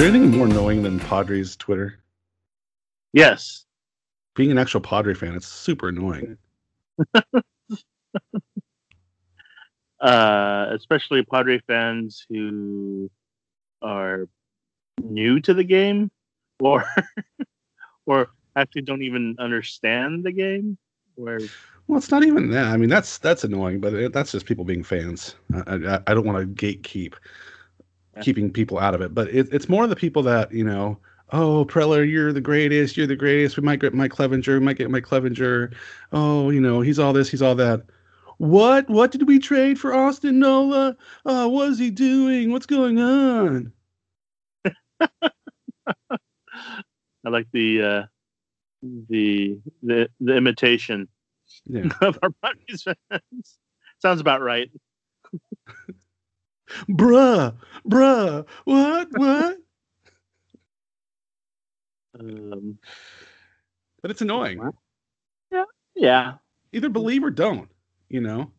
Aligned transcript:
there 0.00 0.08
anything 0.08 0.30
more 0.30 0.46
annoying 0.46 0.82
than 0.82 0.98
Padres 0.98 1.56
Twitter? 1.56 1.98
Yes. 3.12 3.66
Being 4.34 4.50
an 4.50 4.56
actual 4.56 4.80
Padre 4.80 5.12
fan, 5.12 5.34
it's 5.34 5.46
super 5.46 5.90
annoying. 5.90 6.38
uh, 10.00 10.66
especially 10.70 11.22
Padre 11.22 11.60
fans 11.66 12.24
who 12.30 13.10
are 13.82 14.26
new 15.02 15.38
to 15.40 15.52
the 15.52 15.64
game 15.64 16.10
or 16.60 16.84
or 18.06 18.30
actually 18.56 18.82
don't 18.82 19.02
even 19.02 19.36
understand 19.38 20.24
the 20.24 20.32
game 20.32 20.76
well 21.16 21.38
it's 21.90 22.10
not 22.10 22.22
even 22.22 22.50
that 22.50 22.66
i 22.66 22.76
mean 22.76 22.90
that's 22.90 23.16
that's 23.16 23.44
annoying 23.44 23.80
but 23.80 23.94
it, 23.94 24.12
that's 24.12 24.32
just 24.32 24.44
people 24.44 24.64
being 24.64 24.82
fans 24.82 25.36
i, 25.54 25.74
I, 25.74 26.00
I 26.06 26.14
don't 26.14 26.26
want 26.26 26.38
to 26.38 26.66
gatekeep. 26.66 27.14
Keeping 28.22 28.50
people 28.50 28.78
out 28.78 28.94
of 28.94 29.00
it. 29.00 29.14
But 29.14 29.28
it, 29.28 29.48
it's 29.52 29.68
more 29.68 29.86
the 29.86 29.96
people 29.96 30.22
that 30.24 30.52
you 30.52 30.64
know 30.64 30.98
oh 31.32 31.64
preller 31.64 32.08
you're 32.08 32.32
the 32.32 32.40
greatest 32.40 32.96
you're 32.96 33.06
the 33.06 33.16
greatest. 33.16 33.56
We 33.56 33.62
might 33.62 33.80
get 33.80 33.94
mike 33.94 34.12
clevinger 34.12 34.58
we 34.58 34.60
might 34.60 34.78
get 34.78 34.90
mike 34.90 35.04
clevinger 35.04 35.72
oh 36.12 36.50
you 36.50 36.60
know 36.60 36.80
he's 36.80 36.98
all 36.98 37.12
this 37.12 37.30
he's 37.30 37.42
all 37.42 37.54
that. 37.56 37.82
What? 38.38 38.88
What 38.88 39.10
did 39.10 39.28
we 39.28 39.38
trade 39.38 39.78
for 39.78 39.94
austin 39.94 40.38
nola? 40.38 40.96
Oh 41.26 41.48
what 41.48 41.68
is 41.70 41.78
he 41.78 41.90
doing? 41.90 42.52
What's 42.52 42.66
going 42.66 42.98
on? 42.98 43.72
I 47.22 47.28
like 47.28 47.48
the 47.52 47.82
uh, 47.82 48.02
the 49.08 49.58
the 49.82 50.08
the 50.20 50.36
imitation 50.36 51.08
yeah. 51.66 51.88
of 52.00 52.18
our 52.22 52.30
Rockies 52.42 52.82
fans. 52.82 53.58
Sounds 53.98 54.20
about 54.20 54.40
right. 54.40 54.70
bruh, 56.88 57.54
bruh, 57.88 58.46
what, 58.64 59.08
what? 59.16 59.56
Um, 62.18 62.78
but 64.02 64.10
it's 64.10 64.22
annoying. 64.22 64.60
Yeah, 65.52 65.64
yeah. 65.94 66.32
Either 66.72 66.88
believe 66.88 67.24
or 67.24 67.30
don't. 67.30 67.68
You 68.08 68.20
know. 68.20 68.50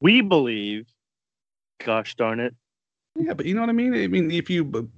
We 0.00 0.20
believe. 0.20 0.86
Gosh 1.84 2.14
darn 2.16 2.40
it. 2.40 2.54
Yeah, 3.16 3.34
but 3.34 3.46
you 3.46 3.54
know 3.54 3.60
what 3.60 3.70
I 3.70 3.72
mean. 3.72 3.94
I 3.94 4.06
mean, 4.06 4.30
if 4.30 4.48
you, 4.48 4.88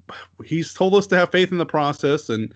he's 0.45 0.75
told 0.75 0.95
us 0.95 1.07
to 1.09 1.17
have 1.17 1.31
faith 1.33 1.53
in 1.53 1.59
the 1.59 1.67
process, 1.67 2.29
and 2.29 2.53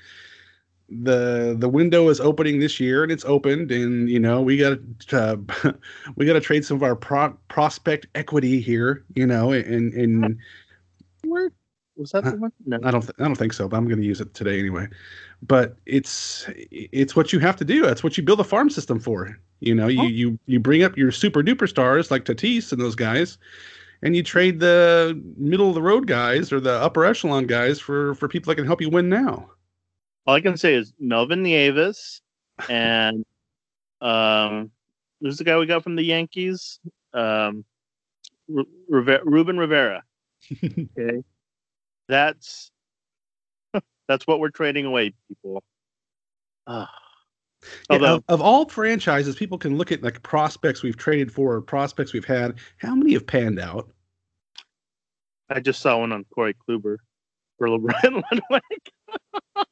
the 0.89 1.57
the 1.59 1.69
window 1.69 2.09
is 2.09 2.21
opening 2.21 2.61
this 2.61 2.79
year, 2.79 3.03
and 3.03 3.11
it's 3.11 3.25
opened, 3.25 3.73
and 3.73 4.09
you 4.09 4.21
know 4.21 4.41
we 4.41 4.57
got 4.57 4.79
to 5.09 5.39
uh, 5.65 5.73
we 6.17 6.27
got 6.27 6.35
to 6.35 6.41
trade 6.41 6.65
some 6.65 6.77
of 6.77 6.83
our 6.83 6.97
pro- 6.97 7.37
prospect 7.49 8.07
equity 8.15 8.61
here, 8.61 9.05
you 9.15 9.27
know, 9.27 9.53
and 9.53 9.93
and. 9.93 10.39
What 11.23 11.53
was 11.97 12.11
that 12.11 12.25
the 12.25 12.37
one? 12.37 12.53
No. 12.67 12.79
I 12.85 12.91
don't. 12.91 13.01
Th- 13.01 13.15
I 13.19 13.25
don't 13.25 13.37
think 13.37 13.53
so. 13.53 13.69
But 13.69 13.77
I'm 13.77 13.87
going 13.87 14.01
to 14.01 14.07
use 14.07 14.21
it 14.21 14.35
today 14.35 14.59
anyway. 14.59 14.89
But 15.43 15.77
it's 15.87 16.47
it's 16.71 17.15
what 17.17 17.33
you 17.33 17.39
have 17.39 17.57
to 17.57 17.65
do. 17.65 17.83
That's 17.83 18.03
what 18.03 18.17
you 18.17 18.23
build 18.23 18.41
a 18.41 18.45
farm 18.45 18.69
system 18.69 18.99
for. 18.99 19.39
You 19.61 19.75
know, 19.75 19.87
you 19.87 20.03
oh. 20.03 20.07
you 20.07 20.39
you 20.47 20.61
bring 20.61 20.83
up 20.83 20.97
your 20.97 21.11
super 21.11 21.43
duper 21.43 21.69
stars 21.69 22.11
like 22.11 22.25
Tatis 22.25 22.73
and 22.73 22.81
those 22.81 22.95
guys, 22.95 23.39
and 24.03 24.17
you 24.17 24.23
trade 24.23 24.61
the 24.61 25.21
middle 25.37 25.69
of 25.69 25.75
the 25.75 25.83
road 25.83 26.07
guys 26.07 26.53
or 26.53 26.61
the 26.61 26.75
upper 26.75 27.05
echelon 27.05 27.47
guys 27.47 27.81
for 27.81 28.15
for 28.17 28.29
people 28.29 28.51
that 28.51 28.57
can 28.57 28.67
help 28.67 28.81
you 28.81 28.91
win 28.91 29.09
now. 29.09 29.49
All 30.27 30.35
I 30.35 30.41
can 30.41 30.57
say 30.57 30.75
is 30.75 30.93
Melvin 30.99 31.43
Nieves 31.43 32.23
and 32.69 33.25
um, 34.01 34.71
who's 35.21 35.39
the 35.39 35.45
guy 35.45 35.59
we 35.59 35.67
got 35.67 35.83
from 35.83 35.97
the 35.97 36.03
Yankees? 36.03 36.81
Um, 37.13 37.65
Ruben 38.49 39.59
Rivera. 39.59 40.03
okay, 40.65 41.23
that's 42.09 42.71
that's 44.09 44.27
what 44.27 44.41
we're 44.41 44.51
trading 44.51 44.87
away, 44.87 45.15
people. 45.29 45.63
Uh, 46.67 46.87
Although, 47.89 48.05
yeah, 48.05 48.13
of, 48.13 48.25
of, 48.29 48.41
all 48.43 48.69
franchises, 48.69 49.37
people 49.37 49.57
can 49.57 49.79
look 49.79 49.91
at 49.91 50.03
like 50.03 50.23
prospects 50.23 50.83
we've 50.83 50.99
traded 50.99 51.33
for, 51.33 51.61
prospects 51.63 52.13
we've 52.13 52.25
had. 52.25 52.57
How 52.79 52.95
many 52.95 53.15
have 53.15 53.27
panned 53.27 53.59
out? 53.59 53.89
I 55.49 55.61
just 55.61 55.81
saw 55.81 55.99
one 55.99 56.13
on 56.13 56.25
Corey 56.35 56.55
Kluber 56.69 56.97
for 57.59 57.69
LeBron 57.69 58.23
Ludwick. 58.51 59.65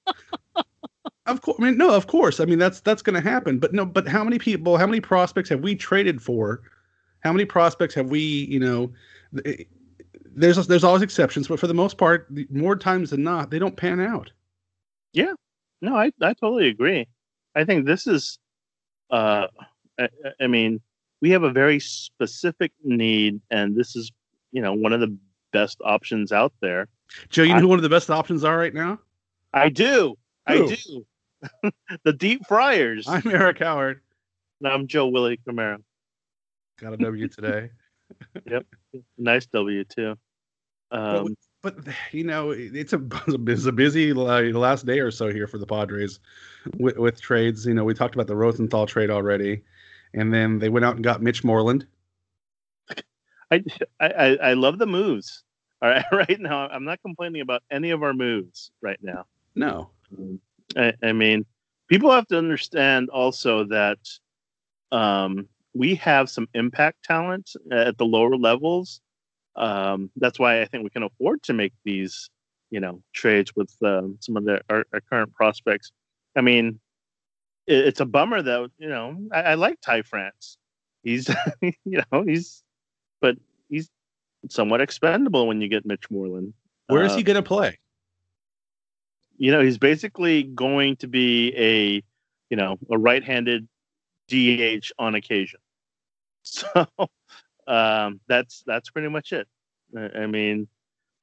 Of 1.27 1.41
course, 1.41 1.57
I 1.61 1.65
mean, 1.65 1.77
no, 1.77 1.95
of 1.95 2.07
course. 2.07 2.41
I 2.41 2.45
mean, 2.45 2.59
that's 2.59 2.81
that's 2.81 3.03
going 3.03 3.15
to 3.15 3.29
happen. 3.29 3.59
But 3.59 3.73
no, 3.73 3.85
but 3.87 4.09
how 4.09 4.25
many 4.25 4.39
people, 4.39 4.77
how 4.77 4.87
many 4.87 5.01
prospects 5.01 5.49
have 5.51 5.61
we 5.61 5.75
traded 5.75 6.21
for? 6.21 6.63
How 7.21 7.33
many 7.33 7.45
prospects 7.45 7.95
have 7.95 8.11
we, 8.11 8.21
you 8.21 8.59
know? 8.59 8.93
There's 10.35 10.67
there's 10.67 10.85
always 10.85 11.03
exceptions, 11.03 11.49
but 11.49 11.61
for 11.61 11.67
the 11.67 11.75
most 11.75 11.99
part, 11.99 12.29
more 12.51 12.77
times 12.77 13.11
than 13.11 13.23
not, 13.23 13.51
they 13.51 13.59
don't 13.59 13.77
pan 13.77 14.01
out. 14.01 14.33
Yeah, 15.13 15.35
no, 15.81 15.97
I 15.97 16.13
I 16.21 16.35
totally 16.35 16.69
agree. 16.69 17.07
I 17.55 17.65
think 17.65 17.87
this 17.87 18.07
is, 18.07 18.39
uh, 19.11 19.47
I, 20.01 20.09
I 20.41 20.47
mean, 20.47 20.81
we 21.21 21.31
have 21.31 21.43
a 21.43 21.53
very 21.53 21.79
specific 21.79 22.73
need, 22.83 23.41
and 23.51 23.77
this 23.77 23.95
is, 23.95 24.11
you 24.53 24.63
know, 24.63 24.73
one 24.73 24.93
of 24.93 25.01
the 25.01 25.17
best 25.53 25.79
options 25.85 26.33
out 26.33 26.53
there. 26.61 26.89
Joe, 27.29 27.43
you 27.43 27.51
know 27.51 27.57
I, 27.57 27.61
who 27.61 27.69
one 27.69 27.79
of 27.79 27.83
the 27.83 27.91
best 27.91 28.11
options 28.11 28.43
are 28.43 28.57
right 28.57 28.75
now? 28.75 28.99
I 29.53 29.69
do. 29.69 30.17
Who? 30.49 30.65
I 30.65 30.67
do. 30.67 31.07
the 32.05 32.13
Deep 32.13 32.47
fryers. 32.47 33.09
I'm 33.09 33.27
Eric 33.27 33.59
Howard. 33.59 34.01
And 34.61 34.73
I'm 34.73 34.87
Joe 34.87 35.09
Willie 35.09 35.41
Camaro. 35.47 35.83
Got 36.81 36.95
a 36.95 36.97
W 36.97 37.29
today. 37.29 37.71
yep. 38.51 38.67
Nice 39.19 39.47
W 39.47 39.85
too. 39.85 40.17
Um, 40.91 41.37
but, 41.63 41.85
but, 41.85 41.95
you 42.13 42.25
know, 42.25 42.51
it's 42.51 42.93
a 42.93 43.01
it's 43.27 43.67
a 43.67 43.73
busy 43.73 44.13
last 44.13 44.87
day 44.87 45.01
or 45.01 45.11
so 45.11 45.33
here 45.33 45.47
for 45.47 45.59
the 45.59 45.67
Padres 45.67 46.21
with, 46.79 46.97
with 46.99 47.21
trades. 47.21 47.67
You 47.67 47.75
know, 47.75 47.85
we 47.85 47.95
talked 47.95 48.15
about 48.15 48.27
the 48.27 48.37
Rosenthal 48.37 48.87
trade 48.87 49.11
already, 49.11 49.63
and 50.15 50.33
then 50.33 50.59
they 50.59 50.69
went 50.69 50.85
out 50.85 50.97
and 50.97 51.05
got 51.05 51.23
Mitch 51.23 51.45
Moreland. 51.45 51.87
I, 53.51 53.63
I 54.01 54.39
I 54.43 54.53
love 54.55 54.79
the 54.79 54.87
moves. 54.87 55.45
All 55.81 55.89
right, 55.89 56.05
right 56.13 56.41
now 56.41 56.69
I'm 56.69 56.85
not 56.85 57.01
complaining 57.03 57.41
about 57.43 57.63
any 57.71 57.91
of 57.91 58.03
our 58.03 58.15
moves 58.15 58.71
right 58.81 58.99
now. 59.03 59.27
No, 59.55 59.91
I, 60.77 60.93
I 61.03 61.13
mean 61.13 61.45
people 61.89 62.11
have 62.11 62.27
to 62.29 62.39
understand 62.39 63.11
also 63.11 63.65
that 63.65 63.99
um, 64.93 65.47
we 65.75 65.95
have 65.97 66.31
some 66.31 66.49
impact 66.55 67.05
talent 67.05 67.51
at 67.71 67.99
the 67.99 68.07
lower 68.07 68.37
levels. 68.37 69.01
Um, 69.57 70.11
that's 70.17 70.39
why 70.39 70.63
I 70.63 70.65
think 70.65 70.85
we 70.85 70.91
can 70.91 71.03
afford 71.03 71.43
to 71.45 71.53
make 71.53 71.75
these, 71.85 72.31
you 72.71 72.81
know, 72.81 73.03
trades 73.13 73.55
with 73.55 73.71
um, 73.83 74.17
some 74.21 74.39
of 74.39 74.45
the, 74.45 74.63
our, 74.71 74.85
our, 74.93 75.01
current 75.01 75.35
prospects. 75.35 75.93
I 76.35 76.41
mean, 76.41 76.81
it, 77.67 77.89
it's 77.89 78.01
a 78.01 78.07
bummer 78.07 78.41
that 78.41 78.71
you 78.79 78.89
know 78.89 79.17
I, 79.31 79.43
I 79.43 79.55
like 79.55 79.79
Ty 79.83 80.03
France. 80.03 80.57
He's, 81.03 81.29
you 81.61 82.03
know, 82.11 82.23
he's 82.23 82.63
but 83.21 83.37
he's 83.69 83.91
somewhat 84.49 84.81
expendable 84.81 85.47
when 85.47 85.61
you 85.61 85.69
get 85.69 85.85
Mitch 85.85 86.11
Moreland. 86.11 86.55
Where 86.87 87.05
is 87.05 87.13
uh, 87.13 87.17
he 87.17 87.23
going 87.23 87.37
to 87.37 87.43
play? 87.43 87.79
You 89.43 89.51
know, 89.51 89.61
he's 89.61 89.77
basically 89.77 90.45
going 90.45 90.95
to 90.99 91.09
be 91.09 91.53
a, 91.57 92.05
you 92.49 92.57
know, 92.57 92.79
a 92.89 92.97
right-handed 92.97 93.67
DH 94.29 94.93
on 95.01 95.17
occasion. 95.17 95.59
So 96.45 96.87
um, 97.69 98.21
that's 98.29 98.63
that's 98.67 98.91
pretty 98.91 99.09
much 99.09 99.33
it. 99.33 99.49
I 99.97 100.27
mean, 100.27 100.69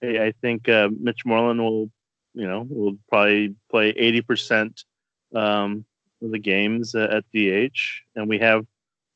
I 0.01 0.33
think 0.41 0.67
uh, 0.67 0.89
Mitch 0.97 1.25
Moreland 1.25 1.61
will, 1.61 1.91
you 2.33 2.47
know, 2.47 2.65
will 2.69 2.97
probably 3.09 3.55
play 3.69 3.89
eighty 3.89 4.21
percent 4.21 4.83
um, 5.35 5.85
of 6.21 6.31
the 6.31 6.39
games 6.39 6.95
uh, 6.95 7.07
at 7.11 7.25
DH, 7.33 7.79
and 8.15 8.29
we 8.29 8.39
have 8.39 8.65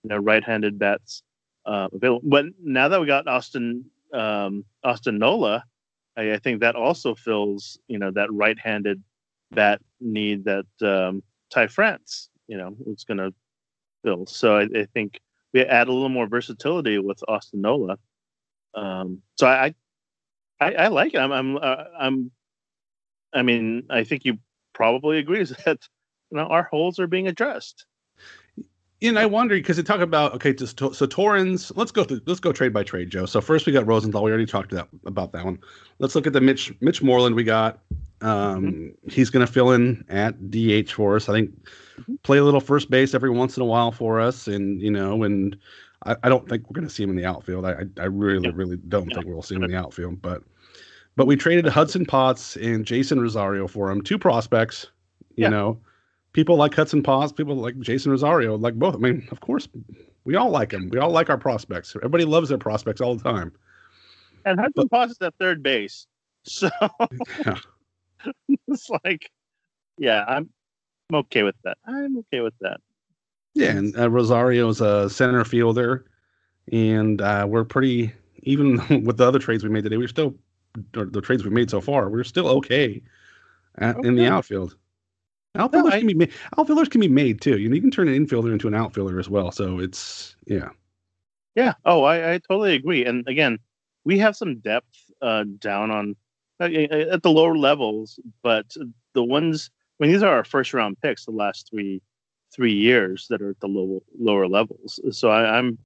you 0.03 0.09
know 0.09 0.17
right-handed 0.17 0.77
bats 0.77 1.23
uh, 1.65 1.87
available. 1.93 2.21
But 2.29 2.45
now 2.61 2.89
that 2.89 2.99
we 2.99 3.07
got 3.07 3.27
Austin 3.27 3.85
um, 4.13 4.65
Austin 4.83 5.17
Nola, 5.19 5.63
I, 6.17 6.33
I, 6.33 6.37
think 6.37 6.61
that 6.61 6.75
also 6.75 7.15
fills 7.15 7.77
you 7.87 7.97
know 7.99 8.11
that 8.11 8.31
right-handed 8.31 9.01
bat 9.51 9.81
need 9.99 10.45
that 10.45 10.65
um, 10.81 11.23
Ty 11.49 11.67
France 11.67 12.29
you 12.47 12.57
know 12.57 12.75
was 12.79 13.03
going 13.03 13.17
to 13.17 13.33
fill. 14.03 14.25
So 14.25 14.57
I, 14.57 14.63
I, 14.63 14.85
think 14.93 15.19
we 15.53 15.61
add 15.61 15.87
a 15.87 15.91
little 15.91 16.09
more 16.09 16.27
versatility 16.27 16.97
with 16.99 17.23
Austin 17.27 17.61
Nola. 17.61 17.97
Um, 18.75 19.21
so 19.37 19.47
I, 19.47 19.73
I, 20.59 20.73
I 20.73 20.87
like 20.87 21.13
it. 21.13 21.19
I'm 21.19 21.31
I'm 21.31 21.57
uh, 21.57 21.83
I'm 21.99 22.31
I 23.33 23.41
mean 23.41 23.83
I 23.89 24.03
think 24.03 24.25
you 24.25 24.39
probably 24.73 25.19
agree 25.19 25.43
that 25.65 25.79
you 26.31 26.37
know 26.37 26.45
our 26.45 26.63
holes 26.63 26.99
are 26.99 27.07
being 27.07 27.27
addressed 27.27 27.85
and 29.03 29.19
I 29.19 29.25
wonder 29.25 29.55
because 29.55 29.77
they 29.77 29.83
talk 29.83 29.99
about 29.99 30.33
okay, 30.35 30.53
just 30.53 30.79
so, 30.79 30.91
so 30.91 31.05
Torrens. 31.05 31.71
Let's 31.75 31.91
go 31.91 32.03
through. 32.03 32.21
Let's 32.25 32.39
go 32.39 32.51
trade 32.51 32.73
by 32.73 32.83
trade, 32.83 33.09
Joe. 33.09 33.25
So 33.25 33.41
first 33.41 33.65
we 33.65 33.73
got 33.73 33.85
Rosenthal. 33.85 34.23
We 34.23 34.31
already 34.31 34.45
talked 34.45 34.71
that, 34.71 34.87
about 35.05 35.31
that 35.33 35.45
one. 35.45 35.59
Let's 35.99 36.15
look 36.15 36.25
at 36.27 36.33
the 36.33 36.41
Mitch 36.41 36.73
Mitch 36.81 37.01
Moreland 37.01 37.35
we 37.35 37.43
got. 37.43 37.79
Um, 38.21 38.65
mm-hmm. 38.65 39.09
He's 39.09 39.29
going 39.29 39.45
to 39.45 39.51
fill 39.51 39.71
in 39.71 40.05
at 40.09 40.49
DH 40.49 40.91
for 40.91 41.15
us. 41.17 41.27
I 41.27 41.33
think 41.33 41.51
mm-hmm. 41.51 42.15
play 42.23 42.37
a 42.37 42.43
little 42.43 42.61
first 42.61 42.89
base 42.89 43.13
every 43.13 43.29
once 43.29 43.57
in 43.57 43.63
a 43.63 43.65
while 43.65 43.91
for 43.91 44.19
us, 44.19 44.47
and 44.47 44.81
you 44.81 44.91
know, 44.91 45.23
and 45.23 45.57
I, 46.05 46.15
I 46.23 46.29
don't 46.29 46.47
think 46.47 46.69
we're 46.69 46.75
going 46.75 46.87
to 46.87 46.93
see 46.93 47.03
him 47.03 47.09
in 47.09 47.15
the 47.17 47.25
outfield. 47.25 47.65
I 47.65 47.83
I 47.99 48.05
really 48.05 48.47
yeah. 48.47 48.53
really 48.55 48.77
don't 48.87 49.09
yeah. 49.09 49.15
think 49.15 49.27
we'll 49.27 49.41
see 49.41 49.55
him 49.55 49.63
in 49.63 49.71
the 49.71 49.77
outfield, 49.77 50.21
but 50.21 50.43
But 51.15 51.27
we 51.27 51.35
traded 51.35 51.67
Hudson 51.67 52.05
Potts 52.05 52.55
and 52.55 52.85
Jeisson 52.85 53.19
Rosario 53.19 53.67
for 53.67 53.91
him, 53.91 54.01
two 54.01 54.17
prospects. 54.17 54.87
You 55.35 55.43
Yeah. 55.43 55.49
know, 55.49 55.79
people 56.33 56.55
like 56.55 56.73
Hudson 56.73 57.01
Potts, 57.01 57.31
people 57.31 57.55
like 57.55 57.79
Jeisson 57.79 58.11
Rosario, 58.11 58.57
like 58.57 58.75
both. 58.75 58.95
I 58.95 58.97
mean, 58.97 59.27
of 59.31 59.39
course, 59.39 59.67
we 60.25 60.35
all 60.35 60.49
like 60.49 60.71
them. 60.71 60.89
We 60.89 60.99
all 60.99 61.11
like 61.11 61.29
our 61.29 61.37
prospects. 61.37 61.95
Everybody 61.95 62.25
loves 62.25 62.49
their 62.49 62.57
prospects 62.57 63.01
all 63.01 63.15
the 63.15 63.23
time. 63.23 63.53
And 64.45 64.59
Hudson 64.59 64.89
Potts 64.89 65.13
is 65.13 65.17
at 65.21 65.35
third 65.39 65.63
base. 65.63 66.07
So 66.45 66.69
Yeah. 67.45 67.55
it's 68.67 68.89
like, 69.05 69.31
yeah, 69.97 70.25
I'm, 70.27 70.49
I'm 71.09 71.15
okay 71.19 71.43
with 71.43 71.55
that. 71.63 71.77
I'm 71.85 72.17
okay 72.19 72.41
with 72.41 72.53
that. 72.59 72.81
Yeah, 73.53 73.69
and 73.69 73.97
uh, 73.97 74.09
Rosario's 74.09 74.81
a 74.81 75.09
center 75.09 75.45
fielder, 75.45 76.05
and 76.71 77.21
uh, 77.21 77.45
we're 77.47 77.63
pretty 77.63 78.11
even 78.41 78.81
with 79.05 79.17
the 79.17 79.27
other 79.27 79.39
trades 79.39 79.63
we 79.63 79.69
made 79.69 79.83
today. 79.83 79.97
We're 79.97 80.07
still 80.07 80.35
or 80.97 81.05
the 81.05 81.21
trades 81.21 81.43
we 81.43 81.49
made 81.49 81.69
so 81.69 81.79
far. 81.79 82.09
We're 82.09 82.23
still 82.23 82.47
okay, 82.49 83.01
at, 83.77 83.95
in 84.03 84.15
the 84.15 84.27
outfield. 84.27 84.75
Outfielders 85.55 85.93
I- 85.93 85.99
can 85.99 86.07
be 86.07 86.13
made. 86.13 86.31
Outfielders 86.57 86.89
can 86.89 87.01
be 87.01 87.07
made 87.07 87.41
too. 87.41 87.57
You 87.57 87.69
know, 87.69 87.75
you 87.75 87.81
can 87.81 87.91
turn 87.91 88.07
an 88.07 88.25
infielder 88.25 88.51
into 88.51 88.67
an 88.67 88.73
outfielder 88.73 89.19
as 89.19 89.29
well. 89.29 89.51
So 89.51 89.79
it's 89.79 90.35
yeah. 90.45 90.69
Yeah. 91.55 91.73
Oh, 91.85 92.03
I, 92.03 92.33
I 92.33 92.37
totally 92.39 92.73
agree. 92.73 93.05
And 93.05 93.27
again, 93.27 93.59
we 94.05 94.17
have 94.19 94.35
some 94.35 94.59
depth 94.59 94.95
uh, 95.21 95.45
down 95.59 95.91
on 95.91 96.15
uh, 96.59 96.65
at 96.65 97.23
the 97.23 97.31
lower 97.31 97.57
levels, 97.57 98.19
but 98.41 98.75
the 99.13 99.23
ones. 99.23 99.69
I 99.99 100.05
mean, 100.05 100.11
these 100.11 100.23
are 100.23 100.35
our 100.35 100.43
first 100.43 100.73
round 100.73 100.99
picks 101.01 101.25
the 101.25 101.31
last 101.31 101.69
three 101.69 102.01
three 102.53 102.73
years 102.73 103.27
that 103.29 103.41
are 103.41 103.51
at 103.51 103.59
the 103.59 103.67
low, 103.67 104.03
lower 104.19 104.47
levels. 104.47 104.99
So 105.11 105.29
I, 105.29 105.57
I'm, 105.57 105.77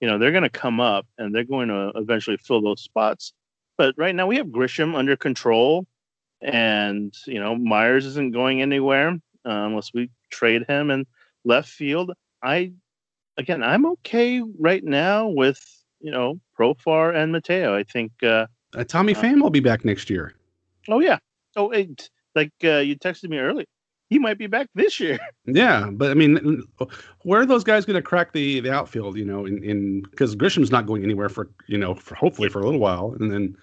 you 0.00 0.08
know, 0.08 0.18
they're 0.18 0.32
going 0.32 0.42
to 0.42 0.48
come 0.50 0.80
up 0.80 1.06
and 1.18 1.34
they're 1.34 1.44
going 1.44 1.68
to 1.68 1.92
eventually 1.96 2.38
fill 2.38 2.62
those 2.62 2.82
spots. 2.82 3.32
But 3.76 3.94
right 3.98 4.14
now 4.14 4.26
we 4.26 4.36
have 4.36 4.46
Grisham 4.46 4.94
under 4.94 5.16
control, 5.16 5.86
and 6.44 7.12
you 7.26 7.40
know 7.40 7.56
Myers 7.56 8.06
isn't 8.06 8.32
going 8.32 8.62
anywhere 8.62 9.10
uh, 9.46 9.66
unless 9.66 9.92
we 9.94 10.10
trade 10.30 10.64
him. 10.68 10.90
And 10.90 11.06
left 11.44 11.68
field, 11.68 12.12
I 12.42 12.72
again, 13.36 13.62
I'm 13.62 13.86
okay 13.86 14.42
right 14.58 14.84
now 14.84 15.28
with 15.28 15.60
you 16.00 16.10
know 16.10 16.40
Profar 16.58 17.14
and 17.14 17.32
Mateo. 17.32 17.74
I 17.74 17.82
think. 17.84 18.12
Uh, 18.22 18.46
Uh, 18.76 18.84
Tommy 18.84 19.14
Uh, 19.14 19.20
Pham 19.22 19.40
will 19.40 19.50
be 19.50 19.60
back 19.60 19.84
next 19.84 20.10
year. 20.10 20.34
oh 20.88 21.00
yeah. 21.00 21.18
Oh, 21.56 21.70
it, 21.70 22.10
like 22.34 22.52
uh, 22.64 22.78
you 22.82 22.96
texted 22.98 23.28
me 23.30 23.38
earlier, 23.38 23.66
he 24.10 24.18
might 24.18 24.38
be 24.38 24.48
back 24.48 24.66
this 24.74 24.98
year. 24.98 25.18
Yeah, 25.46 25.90
but 25.92 26.10
I 26.10 26.14
mean, 26.14 26.62
where 27.22 27.40
are 27.42 27.46
those 27.46 27.62
guys 27.64 27.84
going 27.84 27.94
to 28.02 28.02
crack 28.02 28.32
the 28.32 28.60
the 28.60 28.72
outfield? 28.72 29.16
You 29.16 29.24
know, 29.24 29.46
in 29.46 29.62
in 29.62 30.02
because 30.10 30.34
Grisham's 30.34 30.70
not 30.72 30.86
going 30.86 31.04
anywhere 31.04 31.28
for 31.28 31.48
you 31.68 31.78
know 31.78 31.94
for 31.94 32.14
hopefully 32.16 32.48
for 32.48 32.60
a 32.60 32.64
little 32.64 32.80
while, 32.80 33.14
and 33.20 33.30
then 33.30 33.56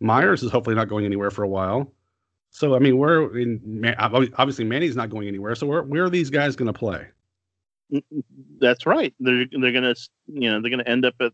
Myers 0.00 0.42
is 0.42 0.50
hopefully 0.50 0.74
not 0.74 0.88
going 0.88 1.04
anywhere 1.04 1.30
for 1.30 1.44
a 1.44 1.48
while. 1.48 1.92
So 2.50 2.74
I 2.74 2.78
mean, 2.78 2.96
where 2.96 3.36
in 3.36 3.94
obviously 3.98 4.64
Manny's 4.64 4.96
not 4.96 5.10
going 5.10 5.28
anywhere. 5.28 5.54
So 5.54 5.66
where 5.66 5.82
where 5.82 6.04
are 6.04 6.10
these 6.10 6.30
guys 6.30 6.56
going 6.56 6.72
to 6.72 6.78
play? 6.78 7.06
Mm, 7.92 8.02
mm, 8.12 8.22
that's 8.60 8.86
right. 8.86 9.14
They're 9.20 9.46
they're 9.50 9.72
gonna 9.72 9.94
you 10.26 10.50
know 10.50 10.60
they're 10.60 10.70
gonna 10.70 10.84
end 10.84 11.04
up 11.04 11.14
at 11.20 11.32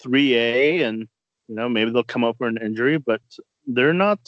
three 0.00 0.34
A, 0.36 0.82
and 0.82 1.08
you 1.48 1.54
know 1.54 1.68
maybe 1.68 1.90
they'll 1.90 2.02
come 2.02 2.24
up 2.24 2.36
for 2.38 2.46
an 2.46 2.58
injury, 2.62 2.98
but 2.98 3.22
they're 3.66 3.94
not. 3.94 4.20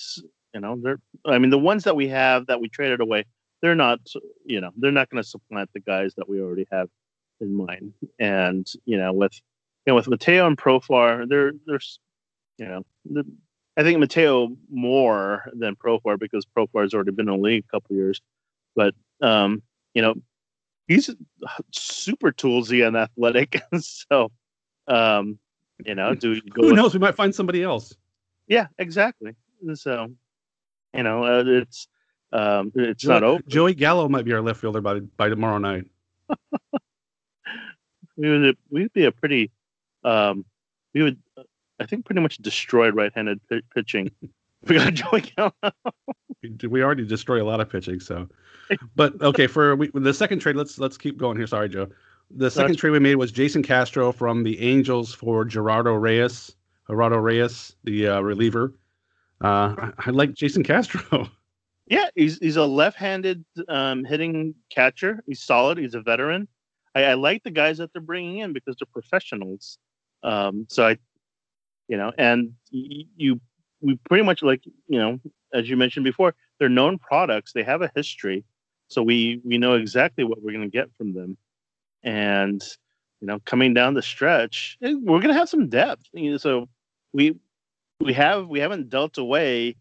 You 0.55 0.61
know 0.61 0.79
they're. 0.81 0.99
I 1.25 1.39
mean 1.39 1.51
the 1.51 1.59
ones 1.59 1.85
that 1.85 1.97
we 1.97 2.09
have 2.09 2.47
that 2.47 2.61
we 2.61 2.69
traded 2.69 3.01
away, 3.01 3.25
they're 3.63 3.75
not. 3.75 4.01
You 4.45 4.61
know 4.61 4.71
they're 4.77 4.93
not 4.93 5.11
going 5.11 5.23
to 5.23 5.29
supplant 5.29 5.71
the 5.75 5.81
guys 5.81 6.15
that 6.17 6.29
we 6.29 6.41
already 6.41 6.67
have 6.71 6.89
in 7.41 7.55
mind. 7.55 7.93
And 8.19 8.67
you 8.85 8.97
know 8.97 9.13
with 9.13 9.33
you 9.87 9.93
know 9.93 9.95
with 9.97 10.09
Mateo 10.09 10.47
and 10.47 10.57
Profar, 10.57 11.29
they're 11.29 11.53
they're 11.67 11.81
you 12.59 12.67
know 12.67 12.85
I 13.77 13.83
think 13.83 13.99
Mateo 13.99 14.57
more 14.71 15.51
than 15.53 15.75
Profar 15.77 16.19
because 16.19 16.47
Profar 16.47 16.83
has 16.83 16.95
already 16.95 17.11
been 17.11 17.29
in 17.29 17.37
the 17.37 17.43
league 17.43 17.65
a 17.69 17.71
couple 17.73 17.97
years, 17.97 18.21
but 18.77 18.95
um 19.21 19.63
you 19.95 20.03
know 20.03 20.15
he's 20.87 21.11
super 21.73 22.31
toolsy 22.33 22.87
and 22.87 22.97
athletic. 22.97 23.61
so, 23.81 24.31
um, 24.87 25.39
you 25.85 25.95
know, 25.95 26.15
do 26.15 26.31
we 26.31 26.41
go? 26.43 26.63
Who 26.63 26.69
with- 26.69 26.77
knows? 26.77 26.95
We 26.95 27.01
might 27.01 27.15
find 27.17 27.35
somebody 27.35 27.63
else. 27.63 27.95
Yeah, 28.47 28.67
exactly. 28.79 29.35
So, 29.75 30.09
you 30.93 31.03
know, 31.03 31.25
uh, 31.25 31.43
it's 31.47 31.89
um, 32.33 32.71
it's 32.75 33.03
Joey, 33.03 33.13
not 33.15 33.23
over. 33.23 33.43
Joey 33.49 33.75
Gallo 33.75 34.09
might 34.09 34.25
be 34.25 34.33
our 34.35 34.43
left 34.43 34.61
fielder 34.61 34.81
by 34.81 35.01
by 35.01 35.29
tomorrow 35.29 35.59
night. 35.59 35.87
We 38.17 38.31
would 38.31 38.57
we'd 38.71 38.93
be 38.93 39.07
a 39.07 39.11
pretty, 39.13 39.51
um, 40.05 40.45
we 40.95 41.03
would, 41.03 41.19
I 41.81 41.87
think, 41.87 42.05
pretty 42.05 42.21
much 42.21 42.39
destroyed 42.39 42.95
right-handed 42.95 43.41
pi 43.49 43.61
pitching. 43.75 44.11
we 44.67 44.77
got 44.77 44.95
Joey 44.95 45.23
Gallo. 45.23 45.53
We, 46.43 46.69
we 46.69 46.83
already 46.83 47.07
destroy 47.07 47.43
a 47.43 47.45
lot 47.45 47.61
of 47.61 47.69
pitching. 47.69 48.01
So, 48.01 48.29
but 48.95 49.21
okay, 49.21 49.47
for 49.47 49.77
we, 49.77 49.91
the 49.93 50.15
second 50.15 50.41
trade, 50.41 50.57
let's 50.57 50.79
let's 50.79 50.97
keep 50.97 51.19
going 51.19 51.37
here. 51.37 51.47
Sorry, 51.47 51.69
Joe. 51.69 51.89
The 52.31 52.51
second 52.51 52.69
That's- 52.69 52.81
trade 52.81 52.91
we 52.91 52.99
made 52.99 53.17
was 53.17 53.33
Jason 53.33 53.63
Castro 53.63 54.13
from 54.13 54.43
the 54.43 54.61
Angels 54.61 55.15
for 55.15 55.45
Gerardo 55.45 55.95
Reyes. 55.95 56.55
Gerardo 56.89 57.17
Reyes, 57.17 57.77
the 57.85 58.09
uh, 58.09 58.21
reliever. 58.21 58.75
Uh, 59.43 59.75
I, 59.79 59.93
I 60.07 60.11
like 60.11 60.35
Jason 60.35 60.63
Castro. 60.63 61.29
Yeah, 61.87 62.09
he's 62.15 62.39
he's 62.39 62.57
a 62.57 62.65
left-handed 62.65 63.45
um, 63.69 64.05
hitting 64.05 64.55
catcher. 64.71 65.23
He's 65.27 65.43
solid. 65.43 65.77
He's 65.77 65.95
a 65.95 66.01
veteran. 66.01 66.49
I, 66.95 67.05
I 67.05 67.15
like 67.15 67.43
the 67.43 67.51
guys 67.51 67.77
that 67.79 67.93
they're 67.93 68.01
bringing 68.01 68.39
in 68.39 68.55
because 68.55 68.77
they're 68.79 68.87
professionals. 68.91 69.79
Um, 70.23 70.67
so 70.71 70.89
I, 70.89 70.99
you 71.89 71.97
know, 71.97 72.13
and 72.19 72.53
you 72.71 73.41
we 73.81 73.99
pretty 74.09 74.25
much 74.25 74.43
like 74.43 74.65
you 74.89 74.99
know, 74.99 75.21
as 75.53 75.69
you 75.69 75.77
mentioned 75.77 76.05
before, 76.05 76.35
they're 76.59 76.69
known 76.69 76.99
products. 76.99 77.53
They 77.53 77.63
have 77.63 77.83
a 77.83 77.91
history, 77.95 78.45
so 78.89 79.03
we 79.03 79.41
we 79.45 79.59
know 79.59 79.75
exactly 79.75 80.25
what 80.25 80.43
we're 80.43 80.53
going 80.53 80.71
to 80.71 80.77
get 80.77 80.95
from 80.97 81.13
them. 81.15 81.37
And 82.03 82.63
you 83.21 83.27
know, 83.27 83.39
coming 83.45 83.75
down 83.75 83.95
the 83.95 84.03
stretch, 84.03 84.79
eh, 84.83 84.95
we're 84.95 85.21
going 85.21 85.33
to 85.35 85.39
have 85.39 85.49
some 85.49 85.69
depth. 85.69 86.05
You 86.13 86.33
know, 86.33 86.37
so 86.39 86.69
we 87.13 87.37
we 88.01 88.13
have 88.15 88.49
we 88.49 88.61
haven't 88.61 88.89
dealt 88.89 89.19
away 89.19 89.77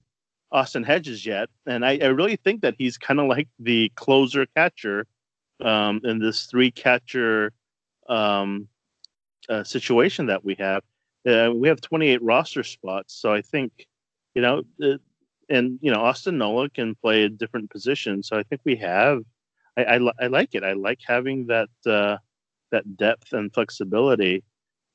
Austin 0.52 0.84
Hedges 0.84 1.26
yet, 1.26 1.50
and 1.66 1.86
I, 1.86 1.98
I 2.02 2.08
really 2.08 2.36
think 2.36 2.62
that 2.62 2.76
he's 2.78 2.98
kind 2.98 3.20
of 3.20 3.28
like 3.28 3.48
the 3.60 3.92
closer 3.96 4.46
catcher 4.56 5.08
um, 5.62 6.02
in 6.04 6.20
this 6.20 6.46
three 6.46 6.72
catcher 6.72 7.52
um, 8.08 8.68
uh, 9.50 9.64
situation 9.64 10.28
that 10.28 10.44
we 10.44 10.56
have. 10.60 10.84
Uh, 11.28 11.52
we 11.54 11.68
have 11.68 11.82
28 11.82 12.22
roster 12.22 12.64
spots, 12.64 13.14
so 13.16 13.34
I 13.34 13.42
think 13.42 13.88
you 14.36 14.42
know, 14.42 14.64
uh, 14.84 14.98
and 15.50 15.80
you 15.82 15.92
know, 15.92 16.02
Austin 16.02 16.38
Nola 16.38 16.70
can 16.70 16.96
play 16.96 17.24
a 17.24 17.30
different 17.30 17.70
position, 17.70 18.24
so 18.24 18.38
I 18.38 18.44
think 18.44 18.62
we 18.66 18.76
have. 18.78 19.22
I, 19.78 19.84
I, 19.84 20.12
I 20.20 20.28
like 20.28 20.54
it. 20.54 20.64
I 20.64 20.74
like 20.74 21.00
having 21.06 21.48
that 21.48 21.70
uh, 21.86 22.18
that 22.72 22.98
depth 22.98 23.34
and 23.34 23.54
flexibility 23.54 24.44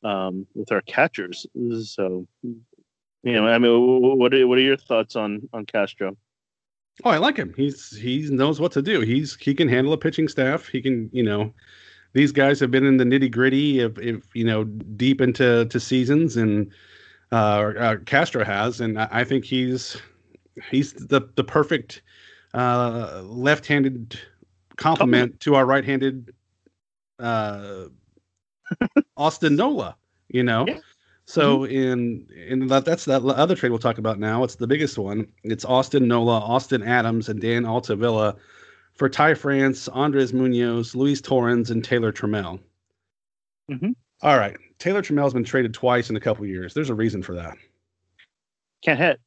um, 0.03 0.47
with 0.55 0.71
our 0.73 0.83
catchers. 0.83 1.47
So 1.85 2.27
you 2.43 3.33
know, 3.33 3.47
I 3.47 3.59
mean, 3.59 3.73
wh- 3.73 3.99
wh- 4.01 4.19
what 4.19 4.35
are, 4.35 4.47
what 4.47 4.59
are 4.59 4.63
your 4.63 4.77
thoughts 4.77 5.17
on 5.17 5.49
on 5.53 5.67
Castro? 5.67 6.17
Oh, 7.05 7.11
I 7.11 7.19
like 7.19 7.37
him. 7.37 7.55
He's 7.57 7.97
he 7.97 8.29
knows 8.31 8.61
what 8.61 8.73
to 8.73 8.83
do. 8.83 9.01
He's 9.01 9.37
he 9.37 9.55
can 9.55 9.69
handle 9.69 9.93
a 9.93 9.99
pitching 9.99 10.29
staff. 10.29 10.67
He 10.67 10.83
can 10.83 11.11
you 11.13 11.23
know, 11.23 11.53
these 12.13 12.33
guys 12.33 12.61
have 12.61 12.71
been 12.71 12.87
in 12.87 12.97
the 12.97 13.05
nitty 13.05 13.31
gritty 13.31 13.81
of 13.81 13.99
if 13.99 14.23
you 14.35 14.45
know 14.45 14.65
deep 14.65 15.21
into 15.21 15.67
to 15.67 15.81
seasons, 15.81 16.37
and 16.37 16.71
uh, 17.33 17.73
uh, 17.79 17.97
Castro 18.07 18.45
has, 18.45 18.81
and 18.81 19.01
I, 19.01 19.09
I 19.11 19.25
think 19.25 19.45
he's 19.45 20.01
he's 20.71 20.93
the 20.95 21.23
the 21.35 21.45
perfect 21.45 22.03
uh, 22.55 23.23
left-handed 23.25 24.19
complement 24.77 25.41
to 25.41 25.55
our 25.55 25.67
right-handed 25.67 26.35
uh, 27.19 27.85
Austin 29.17 29.57
Nola. 29.57 29.97
You 30.29 30.43
know. 30.43 30.67
Yeah. 30.67 30.79
So 31.27 31.65
in 31.65 32.27
in 32.35 32.69
that 32.69 32.87
that's 32.87 33.05
that 33.05 33.23
other 33.23 33.55
trade 33.55 33.69
we'll 33.69 33.79
talk 33.79 33.99
about 33.99 34.19
now. 34.19 34.45
It's 34.45 34.55
the 34.55 34.67
biggest 34.67 34.97
one. 34.97 35.31
It's 35.45 35.63
Austin 35.63 36.09
Nola, 36.09 36.39
Austin 36.39 36.83
Adams, 36.83 37.29
and 37.29 37.39
Dan 37.39 37.67
Altavilla 37.67 38.35
for 38.99 39.09
Ty 39.09 39.35
France, 39.35 39.89
Andres 39.89 40.33
Munoz, 40.33 40.95
Luis 40.95 41.21
Torrens, 41.21 41.71
and 41.71 41.85
Taylor 41.85 42.13
Trammell. 42.13 42.61
Mhm. 43.71 43.95
All 44.23 44.37
right, 44.37 44.57
Taylor 44.79 45.01
Trammell's 45.01 45.33
been 45.33 45.45
traded 45.45 45.73
twice 45.73 46.11
in 46.11 46.17
a 46.17 46.21
couple 46.21 46.45
years. 46.45 46.75
There's 46.75 46.91
a 46.91 46.95
reason 46.95 47.23
for 47.23 47.37
that. 47.37 47.57
Can't 48.83 48.99
hit. 48.99 49.21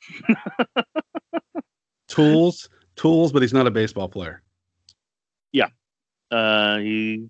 Tools, 2.08 2.68
tools, 2.94 3.32
but 3.32 3.42
he's 3.42 3.52
not 3.52 3.66
a 3.66 3.70
baseball 3.70 4.08
player. 4.08 4.42
Yeah. 5.50 5.68
Uh, 6.30 6.78
he 6.78 7.28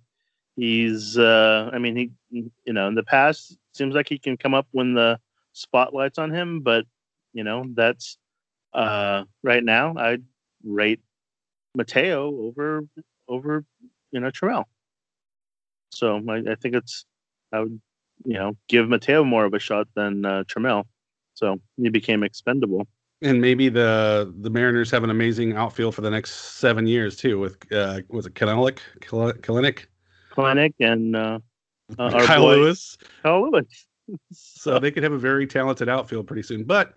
he's 0.56 1.16
uh, 1.16 1.70
I 1.72 1.78
mean 1.78 1.96
he 1.96 2.10
you 2.30 2.72
know 2.72 2.88
in 2.88 2.94
the 2.94 3.02
past 3.02 3.56
seems 3.72 3.94
like 3.94 4.08
he 4.08 4.18
can 4.18 4.36
come 4.36 4.52
up 4.52 4.66
when 4.72 4.92
the 4.92 5.18
spotlight's 5.54 6.18
on 6.18 6.30
him, 6.30 6.60
but 6.60 6.84
you 7.32 7.42
know 7.42 7.64
that's 7.74 8.18
uh, 8.74 9.24
right 9.42 9.64
now 9.64 9.94
I'd 9.96 10.24
rate 10.62 11.00
Mateo 11.76 12.28
over 12.28 12.82
over 13.28 13.64
you 14.10 14.20
know 14.20 14.30
Terrell. 14.30 14.68
So 15.90 16.20
I, 16.28 16.42
I 16.50 16.54
think 16.56 16.74
it's 16.74 17.04
I 17.52 17.60
would 17.60 17.80
you 18.24 18.34
know 18.34 18.56
give 18.68 18.88
Mateo 18.88 19.22
more 19.22 19.44
of 19.44 19.54
a 19.54 19.58
shot 19.58 19.86
than 19.94 20.24
uh, 20.24 20.44
Trammell. 20.44 20.84
so 21.34 21.60
he 21.76 21.88
became 21.90 22.22
expendable. 22.22 22.88
And 23.22 23.40
maybe 23.40 23.68
the 23.68 24.32
the 24.40 24.50
Mariners 24.50 24.90
have 24.90 25.04
an 25.04 25.10
amazing 25.10 25.56
outfield 25.56 25.94
for 25.94 26.02
the 26.02 26.10
next 26.10 26.58
seven 26.58 26.86
years 26.86 27.16
too. 27.16 27.38
With 27.38 27.56
uh, 27.72 28.00
was 28.08 28.26
it 28.26 28.34
Kelenic, 28.34 28.78
Kelenic, 29.00 29.86
Kelenic, 30.32 30.74
and 30.80 31.16
uh, 31.16 31.38
uh, 31.98 32.26
Kyle 32.26 32.46
Lewis. 32.46 32.98
Kyle 33.22 33.50
Lewis. 33.50 33.86
so 34.32 34.78
they 34.78 34.90
could 34.90 35.02
have 35.02 35.12
a 35.12 35.18
very 35.18 35.46
talented 35.46 35.88
outfield 35.88 36.26
pretty 36.26 36.42
soon. 36.42 36.64
But 36.64 36.94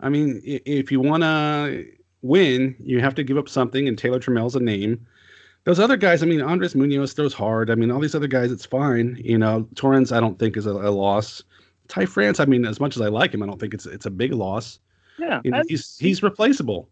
I 0.00 0.08
mean, 0.08 0.40
if 0.44 0.92
you 0.92 1.00
want 1.00 1.22
to 1.22 1.86
win, 2.22 2.74
you 2.82 3.00
have 3.00 3.14
to 3.16 3.24
give 3.24 3.36
up 3.36 3.48
something, 3.48 3.86
and 3.88 3.98
Taylor 3.98 4.18
Trammell's 4.18 4.56
a 4.56 4.60
name. 4.60 5.06
Those 5.64 5.78
other 5.78 5.96
guys, 5.96 6.22
I 6.22 6.26
mean, 6.26 6.40
Andres 6.40 6.74
Munoz 6.74 7.12
throws 7.12 7.34
hard. 7.34 7.70
I 7.70 7.76
mean, 7.76 7.90
all 7.90 8.00
these 8.00 8.14
other 8.14 8.26
guys, 8.26 8.50
it's 8.50 8.66
fine. 8.66 9.20
You 9.22 9.38
know, 9.38 9.68
Torrens, 9.76 10.10
I 10.10 10.18
don't 10.18 10.38
think 10.38 10.56
is 10.56 10.66
a, 10.66 10.72
a 10.72 10.90
loss. 10.90 11.42
Ty 11.88 12.06
France, 12.06 12.40
I 12.40 12.46
mean, 12.46 12.64
as 12.64 12.80
much 12.80 12.96
as 12.96 13.02
I 13.02 13.08
like 13.08 13.34
him, 13.34 13.42
I 13.42 13.46
don't 13.46 13.60
think 13.60 13.74
it's 13.74 13.86
it's 13.86 14.06
a 14.06 14.10
big 14.10 14.32
loss. 14.32 14.80
Yeah, 15.18 15.40
you 15.44 15.50
know, 15.50 15.62
he's 15.68 15.96
he's 15.98 16.22
replaceable. 16.22 16.88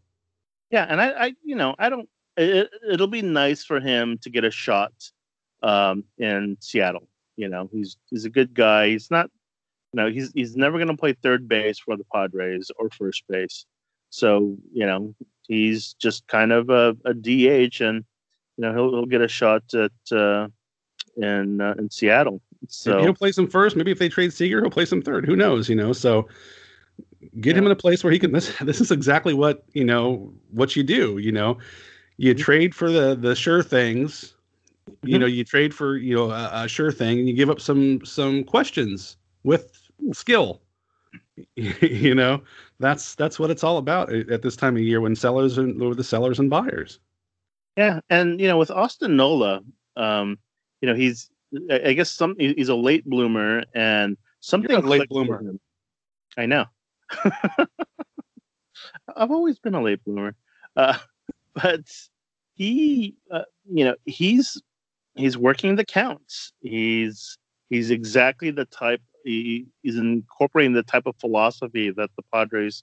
Yeah, 0.70 0.86
and 0.88 1.00
I, 1.00 1.08
I 1.10 1.34
you 1.42 1.56
know, 1.56 1.74
I 1.78 1.88
don't. 1.88 2.08
It, 2.36 2.70
it'll 2.88 3.08
be 3.08 3.22
nice 3.22 3.64
for 3.64 3.80
him 3.80 4.18
to 4.18 4.30
get 4.30 4.44
a 4.44 4.50
shot 4.50 4.92
um, 5.62 6.04
in 6.18 6.56
Seattle. 6.60 7.08
You 7.36 7.48
know, 7.48 7.68
he's 7.72 7.96
he's 8.10 8.24
a 8.24 8.30
good 8.30 8.54
guy. 8.54 8.90
He's 8.90 9.10
not, 9.10 9.30
you 9.92 10.02
know, 10.02 10.10
he's 10.10 10.30
he's 10.32 10.54
never 10.54 10.78
going 10.78 10.88
to 10.88 10.96
play 10.96 11.14
third 11.14 11.48
base 11.48 11.78
for 11.78 11.96
the 11.96 12.04
Padres 12.12 12.70
or 12.78 12.90
first 12.90 13.24
base. 13.28 13.66
So 14.10 14.56
you 14.72 14.86
know, 14.86 15.14
he's 15.46 15.94
just 15.94 16.26
kind 16.28 16.52
of 16.52 16.70
a, 16.70 16.96
a 17.04 17.14
DH, 17.14 17.80
and 17.80 18.04
you 18.56 18.62
know, 18.62 18.72
he'll 18.72 18.90
he'll 18.90 19.06
get 19.06 19.20
a 19.20 19.28
shot 19.28 19.62
at 19.74 19.92
uh, 20.12 20.48
in 21.16 21.60
uh, 21.60 21.74
in 21.78 21.90
Seattle. 21.90 22.40
So 22.68 23.00
he'll 23.02 23.14
play 23.14 23.32
some 23.32 23.48
first. 23.48 23.76
Maybe 23.76 23.90
if 23.90 23.98
they 23.98 24.08
trade 24.08 24.32
Seager, 24.32 24.60
he'll 24.60 24.70
play 24.70 24.84
some 24.84 25.02
third. 25.02 25.24
Who 25.24 25.34
knows? 25.34 25.68
You 25.68 25.76
know, 25.76 25.92
so 25.92 26.28
get 27.40 27.54
yeah. 27.54 27.58
him 27.58 27.66
in 27.66 27.72
a 27.72 27.76
place 27.76 28.04
where 28.04 28.12
he 28.12 28.18
can. 28.18 28.32
This 28.40 28.56
this 28.58 28.80
is 28.80 28.90
exactly 28.90 29.34
what 29.34 29.64
you 29.72 29.84
know 29.84 30.32
what 30.50 30.76
you 30.76 30.82
do. 30.82 31.18
You 31.18 31.32
know, 31.32 31.58
you 32.16 32.34
mm-hmm. 32.34 32.42
trade 32.42 32.74
for 32.74 32.90
the 32.90 33.14
the 33.14 33.34
sure 33.34 33.62
things. 33.62 34.34
Mm-hmm. 34.88 35.08
You 35.08 35.18
know, 35.18 35.26
you 35.26 35.44
trade 35.44 35.74
for 35.74 35.96
you 35.96 36.14
know 36.14 36.30
a, 36.30 36.64
a 36.64 36.68
sure 36.68 36.92
thing, 36.92 37.18
and 37.18 37.28
you 37.28 37.34
give 37.34 37.50
up 37.50 37.60
some 37.60 38.04
some 38.04 38.44
questions 38.44 39.16
with 39.42 39.72
skill. 40.12 40.60
you 41.56 42.14
know, 42.14 42.42
that's 42.80 43.14
that's 43.14 43.38
what 43.38 43.50
it's 43.50 43.62
all 43.62 43.76
about 43.76 44.12
at 44.12 44.42
this 44.42 44.56
time 44.56 44.76
of 44.76 44.82
year 44.82 45.00
when 45.00 45.14
sellers 45.14 45.58
and 45.58 45.96
the 45.96 46.04
sellers 46.04 46.38
and 46.38 46.50
buyers. 46.50 46.98
Yeah, 47.76 48.00
and 48.08 48.40
you 48.40 48.48
know, 48.48 48.58
with 48.58 48.70
Austin 48.70 49.16
Nola, 49.16 49.60
um, 49.96 50.38
you 50.80 50.88
know, 50.88 50.94
he's 50.94 51.30
I 51.70 51.92
guess 51.92 52.10
some 52.10 52.34
he's 52.38 52.68
a 52.68 52.74
late 52.74 53.04
bloomer 53.04 53.62
and 53.74 54.16
something 54.40 54.84
late 54.84 55.08
bloomer. 55.08 55.42
I 56.36 56.46
know. 56.46 56.64
I've 59.16 59.30
always 59.30 59.58
been 59.58 59.74
a 59.74 59.82
late 59.82 60.02
bloomer, 60.04 60.34
uh, 60.76 60.96
but 61.54 61.82
he, 62.54 63.16
uh, 63.30 63.42
you 63.70 63.84
know, 63.84 63.96
he's 64.04 64.60
he's 65.16 65.36
working 65.36 65.76
the 65.76 65.84
counts. 65.84 66.52
He's 66.60 67.36
he's 67.68 67.90
exactly 67.90 68.50
the 68.50 68.64
type. 68.64 69.02
He, 69.24 69.66
he's 69.82 69.96
incorporating 69.96 70.72
the 70.72 70.82
type 70.82 71.06
of 71.06 71.16
philosophy 71.20 71.90
that 71.90 72.10
the 72.16 72.22
Padres 72.32 72.82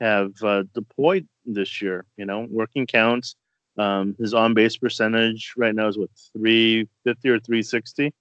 have 0.00 0.32
uh, 0.42 0.64
deployed 0.74 1.26
this 1.44 1.80
year. 1.82 2.04
You 2.16 2.26
know, 2.26 2.46
working 2.50 2.86
counts, 2.86 3.36
um, 3.78 4.16
his 4.18 4.34
on 4.34 4.54
base 4.54 4.76
percentage 4.76 5.54
right 5.56 5.74
now 5.74 5.88
is 5.88 5.96
what 5.96 6.10
350 6.36 7.28
or 7.28 7.38
360. 7.38 8.12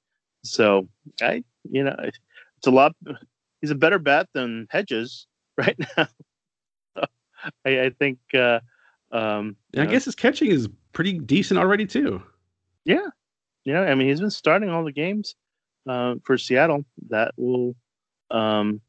So 0.44 0.88
I, 1.22 1.44
you 1.70 1.84
know, 1.84 1.96
it's 2.00 2.68
a 2.68 2.72
lot. 2.72 2.96
He's 3.62 3.72
a 3.72 3.76
better 3.76 4.00
bat 4.00 4.28
than 4.34 4.68
Hedges 4.70 5.28
right 5.58 5.78
now. 5.98 6.08
so 6.96 7.04
I, 7.66 7.82
I, 7.82 7.90
think. 7.90 8.20
Uh, 8.34 8.60
um, 9.12 9.56
I 9.76 9.86
guess 9.86 10.06
his 10.06 10.16
catching 10.16 10.52
is 10.52 10.70
pretty 10.94 11.14
decent 11.14 11.60
already 11.60 11.86
too. 11.86 12.22
Yeah, 12.86 13.08
yeah. 13.66 13.82
I 13.82 13.96
mean, 13.96 14.08
he's 14.08 14.20
been 14.20 14.30
starting 14.30 14.70
all 14.70 14.84
the 14.84 14.92
games 14.92 15.36
uh, 15.88 16.16
for 16.24 16.38
Seattle. 16.38 16.86
That 17.10 17.34
will, 17.38 17.76
um, 18.32 18.82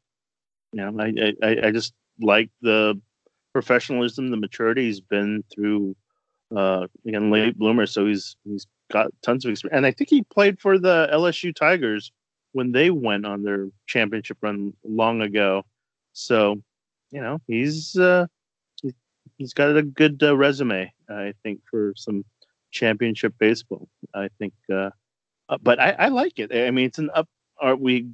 you 0.73 0.81
know, 0.81 1.01
I, 1.01 1.33
I, 1.45 1.67
I 1.67 1.71
just 1.71 1.93
like 2.19 2.49
the 2.61 2.99
professionalism, 3.53 4.29
the 4.29 4.37
maturity. 4.37 4.85
He's 4.85 5.01
been 5.01 5.43
through 5.53 5.95
uh, 6.55 6.87
again 7.07 7.31
late 7.31 7.57
bloomer, 7.57 7.85
so 7.85 8.05
he's 8.05 8.35
he's 8.43 8.67
got 8.91 9.07
tons 9.21 9.45
of 9.45 9.51
experience. 9.51 9.77
And 9.77 9.85
I 9.85 9.91
think 9.91 10.09
he 10.09 10.23
played 10.23 10.59
for 10.59 10.77
the 10.77 11.09
LSU 11.13 11.55
Tigers 11.55 12.11
when 12.53 12.71
they 12.71 12.89
went 12.89 13.25
on 13.25 13.43
their 13.43 13.67
championship 13.87 14.37
run 14.41 14.73
long 14.83 15.21
ago. 15.21 15.63
So, 16.13 16.61
you 17.11 17.21
know, 17.21 17.39
he's 17.47 17.95
uh, 17.97 18.25
he's 19.37 19.53
got 19.53 19.75
a 19.75 19.83
good 19.83 20.21
uh, 20.21 20.35
resume, 20.35 20.91
I 21.09 21.33
think, 21.43 21.61
for 21.69 21.93
some 21.95 22.25
championship 22.71 23.33
baseball. 23.39 23.87
I 24.13 24.29
think, 24.37 24.53
uh, 24.71 24.89
uh 25.49 25.57
but 25.61 25.79
I, 25.79 25.91
I 25.91 26.07
like 26.09 26.39
it. 26.39 26.53
I 26.53 26.71
mean, 26.71 26.85
it's 26.85 26.99
an 26.99 27.09
up. 27.13 27.27
Are 27.59 27.75
we? 27.75 28.09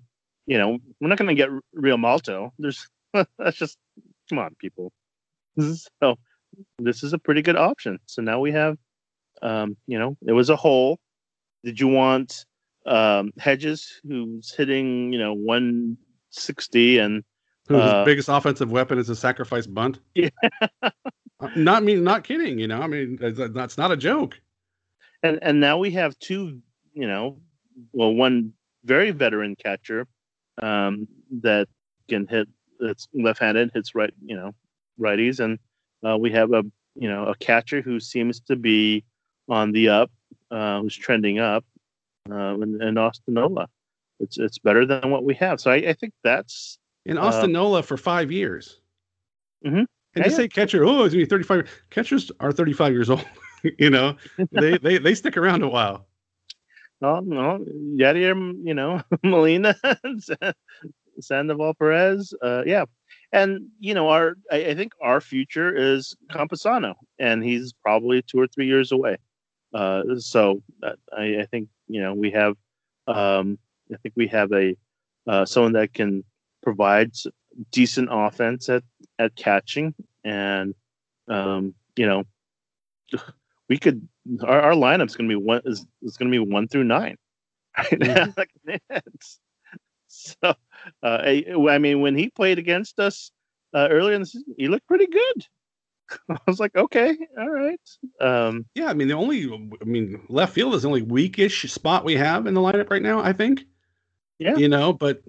You 0.47 0.57
know, 0.59 0.77
we're 0.99 1.07
not 1.07 1.17
going 1.17 1.35
to 1.35 1.35
get 1.35 1.49
Realmuto. 1.75 2.51
There's 2.59 2.87
that's 3.13 3.57
just 3.57 3.77
come 4.29 4.39
on, 4.39 4.55
people. 4.59 4.91
So 6.01 6.17
this 6.79 7.03
is 7.03 7.13
a 7.13 7.17
pretty 7.17 7.41
good 7.41 7.55
option. 7.55 7.99
So 8.05 8.21
now 8.21 8.39
we 8.39 8.51
have, 8.51 8.77
um, 9.41 9.77
you 9.87 9.99
know, 9.99 10.17
it 10.25 10.31
was 10.31 10.49
a 10.49 10.55
hole. 10.55 10.99
Did 11.63 11.79
you 11.79 11.87
want 11.87 12.45
um, 12.85 13.31
Hedges, 13.39 13.99
who's 14.07 14.53
hitting, 14.53 15.11
you 15.11 15.19
know, 15.19 15.33
160 15.33 16.97
and 16.99 17.23
whose 17.67 17.81
uh, 17.81 18.05
biggest 18.05 18.29
offensive 18.29 18.71
weapon 18.71 18.97
is 18.99 19.09
a 19.09 19.15
sacrifice 19.15 19.67
bunt? 19.67 19.99
Yeah. 20.15 20.29
Uh, 21.41 21.49
not 21.57 21.83
me, 21.83 21.95
not 21.95 22.23
kidding. 22.23 22.59
You 22.59 22.67
know, 22.67 22.79
I 22.81 22.87
mean, 22.87 23.17
that's 23.19 23.77
not 23.77 23.91
a 23.91 23.97
joke. 23.97 24.39
And 25.21 25.37
and 25.41 25.59
now 25.59 25.77
we 25.77 25.91
have 25.91 26.17
two, 26.19 26.61
you 26.95 27.07
know, 27.07 27.37
well, 27.93 28.13
one 28.13 28.53
very 28.85 29.11
veteran 29.11 29.55
catcher 29.55 30.07
um, 30.61 31.07
that 31.41 31.67
can 32.09 32.25
hit. 32.27 32.47
That's 32.79 33.07
left-handed, 33.13 33.71
hits 33.73 33.95
right, 33.95 34.13
you 34.25 34.35
know, 34.35 34.53
righties, 34.99 35.39
and 35.39 35.59
uh, 36.05 36.17
we 36.17 36.31
have 36.31 36.51
a 36.51 36.63
you 36.95 37.09
know 37.09 37.25
a 37.27 37.35
catcher 37.35 37.81
who 37.81 37.99
seems 37.99 38.39
to 38.41 38.55
be 38.55 39.03
on 39.47 39.71
the 39.71 39.89
up, 39.89 40.11
uh, 40.51 40.81
who's 40.81 40.95
trending 40.95 41.39
up, 41.39 41.63
uh, 42.29 42.59
and, 42.59 42.81
and 42.81 42.97
Austin 42.97 43.35
Nola. 43.35 43.67
It's 44.19 44.37
it's 44.37 44.57
better 44.57 44.85
than 44.85 45.11
what 45.11 45.23
we 45.23 45.35
have. 45.35 45.59
So 45.61 45.71
I, 45.71 45.75
I 45.75 45.93
think 45.93 46.13
that's 46.23 46.77
in 47.05 47.17
Austin 47.17 47.55
uh, 47.55 47.59
Nola 47.59 47.83
for 47.83 47.97
five 47.97 48.31
years. 48.31 48.81
Mm-hmm. 49.65 49.77
And 49.77 49.87
yeah, 50.15 50.25
you 50.25 50.31
say 50.31 50.47
catcher, 50.47 50.85
oh, 50.85 51.03
it's 51.03 51.13
gonna 51.13 51.25
be 51.25 51.29
35. 51.29 51.69
Catchers 51.89 52.31
are 52.39 52.51
35 52.51 52.93
years 52.93 53.09
old. 53.09 53.25
you 53.79 53.89
know, 53.89 54.15
they, 54.51 54.77
they 54.77 54.97
they 54.97 55.15
stick 55.15 55.37
around 55.37 55.63
a 55.63 55.69
while. 55.69 56.07
Oh 57.01 57.19
no, 57.19 57.59
Yadier, 57.99 58.53
you 58.63 58.73
know, 58.73 59.01
Molina, 59.23 59.75
Salvador 61.19 61.73
Perez. 61.75 62.33
Uh, 62.41 62.63
yeah, 62.65 62.85
and 63.31 63.67
you 63.79 63.93
know 63.93 64.09
our 64.09 64.35
I, 64.51 64.67
I, 64.67 64.75
think 64.75 64.93
our 65.01 65.19
future 65.21 65.75
is 65.75 66.15
Campusano, 66.31 66.95
and 67.19 67.43
he's 67.43 67.73
probably 67.73 68.21
two 68.21 68.39
or 68.39 68.47
three 68.47 68.67
years 68.67 68.91
away. 68.91 69.17
Uh, 69.73 70.03
so 70.17 70.61
uh, 70.83 70.93
I, 71.15 71.41
I, 71.41 71.47
think 71.51 71.67
you 71.87 72.01
know 72.01 72.13
we 72.13 72.31
have 72.31 72.55
um, 73.07 73.59
I 73.93 73.97
think 73.97 74.15
we 74.15 74.27
have 74.27 74.51
a 74.53 74.75
uh, 75.27 75.45
someone 75.45 75.73
that 75.73 75.93
can 75.93 76.23
provide 76.63 77.11
decent 77.71 78.09
offense 78.11 78.69
at 78.69 78.83
at 79.19 79.35
catching, 79.35 79.93
and 80.23 80.73
um, 81.27 81.73
you 81.97 82.07
know 82.07 82.23
we 83.69 83.77
could 83.77 84.07
our, 84.43 84.61
our 84.61 84.73
lineup's 84.73 85.15
going 85.15 85.29
to 85.29 85.33
be 85.39 85.43
one 85.43 85.61
is, 85.65 85.85
is 86.01 86.17
going 86.17 86.31
to 86.31 86.45
be 86.45 86.51
one 86.51 86.67
through 86.67 86.85
nine. 86.85 87.17
Mm-hmm. 87.91 88.97
so 90.07 90.35
uh, 90.43 90.53
I, 91.03 91.43
I, 91.69 91.77
mean, 91.77 91.99
when 91.99 92.15
he 92.15 92.29
played 92.29 92.57
against 92.57 92.99
us 92.99 93.31
uh, 93.73 93.87
earlier 93.91 94.15
in 94.15 94.21
the 94.21 94.25
season, 94.25 94.55
he 94.57 94.67
looked 94.67 94.87
pretty 94.87 95.07
good. 95.07 95.45
I 96.29 96.37
was 96.47 96.59
like, 96.59 96.75
okay, 96.75 97.17
all 97.37 97.49
right. 97.49 97.81
Um, 98.21 98.65
yeah, 98.75 98.87
I 98.87 98.93
mean, 98.93 99.07
the 99.07 99.15
only, 99.15 99.51
I 99.81 99.85
mean, 99.85 100.23
left 100.29 100.53
field 100.53 100.73
is 100.75 100.83
the 100.83 100.87
only 100.87 101.01
weakish 101.01 101.69
spot 101.71 102.05
we 102.05 102.15
have 102.15 102.47
in 102.47 102.53
the 102.53 102.61
lineup 102.61 102.89
right 102.89 103.01
now. 103.01 103.19
I 103.19 103.33
think. 103.33 103.65
Yeah. 104.39 104.55
You 104.55 104.69
know, 104.69 104.93
but 104.93 105.21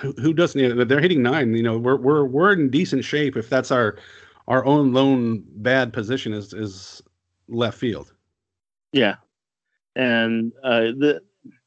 who, 0.00 0.32
doesn't? 0.32 0.88
They're 0.88 1.00
hitting 1.00 1.22
nine. 1.22 1.54
You 1.54 1.62
know, 1.62 1.78
we're 1.78 1.96
we're 1.96 2.24
we're 2.24 2.52
in 2.52 2.70
decent 2.70 3.04
shape 3.04 3.36
if 3.36 3.48
that's 3.48 3.70
our 3.70 3.96
our 4.48 4.64
own 4.64 4.92
lone 4.92 5.44
bad 5.56 5.92
position 5.92 6.32
is 6.32 6.52
is 6.52 7.02
left 7.48 7.78
field. 7.78 8.12
Yeah, 8.92 9.16
and 9.96 10.52
uh, 10.62 10.80
the 10.80 11.20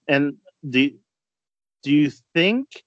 and 0.07 0.38
the 0.63 0.96
do 1.84 1.91
you 1.91 2.12
think? 2.34 2.84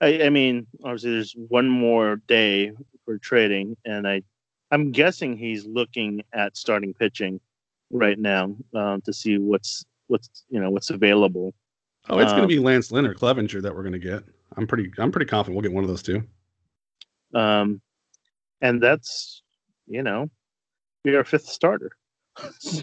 I, 0.00 0.24
I 0.24 0.30
mean, 0.30 0.66
obviously, 0.82 1.12
there's 1.12 1.34
one 1.48 1.68
more 1.68 2.16
day 2.26 2.72
for 3.04 3.18
trading, 3.18 3.76
and 3.84 4.06
I, 4.06 4.22
I'm 4.70 4.90
guessing 4.90 5.36
he's 5.36 5.64
looking 5.64 6.22
at 6.32 6.56
starting 6.56 6.94
pitching 6.94 7.40
right 7.90 8.18
now 8.18 8.56
um, 8.74 9.00
to 9.02 9.12
see 9.12 9.38
what's 9.38 9.84
what's 10.08 10.44
you 10.48 10.60
know 10.60 10.70
what's 10.70 10.90
available. 10.90 11.54
Oh, 12.08 12.18
it's 12.18 12.32
um, 12.32 12.38
going 12.38 12.48
to 12.48 12.54
be 12.54 12.58
Lance 12.58 12.90
Lynn 12.90 13.06
or 13.06 13.14
Clevinger 13.14 13.62
that 13.62 13.74
we're 13.74 13.82
going 13.82 13.92
to 13.92 13.98
get. 13.98 14.24
I'm 14.56 14.66
pretty 14.66 14.90
I'm 14.98 15.12
pretty 15.12 15.26
confident 15.26 15.56
we'll 15.56 15.62
get 15.62 15.72
one 15.72 15.84
of 15.84 15.88
those 15.88 16.02
two. 16.02 16.22
um, 17.34 17.80
and 18.60 18.82
that's 18.82 19.42
you 19.86 20.02
know, 20.02 20.30
be 21.04 21.14
our 21.16 21.24
fifth 21.24 21.46
starter. 21.46 21.92
so, 22.58 22.82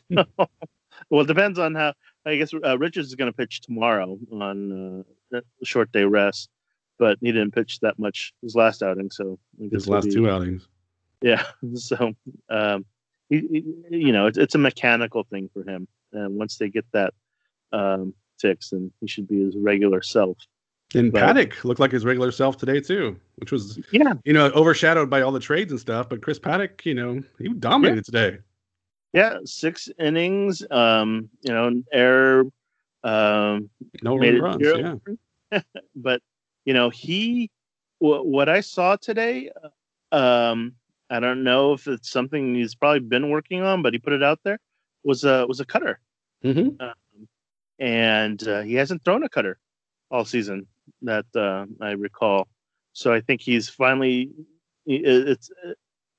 well, 1.09 1.21
it 1.21 1.27
depends 1.27 1.59
on 1.59 1.75
how. 1.75 1.93
I 2.25 2.35
guess 2.35 2.53
uh, 2.53 2.77
Richards 2.77 3.07
is 3.07 3.15
going 3.15 3.31
to 3.31 3.35
pitch 3.35 3.61
tomorrow 3.61 4.19
on 4.31 5.05
uh, 5.33 5.39
short 5.63 5.91
day 5.91 6.03
rest, 6.03 6.49
but 6.99 7.17
he 7.21 7.31
didn't 7.31 7.51
pitch 7.51 7.79
that 7.79 7.97
much 7.97 8.33
his 8.41 8.55
last 8.55 8.83
outing. 8.83 9.09
So 9.09 9.39
his 9.71 9.87
last 9.87 10.05
be, 10.05 10.11
two 10.11 10.29
outings. 10.29 10.67
Yeah. 11.21 11.43
So, 11.75 12.13
um, 12.49 12.85
he, 13.29 13.47
he, 13.89 13.97
you 13.97 14.11
know, 14.11 14.27
it's, 14.27 14.37
it's 14.37 14.55
a 14.55 14.59
mechanical 14.59 15.23
thing 15.23 15.49
for 15.53 15.63
him, 15.63 15.87
and 16.11 16.35
once 16.35 16.57
they 16.57 16.69
get 16.69 16.85
that 16.93 17.13
um, 17.71 18.13
fixed, 18.39 18.73
and 18.73 18.91
he 19.01 19.07
should 19.07 19.27
be 19.27 19.43
his 19.45 19.55
regular 19.55 20.01
self. 20.01 20.37
And 20.95 21.11
but, 21.11 21.21
Paddack 21.21 21.63
looked 21.63 21.79
like 21.79 21.91
his 21.91 22.05
regular 22.05 22.31
self 22.31 22.57
today 22.57 22.79
too, 22.81 23.19
which 23.35 23.51
was 23.51 23.79
yeah, 23.91 24.13
you 24.25 24.33
know, 24.33 24.47
overshadowed 24.47 25.09
by 25.09 25.21
all 25.21 25.31
the 25.31 25.39
trades 25.39 25.71
and 25.71 25.79
stuff. 25.79 26.09
But 26.09 26.23
Chris 26.23 26.39
Paddack, 26.39 26.83
you 26.85 26.95
know, 26.95 27.21
he 27.37 27.49
dominated 27.49 28.05
yeah. 28.11 28.21
today. 28.21 28.37
Yeah, 29.13 29.39
six 29.45 29.89
innings. 29.99 30.63
Um, 30.69 31.29
you 31.41 31.53
know, 31.53 31.83
air. 31.91 32.43
Um, 33.03 33.69
no 34.03 34.17
runs. 34.17 34.57
Yeah, 34.61 35.61
but 35.95 36.21
you 36.65 36.73
know, 36.73 36.89
he 36.89 37.49
w- 38.01 38.23
what 38.23 38.49
I 38.49 38.61
saw 38.61 38.95
today. 38.95 39.51
Um, 40.11 40.75
I 41.09 41.19
don't 41.19 41.43
know 41.43 41.73
if 41.73 41.87
it's 41.87 42.09
something 42.09 42.55
he's 42.55 42.75
probably 42.75 42.99
been 42.99 43.29
working 43.29 43.61
on, 43.63 43.81
but 43.81 43.93
he 43.93 43.99
put 43.99 44.13
it 44.13 44.23
out 44.23 44.39
there. 44.43 44.59
Was 45.03 45.23
a 45.23 45.45
was 45.47 45.59
a 45.59 45.65
cutter, 45.65 45.99
mm-hmm. 46.43 46.81
um, 46.81 47.27
and 47.79 48.45
uh, 48.47 48.61
he 48.61 48.75
hasn't 48.75 49.03
thrown 49.03 49.23
a 49.23 49.29
cutter 49.29 49.57
all 50.11 50.25
season 50.25 50.67
that 51.01 51.25
uh, 51.35 51.65
I 51.81 51.91
recall. 51.91 52.47
So 52.93 53.13
I 53.13 53.21
think 53.21 53.41
he's 53.41 53.69
finally 53.69 54.29
it's 54.85 55.49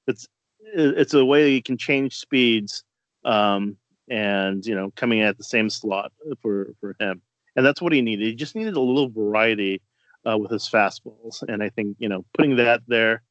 it's 0.07 0.29
it's 0.63 1.15
a 1.15 1.25
way 1.25 1.51
he 1.51 1.63
can 1.63 1.77
change 1.77 2.17
speeds 2.17 2.85
um, 3.25 3.77
and 4.09 4.65
you 4.65 4.75
know 4.75 4.91
coming 4.97 5.21
at 5.23 5.39
the 5.39 5.45
same 5.45 5.71
slot 5.71 6.13
for 6.41 6.75
for 6.81 6.95
him 7.01 7.23
and 7.57 7.65
that's 7.65 7.83
what 7.83 7.93
he 7.93 8.03
needed 8.03 8.27
he 8.27 8.35
just 8.35 8.57
needed 8.57 8.77
a 8.77 8.81
little 8.81 9.09
variety 9.09 9.81
uh, 10.29 10.37
with 10.37 10.51
his 10.51 10.69
fastballs 10.69 11.43
and 11.49 11.63
i 11.63 11.69
think 11.69 11.97
you 11.99 12.09
know 12.09 12.25
putting 12.37 12.57
that 12.57 12.81
there 12.87 13.23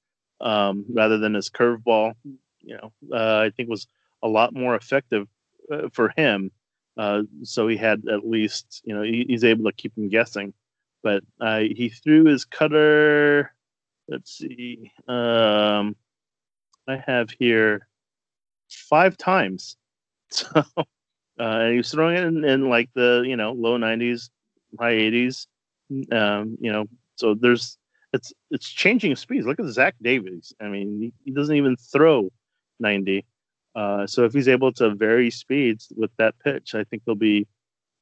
um, 0.42 0.86
rather 0.94 1.18
than 1.18 1.34
his 1.34 1.50
curveball 1.50 2.14
you 2.62 2.78
know 2.78 2.92
uh, 3.14 3.40
i 3.46 3.50
think 3.50 3.70
was 3.70 3.88
a 4.24 4.28
lot 4.28 4.54
more 4.54 4.76
effective 4.76 5.28
uh, 5.72 5.90
for 5.92 6.12
him 6.16 6.52
uh, 6.98 7.22
so 7.44 7.68
he 7.68 7.78
had 7.78 8.04
at 8.12 8.28
least 8.28 8.82
you 8.84 8.94
know 8.94 9.02
he, 9.02 9.26
he's 9.28 9.44
able 9.44 9.66
to 9.66 9.76
keep 9.76 9.96
him 9.98 10.10
guessing 10.10 10.54
but 11.02 11.24
uh, 11.40 11.60
he 11.60 11.90
threw 11.90 12.26
his 12.26 12.46
cutter. 12.46 13.54
Let's 14.08 14.38
see. 14.38 14.92
Um, 15.08 15.96
I 16.90 17.04
have 17.06 17.30
here 17.32 17.88
five 18.70 19.18
times. 19.18 19.76
So 20.32 20.64
uh, 21.40 21.70
he 21.70 21.78
was 21.78 21.90
throwing 21.90 22.18
it 22.18 22.24
in, 22.24 22.44
in, 22.44 22.70
like 22.70 22.90
the 22.94 23.24
you 23.26 23.36
know 23.38 23.54
low 23.54 23.80
90s, 23.80 24.30
high 24.78 24.94
80s. 24.94 25.48
Um, 26.12 26.58
you 26.60 26.72
know, 26.72 26.86
so 27.16 27.34
there's 27.34 27.80
it's 28.14 28.32
it's 28.52 28.70
changing 28.70 29.16
speeds. 29.16 29.48
Look 29.48 29.60
at 29.60 29.66
Zach 29.68 29.96
Davies. 30.04 30.54
I 30.62 30.68
mean, 30.68 31.00
he, 31.00 31.14
he 31.24 31.32
doesn't 31.32 31.56
even 31.56 31.78
throw 31.78 32.30
90. 32.80 33.26
Uh, 33.76 34.06
so 34.06 34.26
if 34.26 34.34
he's 34.34 34.48
able 34.48 34.72
to 34.74 34.94
vary 34.94 35.32
speeds 35.32 35.92
with 35.96 36.12
that 36.18 36.36
pitch, 36.44 36.76
I 36.76 36.84
think 36.84 37.04
they'll 37.06 37.16
be 37.16 37.48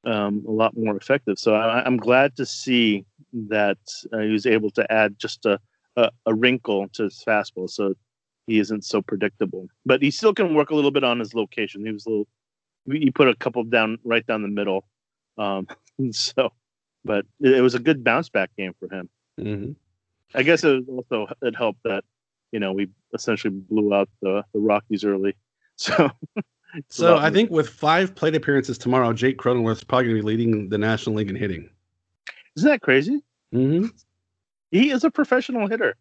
um, 0.05 0.43
a 0.47 0.51
lot 0.51 0.75
more 0.75 0.97
effective. 0.97 1.37
So 1.37 1.53
I, 1.53 1.85
am 1.85 1.97
glad 1.97 2.35
to 2.37 2.45
see 2.45 3.05
that 3.33 3.77
uh, 4.11 4.19
he 4.19 4.31
was 4.31 4.45
able 4.45 4.71
to 4.71 4.91
add 4.91 5.19
just 5.19 5.45
a, 5.45 5.59
a, 5.95 6.09
a, 6.25 6.33
wrinkle 6.33 6.87
to 6.93 7.03
his 7.03 7.23
fastball, 7.27 7.69
so 7.69 7.93
he 8.47 8.59
isn't 8.59 8.85
so 8.85 9.01
predictable. 9.01 9.67
But 9.85 10.01
he 10.01 10.09
still 10.09 10.33
can 10.33 10.55
work 10.55 10.71
a 10.71 10.75
little 10.75 10.91
bit 10.91 11.03
on 11.03 11.19
his 11.19 11.33
location. 11.33 11.85
He 11.85 11.91
was 11.91 12.05
a 12.05 12.09
little. 12.09 12.27
He 12.89 13.11
put 13.11 13.27
a 13.27 13.35
couple 13.35 13.63
down 13.65 13.99
right 14.03 14.25
down 14.25 14.41
the 14.41 14.47
middle. 14.47 14.87
Um, 15.37 15.67
so, 16.11 16.51
but 17.03 17.25
it, 17.41 17.61
was 17.61 17.75
a 17.75 17.79
good 17.79 18.03
bounce 18.03 18.29
back 18.29 18.49
game 18.57 18.73
for 18.79 18.93
him. 18.93 19.09
Mm-hmm. 19.39 19.71
I 20.33 20.43
guess 20.43 20.63
it 20.63 20.83
also 20.87 21.27
it 21.41 21.55
helped 21.55 21.83
that 21.83 22.03
you 22.51 22.59
know 22.59 22.73
we 22.73 22.89
essentially 23.13 23.53
blew 23.53 23.93
out 23.93 24.09
the 24.21 24.43
the 24.53 24.59
Rockies 24.59 25.03
early. 25.03 25.35
So 25.79 26.09
so 26.89 27.17
I 27.17 27.29
think 27.29 27.51
with 27.51 27.69
five 27.69 28.15
plate 28.15 28.33
appearances 28.35 28.79
tomorrow, 28.79 29.13
Jake 29.13 29.37
Cronenworth 29.37 29.77
is 29.77 29.83
probably 29.83 30.05
going 30.05 30.17
to 30.17 30.23
be 30.23 30.27
leading 30.27 30.69
the 30.69 30.77
National 30.77 31.15
League 31.15 31.29
in 31.29 31.35
hitting. 31.35 31.69
Isn't 32.55 32.69
that 32.69 32.81
crazy? 32.81 33.21
Mm-hmm. 33.53 33.85
He 34.71 34.89
is 34.89 35.03
a 35.03 35.11
professional 35.11 35.67
hitter. 35.67 35.95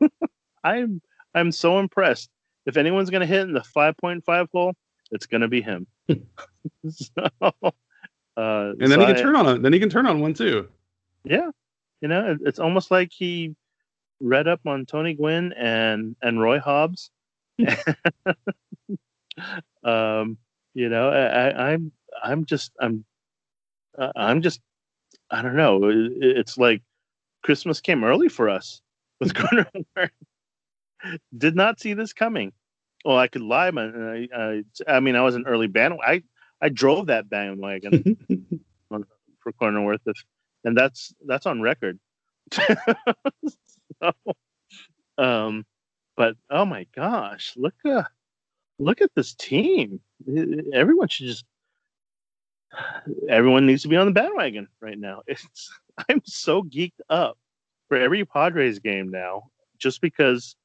I'm 0.64 1.02
I'm 1.34 1.52
so 1.52 1.78
impressed. 1.78 2.30
If 2.66 2.76
anyone's 2.76 3.10
going 3.10 3.20
to 3.20 3.26
hit 3.26 3.42
in 3.42 3.52
the 3.52 3.64
5.5 3.76 4.48
hole, 4.52 4.74
it's 5.10 5.26
going 5.26 5.40
to 5.40 5.48
be 5.48 5.62
him. 5.62 5.86
so, 6.08 7.24
uh, 7.42 7.62
and 8.36 8.80
then 8.80 8.90
so 8.90 9.00
he 9.00 9.06
can 9.06 9.16
I, 9.16 9.20
turn 9.22 9.36
on 9.36 9.48
it. 9.48 9.62
Then 9.62 9.72
he 9.72 9.78
can 9.78 9.88
turn 9.90 10.06
on 10.06 10.20
one 10.20 10.34
too. 10.34 10.68
Yeah, 11.24 11.50
you 12.00 12.08
know, 12.08 12.36
it's 12.42 12.58
almost 12.58 12.90
like 12.90 13.10
he 13.12 13.54
read 14.20 14.48
up 14.48 14.60
on 14.66 14.86
Tony 14.86 15.14
Gwynn 15.14 15.52
and 15.54 16.16
and 16.22 16.40
Roy 16.40 16.58
Hobbs. 16.60 17.10
um, 19.84 20.38
you 20.74 20.88
know, 20.88 21.10
I, 21.10 21.72
I'm 21.72 21.92
I'm 22.22 22.44
just 22.44 22.72
I'm 22.80 23.04
uh, 23.98 24.12
I'm 24.16 24.42
just 24.42 24.60
I 25.30 25.42
don't 25.42 25.56
know. 25.56 25.80
it's 25.84 26.56
like 26.58 26.82
Christmas 27.42 27.80
came 27.80 28.04
early 28.04 28.28
for 28.28 28.48
us 28.48 28.80
with 29.18 29.34
Garner. 29.96 30.10
Did 31.36 31.56
not 31.56 31.80
see 31.80 31.94
this 31.94 32.12
coming. 32.12 32.52
Well, 33.04 33.16
I 33.16 33.28
could 33.28 33.42
lie, 33.42 33.70
but 33.70 33.94
I, 33.94 34.28
I, 34.36 34.64
I 34.86 35.00
mean, 35.00 35.16
I 35.16 35.22
was 35.22 35.34
an 35.34 35.46
early 35.46 35.66
bandwagon. 35.66 36.22
I 36.60 36.66
I 36.66 36.68
drove 36.68 37.06
that 37.06 37.30
bandwagon 37.30 38.16
for 39.40 39.52
Cronenworth, 39.52 40.00
and 40.64 40.76
that's 40.76 41.14
that's 41.26 41.46
on 41.46 41.62
record. 41.62 41.98
so, 42.52 44.12
um, 45.16 45.64
but 46.16 46.36
oh 46.50 46.64
my 46.66 46.86
gosh, 46.94 47.54
look 47.56 47.74
uh, 47.84 48.02
look 48.78 49.00
at 49.00 49.10
this 49.14 49.34
team. 49.34 50.00
Everyone 50.72 51.08
should 51.08 51.26
just 51.26 51.44
everyone 53.28 53.66
needs 53.66 53.82
to 53.82 53.88
be 53.88 53.96
on 53.96 54.06
the 54.06 54.12
bandwagon 54.12 54.68
right 54.80 54.98
now. 54.98 55.22
It's 55.26 55.70
I'm 56.08 56.22
so 56.24 56.62
geeked 56.62 57.00
up 57.08 57.36
for 57.88 57.96
every 57.96 58.24
Padres 58.24 58.78
game 58.78 59.10
now, 59.10 59.50
just 59.78 60.00
because 60.00 60.56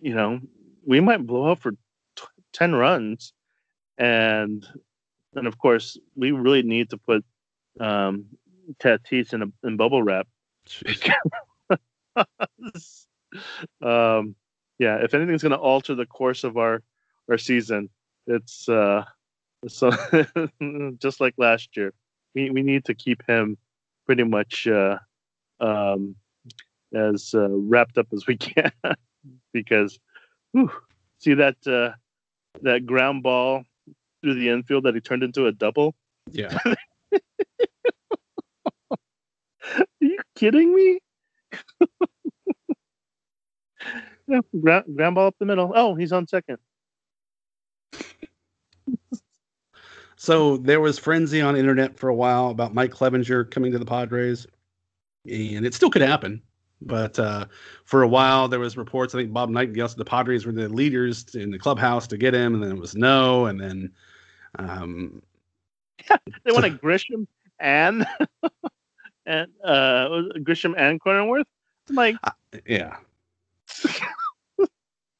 you 0.00 0.14
know 0.14 0.40
we 0.84 1.00
might 1.00 1.26
blow 1.26 1.50
up 1.50 1.60
for 1.60 1.72
t- 1.72 2.24
ten 2.52 2.74
runs, 2.74 3.32
and 3.98 4.66
and 5.34 5.46
of 5.46 5.58
course 5.58 5.98
we 6.16 6.32
really 6.32 6.62
need 6.62 6.90
to 6.90 6.98
put 6.98 7.24
um, 7.78 8.26
Tatis 8.78 9.32
in 9.32 9.42
a 9.42 9.46
in 9.66 9.76
bubble 9.76 10.02
wrap. 10.02 10.26
um, 13.82 14.34
yeah, 14.78 14.96
if 15.02 15.14
anything's 15.14 15.42
going 15.42 15.52
to 15.52 15.58
alter 15.58 15.94
the 15.94 16.06
course 16.06 16.44
of 16.44 16.56
our 16.56 16.82
our 17.30 17.38
season. 17.38 17.88
It's 18.26 18.68
uh, 18.68 19.04
so 19.68 19.90
just 20.98 21.20
like 21.20 21.34
last 21.38 21.76
year. 21.76 21.92
We 22.34 22.50
we 22.50 22.62
need 22.62 22.84
to 22.86 22.94
keep 22.94 23.26
him 23.26 23.56
pretty 24.06 24.24
much 24.24 24.66
uh, 24.66 24.98
um, 25.60 26.16
as 26.94 27.34
uh, 27.34 27.48
wrapped 27.48 27.98
up 27.98 28.08
as 28.12 28.26
we 28.26 28.36
can 28.36 28.72
because 29.52 29.98
whew, 30.52 30.70
see 31.18 31.34
that 31.34 31.56
uh, 31.66 31.90
that 32.62 32.86
ground 32.86 33.22
ball 33.22 33.64
through 34.22 34.34
the 34.34 34.48
infield 34.48 34.84
that 34.84 34.94
he 34.94 35.00
turned 35.00 35.22
into 35.22 35.46
a 35.46 35.52
double. 35.52 35.94
Yeah. 36.30 36.58
Are 39.72 39.86
you 40.00 40.18
kidding 40.34 40.74
me? 40.74 40.98
yeah, 44.26 44.40
ground, 44.60 44.84
ground 44.96 45.14
ball 45.14 45.28
up 45.28 45.36
the 45.38 45.46
middle. 45.46 45.72
Oh, 45.74 45.94
he's 45.94 46.12
on 46.12 46.26
second. 46.26 46.58
so 50.16 50.56
there 50.58 50.80
was 50.80 50.98
frenzy 50.98 51.40
on 51.40 51.56
internet 51.56 51.98
for 51.98 52.08
a 52.08 52.14
while 52.14 52.50
about 52.50 52.74
Mike 52.74 52.90
Clevinger 52.90 53.50
coming 53.50 53.72
to 53.72 53.78
the 53.78 53.86
Padres, 53.86 54.46
and 55.24 55.64
it 55.64 55.74
still 55.74 55.90
could 55.90 56.02
happen. 56.02 56.42
But 56.82 57.18
uh, 57.18 57.46
for 57.84 58.02
a 58.02 58.08
while, 58.08 58.48
there 58.48 58.60
was 58.60 58.76
reports. 58.76 59.14
I 59.14 59.18
think 59.18 59.32
Bob 59.32 59.50
Nightingale 59.50 59.88
said 59.88 59.98
the 59.98 60.04
Padres 60.04 60.46
were 60.46 60.52
the 60.52 60.68
leaders 60.68 61.34
in 61.34 61.50
the 61.50 61.58
clubhouse 61.58 62.06
to 62.08 62.16
get 62.16 62.34
him, 62.34 62.54
and 62.54 62.62
then 62.62 62.72
it 62.72 62.80
was 62.80 62.94
no, 62.94 63.46
and 63.46 63.60
then 63.60 63.92
um, 64.58 65.22
they 66.44 66.52
wanted 66.52 66.80
Grisham 66.80 67.26
and 67.58 68.06
and 69.26 69.50
uh, 69.62 70.08
Grisham 70.38 70.74
and 70.76 71.00
Cronenworth. 71.00 71.44
I'm 71.88 71.94
like, 71.96 72.16
uh, 72.24 72.30
yeah. 72.66 72.96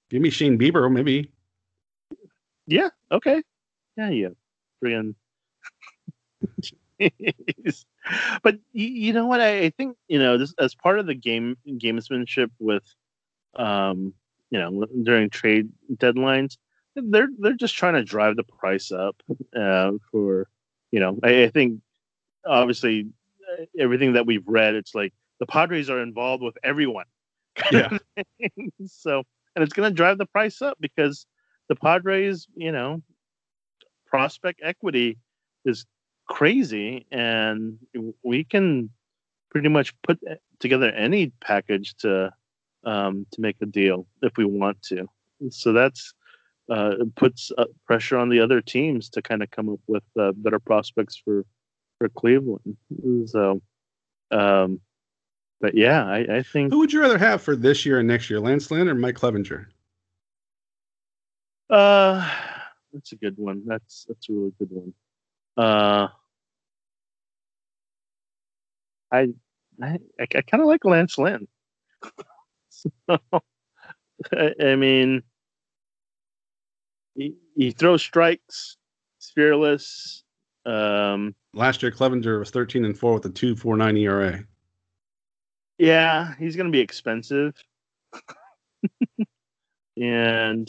Give 0.08 0.22
me 0.22 0.30
Shane 0.30 0.58
Bieber, 0.58 0.90
maybe. 0.90 1.30
Yeah. 2.66 2.88
Okay. 3.12 3.42
Yeah. 3.96 4.10
Yeah. 4.10 4.28
Friggin'. 4.82 5.14
but 8.42 8.56
you, 8.72 8.86
you 8.86 9.12
know 9.12 9.26
what? 9.26 9.40
I, 9.40 9.64
I, 9.64 9.70
think 9.70 9.96
you 10.08 10.18
know 10.18 10.38
this 10.38 10.54
as 10.58 10.74
part 10.74 10.98
of 10.98 11.06
the 11.06 11.14
game 11.14 11.56
gamesmanship 11.66 12.50
with, 12.58 12.82
um, 13.56 14.14
you 14.50 14.58
know, 14.58 14.86
during 15.02 15.30
trade 15.30 15.68
deadlines, 15.94 16.56
they're 16.96 17.28
they're 17.38 17.54
just 17.54 17.76
trying 17.76 17.94
to 17.94 18.04
drive 18.04 18.36
the 18.36 18.44
price 18.44 18.90
up 18.90 19.16
uh, 19.56 19.92
for, 20.10 20.48
you 20.90 21.00
know, 21.00 21.18
I, 21.22 21.44
I 21.44 21.48
think 21.50 21.80
obviously 22.46 23.08
uh, 23.52 23.64
everything 23.78 24.14
that 24.14 24.26
we've 24.26 24.46
read, 24.46 24.74
it's 24.74 24.94
like 24.94 25.12
the 25.38 25.46
Padres 25.46 25.90
are 25.90 26.00
involved 26.00 26.42
with 26.42 26.56
everyone. 26.62 27.06
Yeah. 27.72 27.98
so 28.86 29.24
and 29.54 29.62
it's 29.62 29.72
going 29.72 29.90
to 29.90 29.94
drive 29.94 30.18
the 30.18 30.26
price 30.26 30.62
up 30.62 30.78
because 30.80 31.26
the 31.68 31.76
Padres, 31.76 32.46
you 32.54 32.72
know, 32.72 33.02
prospect 34.06 34.60
equity 34.62 35.18
is 35.64 35.84
crazy, 36.30 37.04
and 37.10 37.76
we 38.22 38.44
can 38.44 38.88
pretty 39.50 39.68
much 39.68 39.92
put 40.02 40.18
together 40.60 40.90
any 40.92 41.32
package 41.40 41.94
to 41.96 42.32
um, 42.84 43.26
to 43.32 43.40
make 43.40 43.56
a 43.60 43.66
deal 43.66 44.06
if 44.22 44.38
we 44.38 44.46
want 44.46 44.80
to. 44.84 45.06
So 45.50 45.72
that's 45.72 46.14
uh, 46.70 46.94
puts 47.16 47.50
uh, 47.58 47.64
pressure 47.84 48.16
on 48.16 48.28
the 48.30 48.40
other 48.40 48.62
teams 48.62 49.10
to 49.10 49.20
kind 49.20 49.42
of 49.42 49.50
come 49.50 49.68
up 49.68 49.80
with 49.86 50.04
uh, 50.18 50.32
better 50.36 50.60
prospects 50.60 51.20
for 51.22 51.44
for 51.98 52.08
Cleveland. 52.08 52.76
So, 53.26 53.60
um, 54.30 54.80
but 55.60 55.74
yeah, 55.74 56.06
I, 56.06 56.36
I, 56.36 56.42
think. 56.42 56.72
Who 56.72 56.78
would 56.78 56.92
you 56.92 57.00
rather 57.02 57.18
have 57.18 57.42
for 57.42 57.54
this 57.54 57.84
year 57.84 57.98
and 57.98 58.08
next 58.08 58.30
year, 58.30 58.40
Lance 58.40 58.70
Lynn 58.70 58.88
or 58.88 58.94
Mike 58.94 59.16
Clevinger? 59.16 59.66
Uh, 61.68 62.26
that's 62.92 63.12
a 63.12 63.16
good 63.16 63.36
one. 63.36 63.62
That's 63.66 64.06
that's 64.08 64.28
a 64.28 64.32
really 64.32 64.52
good 64.58 64.70
one. 64.70 64.94
Uh, 65.56 66.08
I 69.12 69.28
I, 69.82 69.98
I 70.20 70.26
kind 70.26 70.60
of 70.60 70.66
like 70.66 70.84
Lance 70.84 71.18
Lynn. 71.18 71.48
so, 72.68 73.18
I, 74.32 74.54
I, 74.62 74.76
mean, 74.76 75.22
he, 77.14 77.34
he 77.56 77.70
throws 77.70 78.02
strikes. 78.02 78.76
He's 79.18 79.30
fearless. 79.34 80.22
Um, 80.66 81.34
Last 81.54 81.82
year, 81.82 81.90
Clevinger 81.90 82.38
was 82.38 82.50
thirteen 82.50 82.84
and 82.84 82.96
four 82.96 83.14
with 83.14 83.24
a 83.24 83.30
two 83.30 83.56
four 83.56 83.76
nine 83.76 83.96
ERA. 83.96 84.44
Yeah, 85.78 86.34
he's 86.38 86.56
going 86.56 86.66
to 86.66 86.72
be 86.72 86.80
expensive, 86.80 87.54
and 89.96 90.68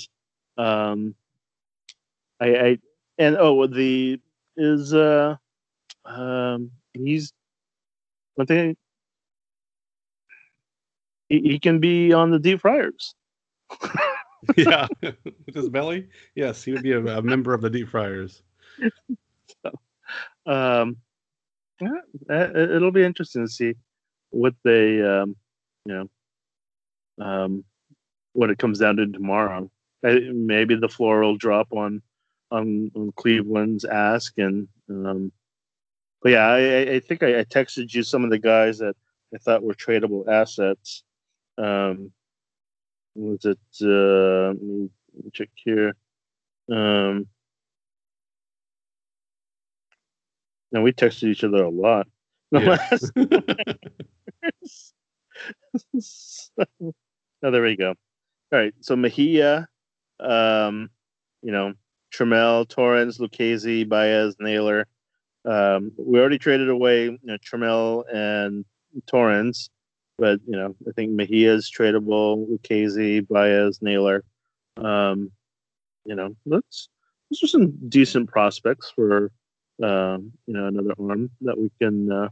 um, 0.58 1.14
I, 2.40 2.56
I 2.56 2.78
and 3.18 3.36
oh 3.38 3.68
the 3.68 4.20
is 4.58 4.94
uh 4.94 5.36
um 6.06 6.72
he's 6.94 7.34
one 8.36 8.48
thing 8.48 8.76
he, 11.32 11.39
he 11.39 11.60
can 11.60 11.80
be 11.80 12.12
on 12.12 12.30
the 12.30 12.39
deep 12.39 12.60
fryers. 12.60 13.15
yeah, 14.58 14.88
with 15.02 15.56
his 15.56 15.70
belly. 15.70 16.10
Yes, 16.36 16.63
he 16.63 16.74
would 16.74 16.84
be 16.84 16.91
a, 16.91 17.00
a 17.00 17.22
member 17.22 17.54
of 17.54 17.62
the 17.62 17.70
deep 17.70 17.89
fryers. 17.89 18.44
So, 19.63 19.72
um, 20.52 20.98
yeah, 21.80 22.50
it'll 22.54 22.91
be 22.91 23.04
interesting 23.04 23.46
to 23.46 23.52
see 23.52 23.76
what 24.32 24.56
they, 24.63 25.02
um, 25.02 25.36
you 25.86 26.10
know, 27.17 27.26
um, 27.26 27.63
what 28.34 28.50
it 28.50 28.58
comes 28.58 28.80
down 28.80 28.98
to 28.98 29.08
tomorrow. 29.08 29.72
Maybe 30.04 30.76
the 30.76 30.89
floor 30.89 31.22
will 31.22 31.38
drop 31.38 31.67
on 31.72 32.02
on, 32.52 32.91
on 32.96 33.13
Cleveland's 33.15 33.86
ask, 33.86 34.38
and 34.38 34.67
um, 34.89 35.32
but 36.22 36.32
yeah, 36.32 36.48
I, 36.48 36.94
I 36.94 37.00
think 37.00 37.24
I, 37.24 37.40
I, 37.40 37.44
texted 37.44 37.94
you 37.94 38.04
some 38.04 38.24
of 38.24 38.30
the 38.30 38.40
guys 38.40 38.78
that 38.80 38.96
I 39.34 39.38
thought 39.38 39.64
were 39.64 39.74
tradable 39.74 40.28
assets. 40.28 41.04
Um, 41.58 42.12
was 43.16 43.46
it? 43.46 43.60
Uh, 43.82 44.48
let 44.48 44.62
me 44.62 44.90
check 45.34 45.50
here. 45.56 45.96
Um, 46.72 47.28
now 50.72 50.82
we 50.82 50.94
texted 50.94 51.30
each 51.30 51.44
other 51.44 51.64
a 51.64 51.70
lot. 51.70 52.08
Yeah. 52.52 52.78
so, 56.00 56.66
oh, 56.84 57.52
there 57.52 57.64
we 57.64 57.76
go. 57.76 57.90
All 58.54 58.60
right, 58.60 58.74
so 58.82 58.96
Mejia, 58.96 59.68
um, 60.20 60.90
you 61.42 61.52
know, 61.52 61.74
Trammell, 62.14 62.68
Torrens, 62.68 63.18
Lucchesi, 63.18 63.88
Baez, 63.88 64.36
Naylor. 64.40 64.88
Um, 65.46 65.92
we 65.98 66.20
already 66.20 66.38
traded 66.38 66.70
away 66.70 67.06
you 67.06 67.20
know, 67.24 67.38
Trammell 67.38 68.04
and 68.14 68.64
Torrens, 69.08 69.70
but 70.18 70.40
you 70.46 70.56
know 70.56 70.76
I 70.88 70.92
think 70.92 71.12
Mejia 71.12 71.54
is 71.54 71.72
tradable. 71.76 72.48
Lucchesi, 72.48 73.28
Baez, 73.28 73.80
Naylor. 73.82 74.24
Um, 74.78 75.32
you 76.06 76.16
know, 76.16 76.36
let's 76.46 76.90
those 77.30 77.44
are 77.44 77.48
some 77.48 77.72
decent 77.90 78.30
prospects 78.30 78.92
for 78.96 79.32
uh, 79.82 80.18
you 80.46 80.54
know 80.54 80.68
another 80.68 80.94
arm 81.00 81.32
that 81.42 81.58
we 81.58 81.72
can 81.82 82.12
uh, 82.12 82.30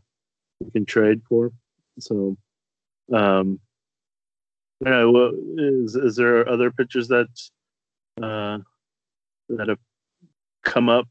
we 0.60 0.72
can 0.72 0.86
trade 0.86 1.22
for. 1.28 1.52
So, 2.00 2.38
um, 3.14 3.60
yeah, 4.86 5.06
well, 5.06 5.32
is 5.58 5.96
is 5.96 6.16
there 6.16 6.48
other 6.48 6.72
pitchers 6.72 7.08
that 7.08 7.28
uh, 8.22 8.60
that 9.50 9.70
have 9.70 9.80
come 10.64 10.90
up? 10.90 11.08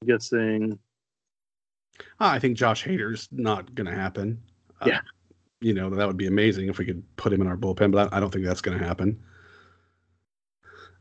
I'm 0.00 0.08
guessing. 0.08 0.78
I 2.18 2.38
think 2.38 2.56
Josh 2.56 2.84
Hader's 2.84 3.28
not 3.32 3.74
going 3.74 3.86
to 3.86 3.94
happen. 3.94 4.40
Uh, 4.80 4.86
yeah. 4.88 4.98
Uh, 4.98 5.00
you 5.60 5.74
know, 5.74 5.90
that 5.90 6.06
would 6.06 6.16
be 6.16 6.26
amazing 6.26 6.68
if 6.68 6.78
we 6.78 6.86
could 6.86 7.04
put 7.16 7.32
him 7.32 7.40
in 7.42 7.46
our 7.46 7.56
bullpen, 7.56 7.92
but 7.92 8.12
I, 8.12 8.16
I 8.16 8.20
don't 8.20 8.32
think 8.32 8.44
that's 8.44 8.62
going 8.62 8.78
to 8.78 8.84
happen. 8.84 9.22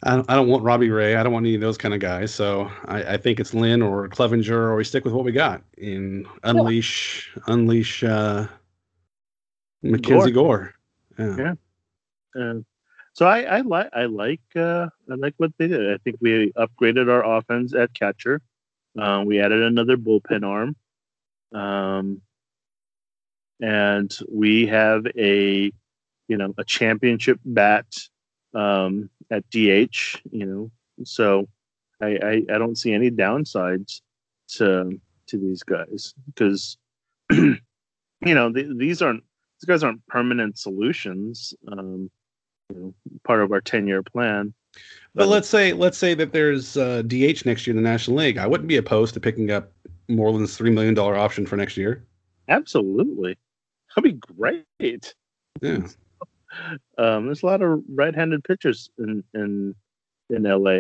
I 0.03 0.15
don't, 0.15 0.29
I 0.29 0.35
don't, 0.35 0.47
want 0.47 0.63
Robbie 0.63 0.89
Ray. 0.89 1.15
I 1.15 1.23
don't 1.23 1.33
want 1.33 1.45
any 1.45 1.55
of 1.55 1.61
those 1.61 1.77
kind 1.77 1.93
of 1.93 1.99
guys. 1.99 2.33
So 2.33 2.71
I, 2.85 3.13
I 3.13 3.17
think 3.17 3.39
it's 3.39 3.53
Lynn 3.53 3.81
or 3.81 4.07
Clevinger, 4.07 4.51
or 4.51 4.75
we 4.75 4.83
stick 4.85 5.03
with 5.03 5.13
what 5.13 5.25
we 5.25 5.33
got 5.33 5.61
in 5.77 6.25
unleash, 6.43 7.29
yeah. 7.35 7.43
unleash 7.47 8.03
uh, 8.03 8.47
Mackenzie 9.83 10.31
Gore. 10.31 10.73
Gore. 11.17 11.35
Yeah. 11.37 11.53
yeah. 12.35 12.53
so 13.11 13.27
I, 13.27 13.41
I 13.41 13.61
like 13.61 13.89
I 13.91 14.05
like 14.05 14.41
uh, 14.55 14.87
I 15.11 15.15
like 15.15 15.33
what 15.35 15.51
they 15.57 15.67
did. 15.67 15.93
I 15.93 15.97
think 15.97 16.15
we 16.21 16.53
upgraded 16.53 17.11
our 17.11 17.37
offense 17.37 17.73
at 17.73 17.93
catcher. 17.93 18.41
Um, 18.97 19.25
we 19.25 19.41
added 19.41 19.61
another 19.61 19.97
bullpen 19.97 20.45
arm. 20.45 20.77
Um, 21.53 22.21
and 23.61 24.17
we 24.31 24.67
have 24.67 25.05
a 25.17 25.71
you 26.27 26.37
know 26.37 26.53
a 26.57 26.63
championship 26.63 27.39
bat 27.43 27.85
um, 28.53 29.09
at 29.31 29.43
DH. 29.49 30.21
You 30.31 30.45
know, 30.45 30.71
so 31.03 31.47
I, 32.01 32.07
I, 32.07 32.31
I 32.53 32.57
don't 32.57 32.77
see 32.77 32.93
any 32.93 33.11
downsides 33.11 34.01
to 34.55 34.99
to 35.27 35.37
these 35.37 35.63
guys 35.63 36.13
because 36.27 36.77
you 37.31 37.57
know 38.23 38.51
the, 38.51 38.73
these 38.77 39.01
aren't 39.01 39.23
these 39.59 39.67
guys 39.67 39.83
aren't 39.83 40.05
permanent 40.07 40.57
solutions. 40.57 41.53
Um, 41.71 42.09
you 42.73 42.79
know, 42.79 42.93
part 43.23 43.41
of 43.41 43.51
our 43.51 43.61
ten 43.61 43.87
year 43.87 44.03
plan. 44.03 44.53
But 45.15 45.27
let's 45.27 45.49
say 45.49 45.73
let's 45.73 45.97
say 45.97 46.13
that 46.13 46.31
there's 46.31 46.77
uh, 46.77 47.01
DH 47.01 47.45
next 47.45 47.65
year 47.65 47.75
in 47.75 47.83
the 47.83 47.89
National 47.89 48.17
League. 48.17 48.37
I 48.37 48.47
wouldn't 48.47 48.69
be 48.69 48.77
opposed 48.77 49.15
to 49.15 49.19
picking 49.19 49.51
up 49.51 49.71
Moreland's 50.09 50.57
three 50.57 50.71
million 50.71 50.93
dollar 50.93 51.15
option 51.15 51.45
for 51.45 51.55
next 51.55 51.77
year. 51.77 52.05
Absolutely, 52.47 53.37
that'd 53.95 54.03
be 54.03 54.19
great. 54.35 55.13
Yeah. 55.61 55.87
Um, 56.97 57.27
there's 57.27 57.43
a 57.43 57.45
lot 57.45 57.61
of 57.61 57.83
right-handed 57.87 58.43
pitchers 58.43 58.89
in 58.97 59.23
in 59.35 59.75
in 60.31 60.43
LA. 60.43 60.79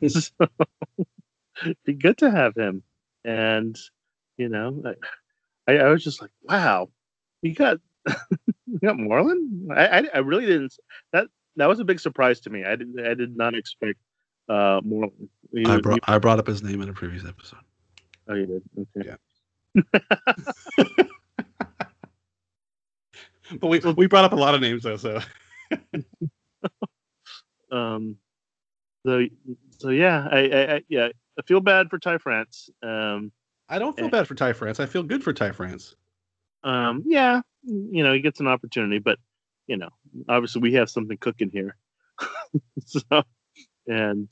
so, 0.08 0.30
be 1.84 1.94
good 1.94 2.18
to 2.18 2.30
have 2.30 2.54
him, 2.54 2.84
and 3.24 3.76
you 4.36 4.48
know, 4.48 4.94
I, 5.66 5.78
I 5.78 5.88
was 5.88 6.04
just 6.04 6.22
like, 6.22 6.30
wow, 6.44 6.88
you 7.42 7.52
got 7.52 7.78
you 8.06 8.78
got 8.80 8.96
Moreland. 8.96 9.70
I, 9.74 9.86
I, 9.86 10.08
I 10.14 10.18
really 10.18 10.46
didn't. 10.46 10.74
That 11.12 11.26
that 11.56 11.68
was 11.68 11.80
a 11.80 11.84
big 11.84 12.00
surprise 12.00 12.40
to 12.40 12.50
me. 12.50 12.64
I 12.64 12.76
did 12.76 12.94
I 13.04 13.14
did 13.14 13.36
not 13.36 13.54
expect 13.54 13.98
uh 14.48 14.80
Moreland. 14.84 15.28
I 15.66 15.80
brought 15.80 16.00
I 16.04 16.18
brought 16.18 16.38
up 16.38 16.46
his 16.46 16.62
name 16.62 16.80
in 16.80 16.88
a 16.88 16.92
previous 16.92 17.24
episode. 17.24 17.58
Oh, 18.28 18.34
you 18.34 18.46
did. 18.46 18.62
Okay. 18.96 19.08
Yeah. 19.08 19.16
but 23.60 23.68
we 23.68 23.78
we 23.96 24.06
brought 24.06 24.24
up 24.24 24.32
a 24.32 24.36
lot 24.36 24.54
of 24.54 24.60
names 24.60 24.82
though, 24.82 24.96
so. 24.96 25.20
um, 27.72 28.16
so 29.06 29.24
so 29.78 29.90
yeah, 29.90 30.28
I, 30.30 30.38
I, 30.38 30.74
I, 30.74 30.82
yeah 30.88 31.08
I 31.38 31.42
feel 31.42 31.60
bad 31.60 31.88
for 31.88 31.98
Ty 31.98 32.18
France. 32.18 32.68
Um, 32.82 33.32
I 33.68 33.78
don't 33.78 33.94
feel 33.94 34.06
and, 34.06 34.12
bad 34.12 34.26
for 34.26 34.34
Ty 34.34 34.54
France. 34.54 34.80
I 34.80 34.86
feel 34.86 35.02
good 35.02 35.22
for 35.22 35.32
Ty 35.32 35.52
France. 35.52 35.94
Um, 36.64 37.04
yeah, 37.06 37.40
you 37.62 38.02
know 38.02 38.12
he 38.12 38.20
gets 38.20 38.40
an 38.40 38.48
opportunity, 38.48 38.98
but 38.98 39.18
you 39.66 39.76
know 39.76 39.90
obviously 40.28 40.60
we 40.60 40.74
have 40.74 40.90
something 40.90 41.16
cooking 41.18 41.50
here. 41.50 41.76
so 42.84 43.22
and 43.86 44.30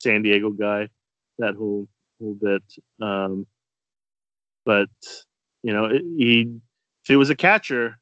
San 0.00 0.22
Diego 0.22 0.50
guy, 0.50 0.88
that 1.38 1.54
whole 1.54 1.88
whole 2.20 2.34
bit. 2.34 2.62
Um, 3.00 3.46
but 4.64 4.88
you 5.62 5.72
know, 5.72 5.86
it, 5.86 6.02
he 6.16 6.40
if 7.02 7.08
he 7.08 7.16
was 7.16 7.30
a 7.30 7.36
catcher, 7.36 7.98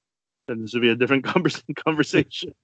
then 0.49 0.63
this 0.63 0.73
would 0.75 0.83
be 0.83 0.91
a 0.91 0.97
different 0.97 1.25
conversation. 1.85 2.55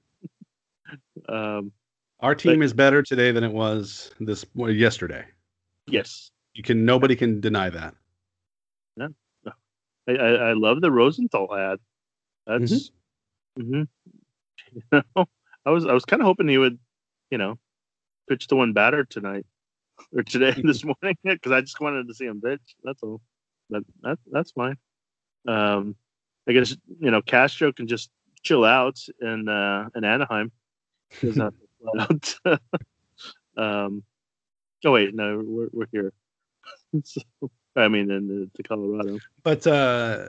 um, 1.28 1.72
Our 2.20 2.34
team 2.34 2.58
but, 2.58 2.64
is 2.64 2.72
better 2.72 3.02
today 3.02 3.32
than 3.32 3.44
it 3.44 3.52
was 3.52 4.10
this 4.20 4.44
well, 4.54 4.70
yesterday. 4.70 5.24
Yes, 5.86 6.30
you 6.54 6.62
can. 6.62 6.84
Nobody 6.84 7.16
can 7.16 7.40
deny 7.40 7.70
that. 7.70 7.94
Yeah, 8.96 9.08
I, 10.08 10.12
I, 10.12 10.28
I 10.28 10.52
love 10.52 10.80
the 10.80 10.90
Rosenthal 10.90 11.54
ad. 11.54 11.78
That's. 12.46 12.90
Mm-hmm. 13.58 13.62
Mm-hmm. 13.62 13.82
You 14.92 15.02
know, 15.16 15.26
I 15.64 15.70
was 15.70 15.86
I 15.86 15.94
was 15.94 16.04
kind 16.04 16.20
of 16.20 16.26
hoping 16.26 16.46
he 16.46 16.58
would, 16.58 16.78
you 17.30 17.38
know, 17.38 17.58
pitch 18.28 18.48
the 18.48 18.56
one 18.56 18.74
batter 18.74 19.04
tonight 19.04 19.46
or 20.14 20.22
today 20.22 20.54
this 20.64 20.84
morning 20.84 21.16
because 21.24 21.52
I 21.52 21.60
just 21.60 21.80
wanted 21.80 22.08
to 22.08 22.14
see 22.14 22.26
him 22.26 22.40
bitch. 22.40 22.58
That's 22.84 23.02
all. 23.02 23.20
That 23.70 23.84
that 24.02 24.18
that's 24.30 24.52
fine. 24.52 24.76
Um, 25.46 25.94
I 26.48 26.52
guess 26.52 26.76
you 27.00 27.10
know 27.10 27.22
Castro 27.22 27.72
can 27.72 27.86
just 27.86 28.10
chill 28.42 28.64
out 28.64 28.98
in 29.20 29.48
uh, 29.48 29.88
in 29.94 30.04
Anaheim. 30.04 30.50
um, 33.56 34.02
oh 34.84 34.92
wait, 34.92 35.14
no, 35.14 35.42
we're 35.44 35.68
we're 35.72 35.88
here. 35.92 36.12
so, 37.04 37.20
I 37.76 37.88
mean, 37.88 38.10
in 38.10 38.50
the 38.54 38.62
Colorado. 38.62 39.18
But 39.42 39.66
uh, 39.66 40.28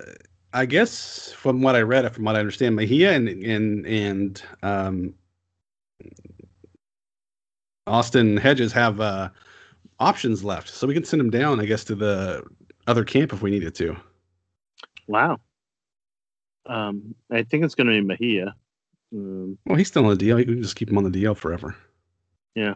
I 0.53 0.65
guess 0.65 1.31
from 1.31 1.61
what 1.61 1.75
I 1.75 1.81
read, 1.81 2.13
from 2.13 2.25
what 2.25 2.35
I 2.35 2.39
understand, 2.39 2.75
Mejia 2.75 3.13
and 3.13 3.29
and 3.29 3.85
and 3.85 4.43
um, 4.63 5.13
Austin 7.87 8.37
Hedges 8.37 8.71
have 8.73 8.99
uh, 8.99 9.29
options 9.99 10.43
left, 10.43 10.69
so 10.69 10.87
we 10.87 10.93
can 10.93 11.03
send 11.03 11.21
him 11.21 11.29
down, 11.29 11.59
I 11.59 11.65
guess, 11.65 11.83
to 11.85 11.95
the 11.95 12.43
other 12.87 13.03
camp 13.03 13.33
if 13.33 13.41
we 13.41 13.51
needed 13.51 13.75
to. 13.75 13.95
Wow. 15.07 15.39
Um, 16.65 17.15
I 17.31 17.43
think 17.43 17.63
it's 17.63 17.75
going 17.75 17.87
to 17.87 17.93
be 17.93 18.01
Mejia. 18.01 18.55
Um, 19.13 19.57
well, 19.65 19.77
he's 19.77 19.87
still 19.87 20.03
on 20.03 20.11
the 20.11 20.15
deal. 20.15 20.39
You 20.39 20.45
can 20.45 20.61
just 20.61 20.75
keep 20.75 20.89
him 20.89 20.97
on 20.97 21.09
the 21.09 21.23
DL 21.23 21.35
forever. 21.35 21.75
Yeah. 22.55 22.75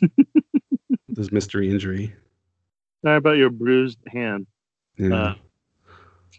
this 1.08 1.32
mystery 1.32 1.70
injury. 1.70 2.14
Sorry 3.04 3.16
about 3.16 3.36
your 3.36 3.50
bruised 3.50 3.98
hand. 4.06 4.46
Yeah. 4.96 5.14
Uh, 5.14 5.34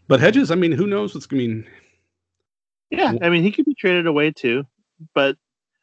but 0.08 0.20
Hedges, 0.20 0.52
I 0.52 0.56
mean, 0.56 0.72
who 0.72 0.88
knows 0.88 1.14
what's 1.14 1.26
going 1.26 1.42
to 1.42 1.48
mean? 1.48 1.68
Yeah, 2.90 3.14
I 3.22 3.30
mean, 3.30 3.44
he 3.44 3.52
could 3.52 3.66
be 3.66 3.76
traded 3.76 4.08
away 4.08 4.32
too. 4.32 4.66
But 5.14 5.38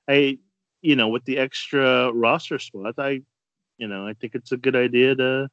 I, 0.09 0.39
you 0.83 0.97
know, 0.97 1.09
with 1.09 1.25
the 1.25 1.39
extra 1.39 2.13
roster 2.13 2.59
spot, 2.59 2.95
I, 2.99 3.23
you 3.81 3.88
know, 3.88 4.07
I 4.07 4.12
think 4.12 4.35
it's 4.35 4.53
a 4.53 4.59
good 4.59 4.77
idea 4.77 5.16
to 5.16 5.49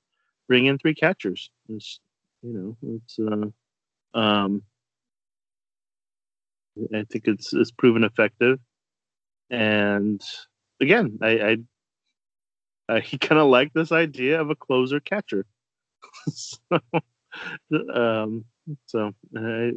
bring 0.48 0.66
in 0.66 0.78
three 0.78 0.94
catchers. 0.94 1.50
It's, 1.70 2.02
you 2.44 2.54
know, 2.54 2.78
it's, 2.96 3.18
uh, 3.18 4.18
um, 4.20 4.64
I 6.94 7.06
think 7.10 7.28
it's 7.28 7.54
it's 7.54 7.72
proven 7.72 8.04
effective, 8.04 8.60
and 9.50 10.22
again, 10.80 11.18
I 11.22 11.58
I, 12.90 12.98
I 12.98 13.02
kind 13.22 13.42
of 13.42 13.48
like 13.48 13.74
this 13.74 13.92
idea 13.92 14.40
of 14.40 14.52
a 14.52 14.56
closer 14.56 15.00
catcher. 15.00 15.46
so, 16.28 16.60
um, 17.94 18.46
so 18.86 19.14
uh, 19.36 19.72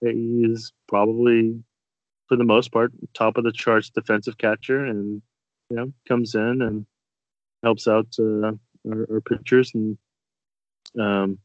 he 0.00 0.46
is 0.48 0.72
probably, 0.88 1.62
for 2.28 2.36
the 2.36 2.44
most 2.44 2.72
part, 2.72 2.92
top 3.12 3.36
of 3.36 3.44
the 3.44 3.52
charts 3.52 3.90
defensive 3.90 4.38
catcher, 4.38 4.86
and 4.86 5.20
you 5.68 5.76
know 5.76 5.92
comes 6.08 6.34
in 6.34 6.62
and 6.62 6.86
helps 7.62 7.86
out 7.86 8.08
uh, 8.18 8.52
our, 8.90 9.06
our 9.10 9.20
pitchers, 9.20 9.72
and 9.74 9.96
um, 10.98 11.38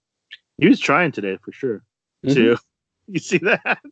he 0.57 0.67
was 0.67 0.79
trying 0.79 1.11
today 1.11 1.37
for 1.43 1.51
sure 1.51 1.83
mm-hmm. 2.25 2.33
too. 2.33 2.57
You 3.09 3.19
see 3.19 3.37
that? 3.37 3.87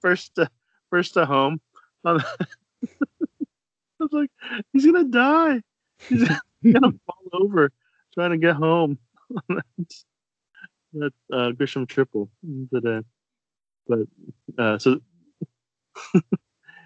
First, 0.00 0.36
uh, 0.36 0.46
first 0.90 1.14
to 1.14 1.24
home. 1.24 1.60
I 2.04 2.14
was 4.00 4.10
like, 4.10 4.30
he's 4.72 4.84
gonna 4.84 5.04
die. 5.04 5.62
He's 6.08 6.28
gonna 6.64 6.90
fall 7.06 7.40
over 7.40 7.70
trying 8.14 8.32
to 8.32 8.38
get 8.38 8.56
home. 8.56 8.98
that 9.48 11.12
uh, 11.32 11.52
Grisham 11.52 11.88
triple 11.88 12.30
today. 12.74 13.02
But 13.86 14.00
uh, 14.58 14.78
so, 14.78 15.00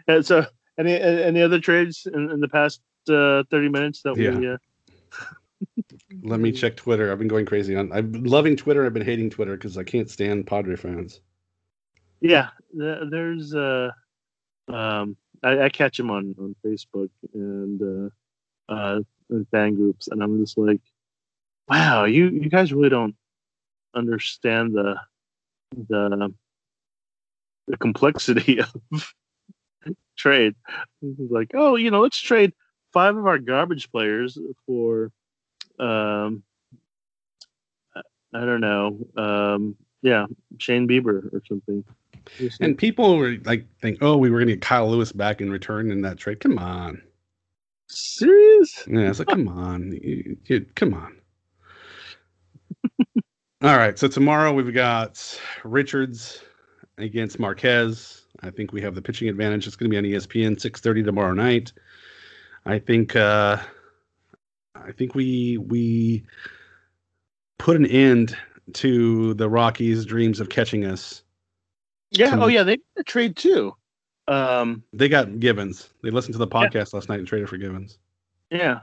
and 0.09 0.27
so 0.27 0.45
any 0.79 1.01
any 1.01 1.41
other 1.41 1.59
trades 1.59 2.07
in, 2.07 2.31
in 2.31 2.41
the 2.41 2.49
past 2.49 2.83
uh, 3.11 3.45
thirty 3.51 3.69
minutes 3.69 4.03
that 4.03 4.17
yeah. 4.17 4.31
we? 4.31 4.49
Uh... 4.49 4.57
Let 6.23 6.41
me 6.41 6.53
check 6.53 6.77
Twitter. 6.77 7.11
I've 7.11 7.19
been 7.19 7.29
going 7.29 7.47
crazy 7.47 7.77
on. 7.77 7.93
I'm 7.93 8.25
loving 8.25 8.57
Twitter. 8.57 8.85
I've 8.85 8.95
been 8.95 9.05
hating 9.05 9.31
Twitter 9.31 9.57
because 9.57 9.79
I 9.79 9.85
can't 9.85 10.11
stand 10.11 10.47
Padre 10.47 10.77
fans. 10.77 11.21
Yeah, 12.21 12.49
there's 12.73 13.55
uh, 13.55 13.91
um, 14.69 15.17
I, 15.43 15.63
I 15.65 15.69
catch 15.69 15.99
him 15.99 16.11
on 16.11 16.35
on 16.39 16.57
Facebook 16.65 17.11
and 17.35 18.11
uh, 18.69 18.73
uh, 18.73 19.01
in 19.31 19.47
fan 19.51 19.75
groups, 19.75 20.09
and 20.09 20.23
I'm 20.23 20.41
just 20.41 20.59
like, 20.59 20.81
wow, 21.69 22.05
you 22.05 22.29
you 22.29 22.49
guys 22.49 22.73
really 22.73 22.89
don't 22.89 23.17
understand 23.95 24.75
the 24.75 24.97
the 25.89 26.33
the 27.69 27.77
complexity 27.77 28.61
of 28.93 29.15
trade. 30.17 30.55
Like, 31.03 31.53
oh, 31.55 31.77
you 31.77 31.91
know, 31.91 32.01
let's 32.01 32.21
trade 32.21 32.53
five 32.97 33.15
of 33.15 33.27
our 33.27 33.39
garbage 33.39 33.93
players 33.93 34.39
for 34.65 35.13
um 35.79 36.43
I 38.35 38.41
don't 38.41 38.63
know, 38.63 39.07
um 39.19 39.77
yeah, 40.01 40.25
Shane 40.57 40.89
Bieber 40.89 41.31
or 41.31 41.43
something. 41.47 41.85
And 42.61 42.79
people 42.79 43.19
were 43.19 43.37
like, 43.45 43.67
think, 43.83 43.99
oh, 44.01 44.17
we 44.17 44.31
were 44.31 44.39
going 44.39 44.49
to 44.49 44.55
get 44.55 44.63
Kyle 44.63 44.89
Lewis 44.89 45.13
back 45.13 45.43
in 45.43 45.51
return 45.51 45.91
in 45.91 46.01
that 46.03 46.17
trade. 46.17 46.41
Come 46.41 46.59
on. 46.59 47.03
Serious? 47.89 48.85
Yeah, 48.89 49.11
it's 49.11 49.19
like, 49.19 49.29
come 49.29 49.47
on. 49.49 49.99
Come 50.75 50.95
on. 50.95 51.17
All 53.63 53.77
right. 53.77 53.99
So 53.99 54.09
tomorrow 54.09 54.53
we've 54.53 54.73
got 54.73 55.39
Richards 55.65 56.43
against 56.99 57.39
Marquez. 57.39 58.23
I 58.41 58.51
think 58.51 58.73
we 58.73 58.81
have 58.83 58.95
the 58.95 59.03
pitching 59.03 59.29
advantage. 59.29 59.67
It's 59.67 59.77
going 59.77 59.91
to 59.91 59.95
be 59.95 59.99
on 59.99 60.21
ESPN 60.21 60.57
6:30 60.57 61.05
tomorrow 61.05 61.33
night. 61.33 61.73
I 62.67 62.79
think 62.79 63.17
uh 63.17 63.59
I 64.75 64.93
think 64.93 65.15
we 65.15 65.59
we 65.59 66.25
put 67.59 67.77
an 67.77 67.87
end 67.87 68.37
to 68.75 69.35
the 69.35 69.49
Rockies' 69.49 70.05
dreams 70.05 70.41
of 70.41 70.49
catching 70.49 70.85
us 70.85 71.23
yeah. 72.11 72.37
oh, 72.39 72.47
yeah. 72.47 72.63
They 72.63 72.79
a 72.97 73.03
trade 73.03 73.37
too. 73.37 73.75
Um, 74.29 74.83
they 74.93 75.09
got 75.09 75.39
Givens. 75.39 75.91
They 76.03 76.11
listened 76.11 76.35
to 76.35 76.39
the 76.39 76.47
podcast 76.47 76.93
yeah. 76.93 76.97
last 76.97 77.09
night 77.09 77.19
and 77.19 77.29
traded 77.29 77.49
for 77.49 77.57
Givens. 77.57 77.99
Yeah. 78.51 78.81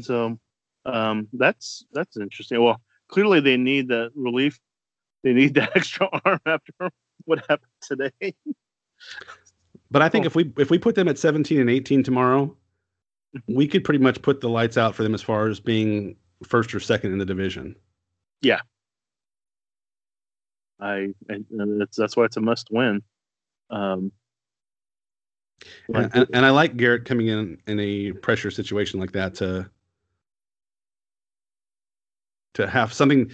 So 0.00 0.38
um, 0.84 1.28
that's 1.32 1.84
that's 1.92 2.16
interesting. 2.16 2.62
Well, 2.62 2.80
clearly 3.08 3.40
they 3.40 3.56
need 3.56 3.88
that 3.88 4.10
relief. 4.14 4.58
They 5.22 5.32
need 5.32 5.54
that 5.54 5.72
extra 5.76 6.08
arm 6.24 6.40
after 6.46 6.90
what 7.24 7.40
happened 7.40 7.70
today. 7.80 8.34
but 9.90 10.02
I 10.02 10.08
think 10.08 10.24
oh. 10.24 10.28
if 10.28 10.34
we 10.34 10.52
if 10.58 10.70
we 10.70 10.78
put 10.78 10.94
them 10.94 11.08
at 11.08 11.18
17 11.18 11.60
and 11.60 11.70
18 11.70 12.02
tomorrow. 12.02 12.54
We 13.46 13.66
could 13.66 13.84
pretty 13.84 14.02
much 14.02 14.22
put 14.22 14.40
the 14.40 14.48
lights 14.48 14.76
out 14.76 14.94
for 14.94 15.02
them 15.02 15.14
as 15.14 15.22
far 15.22 15.48
as 15.48 15.60
being 15.60 16.16
first 16.44 16.74
or 16.74 16.80
second 16.80 17.12
in 17.12 17.18
the 17.18 17.24
division. 17.24 17.76
Yeah, 18.42 18.60
I, 20.80 21.14
I 21.30 21.38
that's 21.48 21.96
that's 21.96 22.16
why 22.16 22.24
it's 22.24 22.36
a 22.36 22.40
must 22.40 22.68
win. 22.70 23.02
Um, 23.70 24.12
and, 25.92 26.10
and, 26.14 26.26
and, 26.34 26.46
I 26.46 26.50
like 26.50 26.76
Garrett 26.76 27.04
coming 27.04 27.28
in 27.28 27.58
in 27.66 27.80
a 27.80 28.12
pressure 28.12 28.50
situation 28.50 29.00
like 29.00 29.12
that 29.12 29.34
to 29.36 29.68
to 32.54 32.66
have 32.66 32.92
something 32.92 33.30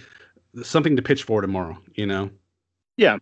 something 0.63 0.95
to 0.95 1.01
pitch 1.01 1.23
for 1.23 1.41
tomorrow. 1.41 1.77
You 1.95 2.07
know. 2.07 2.29
Yeah, 2.97 3.17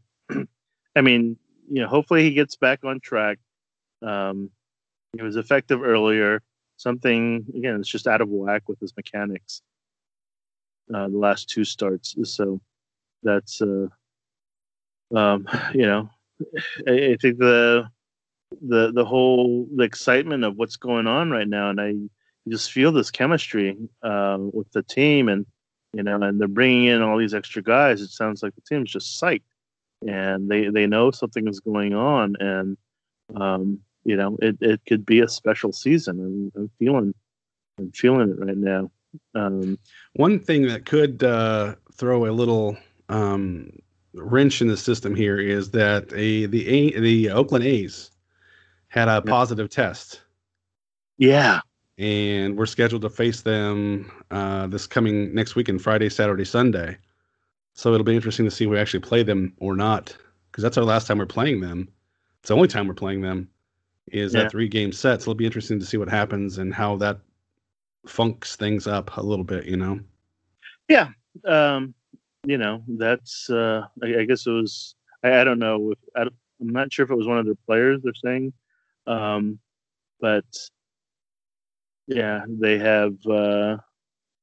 I 0.96 1.02
mean, 1.02 1.38
you 1.70 1.82
know, 1.82 1.88
hopefully 1.88 2.24
he 2.24 2.34
gets 2.34 2.56
back 2.56 2.84
on 2.84 3.00
track. 3.00 3.40
Um, 4.02 4.52
he 5.14 5.24
was 5.24 5.36
effective 5.36 5.82
earlier. 5.82 6.42
Something 6.82 7.46
again, 7.56 7.80
it's 7.80 7.88
just 7.88 8.08
out 8.08 8.22
of 8.22 8.30
whack 8.30 8.64
with 8.68 8.80
his 8.80 8.96
mechanics. 8.98 9.62
Uh, 10.92 11.10
the 11.10 11.18
last 11.18 11.48
two 11.48 11.64
starts, 11.64 12.16
so 12.24 12.60
that's 13.22 13.62
uh, 13.62 13.86
um, 15.16 15.48
you 15.76 15.86
know, 15.86 16.10
I, 16.88 16.92
I, 16.92 17.18
think 17.22 17.38
the 17.38 17.88
the 18.68 18.92
the 18.94 19.06
whole 19.06 19.68
the 19.76 19.84
excitement 19.84 20.44
of 20.44 20.56
what's 20.56 20.76
going 20.76 21.06
on 21.06 21.30
right 21.30 21.48
now, 21.48 21.70
and 21.70 21.80
I 21.80 21.94
just 22.50 22.72
feel 22.72 22.92
this 22.92 23.12
chemistry 23.12 23.78
uh, 24.02 24.40
with 24.40 24.72
the 24.72 24.82
team, 24.82 25.30
and 25.30 25.46
you 25.94 26.02
know, 26.02 26.20
and 26.20 26.42
they're 26.42 26.48
bringing 26.48 26.86
in 26.86 27.04
all 27.04 27.20
these 27.20 27.36
extra 27.36 27.62
guys. 27.62 28.02
It 28.02 28.10
sounds 28.10 28.42
like 28.42 28.56
the 28.56 28.62
team's 28.62 28.90
just 28.90 29.22
psyched, 29.22 29.44
and 30.08 30.50
they 30.50 30.70
they 30.70 30.88
know 30.88 31.12
something 31.12 31.48
is 31.48 31.60
going 31.60 31.94
on, 31.94 32.38
and 32.40 32.76
um, 33.36 33.82
you 34.04 34.16
know, 34.16 34.38
it 34.42 34.58
it 34.62 34.82
could 34.88 35.06
be 35.06 35.20
a 35.20 35.28
special 35.28 35.72
season, 35.72 36.20
and 36.20 36.52
I'm 36.56 36.72
feeling 36.80 37.14
I'm 37.78 37.92
feeling 37.92 38.30
it 38.30 38.40
right 38.40 38.58
now. 38.58 38.92
Um, 39.36 39.78
One 40.14 40.40
thing 40.40 40.68
that 40.68 40.86
could 40.86 41.24
uh, 41.24 41.76
throw 41.94 42.26
a 42.26 42.32
little 42.32 42.78
um, 43.10 43.72
wrench 44.14 44.62
in 44.62 44.68
the 44.68 44.78
system 44.78 45.16
here 45.16 45.40
is 45.40 45.72
that 45.72 46.12
a 46.14 46.46
the 46.46 46.68
a, 46.68 47.00
the 47.00 47.30
Oakland 47.30 47.66
A's 47.66 48.12
had 48.88 49.08
a 49.08 49.22
positive 49.22 49.70
test, 49.70 50.22
Yeah. 51.18 51.62
and 51.98 52.58
we're 52.58 52.66
scheduled 52.66 53.04
to 53.04 53.10
face 53.10 53.42
them 53.42 54.12
uh, 54.32 54.68
this 54.68 54.86
coming 54.88 55.34
next 55.34 55.56
weekend, 55.56 55.82
Friday, 55.82 56.10
Saturday, 56.10 56.44
Sunday. 56.46 56.98
So 57.74 57.94
it'll 57.94 58.04
be 58.04 58.16
interesting 58.16 58.46
to 58.46 58.52
see 58.52 58.66
if 58.66 58.70
we 58.70 58.78
actually 58.78 59.00
play 59.00 59.24
them 59.24 59.54
or 59.60 59.76
not, 59.78 60.16
because 60.52 60.62
that's 60.62 60.78
our 60.78 60.84
last 60.84 61.08
time 61.08 61.20
we're 61.20 61.26
playing 61.26 61.62
them. 61.62 61.88
It's 62.42 62.50
the 62.50 62.56
only 62.56 62.68
time 62.68 62.88
we're 62.88 62.96
playing 62.96 63.22
them 63.22 63.48
is 64.08 64.34
Yeah. 64.34 64.44
that 64.44 64.52
three 64.52 64.68
game 64.68 64.92
set. 64.92 65.22
So 65.22 65.32
it'll 65.32 65.36
be 65.36 65.46
interesting 65.46 65.80
to 65.80 65.86
see 65.86 65.98
what 65.98 66.10
happens 66.10 66.58
and 66.58 66.74
how 66.74 66.96
that 66.98 67.20
funks 68.08 68.56
things 68.56 68.88
up 68.88 69.16
a 69.18 69.22
little 69.22 69.46
bit. 69.46 69.66
You 69.66 69.78
know. 69.78 70.00
Yeah. 70.88 71.10
Um, 71.46 71.94
you 72.46 72.58
know, 72.58 72.84
that's 72.88 73.50
uh 73.50 73.86
I, 74.04 74.20
I 74.20 74.26
guess 74.26 74.48
it 74.48 74.52
was 74.52 74.96
I, 75.24 75.42
I 75.42 75.44
don't 75.44 75.60
know 75.60 75.92
if 75.92 76.00
I 76.16 76.22
I'm 76.24 76.70
not 76.70 76.92
sure 76.92 77.04
if 77.06 77.12
it 77.12 77.16
was 77.16 77.28
one 77.28 77.38
of 77.38 77.46
their 77.46 77.56
players 77.68 78.02
they're 78.04 78.14
saying. 78.14 78.54
Um 79.08 79.60
but 80.20 80.46
yeah, 82.08 82.44
they 82.48 82.78
have 82.80 83.14
uh 83.26 83.78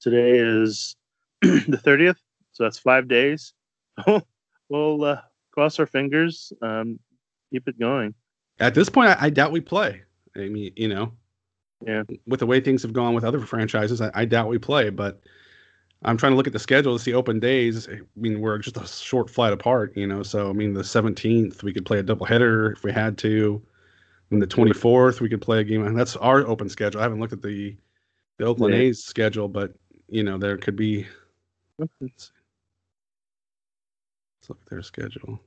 today 0.01 0.38
is 0.38 0.97
the 1.42 1.81
30th, 1.85 2.16
so 2.53 2.64
that's 2.64 2.79
5 2.79 3.09
days. 3.09 3.53
we'll 4.68 5.05
uh 5.05 5.21
cross 5.51 5.79
our 5.79 5.87
fingers, 5.87 6.53
um 6.62 6.99
keep 7.53 7.68
it 7.68 7.79
going. 7.79 8.14
At 8.61 8.75
this 8.75 8.88
point, 8.88 9.11
I, 9.11 9.16
I 9.27 9.31
doubt 9.31 9.53
we 9.53 9.61
play. 9.61 10.03
I 10.37 10.49
mean, 10.49 10.73
you 10.77 10.88
know, 10.88 11.12
Yeah. 11.87 12.03
with 12.27 12.40
the 12.40 12.47
way 12.47 12.61
things 12.61 12.83
have 12.83 12.92
gone 12.92 13.14
with 13.14 13.25
other 13.25 13.40
franchises, 13.40 14.01
I, 14.01 14.11
I 14.14 14.25
doubt 14.25 14.49
we 14.49 14.59
play. 14.59 14.90
But 14.90 15.21
I'm 16.03 16.16
trying 16.16 16.33
to 16.33 16.37
look 16.37 16.47
at 16.47 16.53
the 16.53 16.59
schedule 16.59 16.97
to 16.97 17.03
see 17.03 17.14
open 17.14 17.40
days. 17.40 17.88
I 17.88 18.01
mean, 18.16 18.40
we're 18.40 18.59
just 18.59 18.77
a 18.77 18.87
short 18.87 19.31
flight 19.31 19.53
apart, 19.53 19.97
you 19.97 20.07
know. 20.07 20.23
So 20.23 20.49
I 20.51 20.53
mean, 20.53 20.75
the 20.75 20.83
17th 20.83 21.62
we 21.62 21.73
could 21.73 21.87
play 21.87 21.99
a 21.99 22.05
doubleheader 22.05 22.73
if 22.73 22.85
we 22.85 22.92
had 22.92 23.18
to. 23.18 23.62
And 24.31 24.42
the 24.42 24.47
24th 24.47 25.21
we 25.21 25.29
could 25.29 25.40
play 25.40 25.61
a 25.61 25.64
game. 25.64 25.85
And 25.87 25.99
that's 25.99 26.14
our 26.16 26.47
open 26.47 26.68
schedule. 26.68 27.01
I 27.01 27.05
haven't 27.05 27.21
looked 27.21 27.33
at 27.33 27.42
the 27.42 27.77
the 28.38 28.44
Oakland 28.44 28.75
Yeah. 28.75 28.81
A's 28.83 29.03
schedule, 29.03 29.49
but 29.49 29.75
you 30.09 30.23
know, 30.23 30.38
there 30.38 30.57
could 30.57 30.77
be. 30.77 31.07
Let's. 31.79 31.92
Let's 32.01 32.31
look 34.49 34.59
at 34.62 34.71
their 34.71 34.83
schedule. 34.83 35.40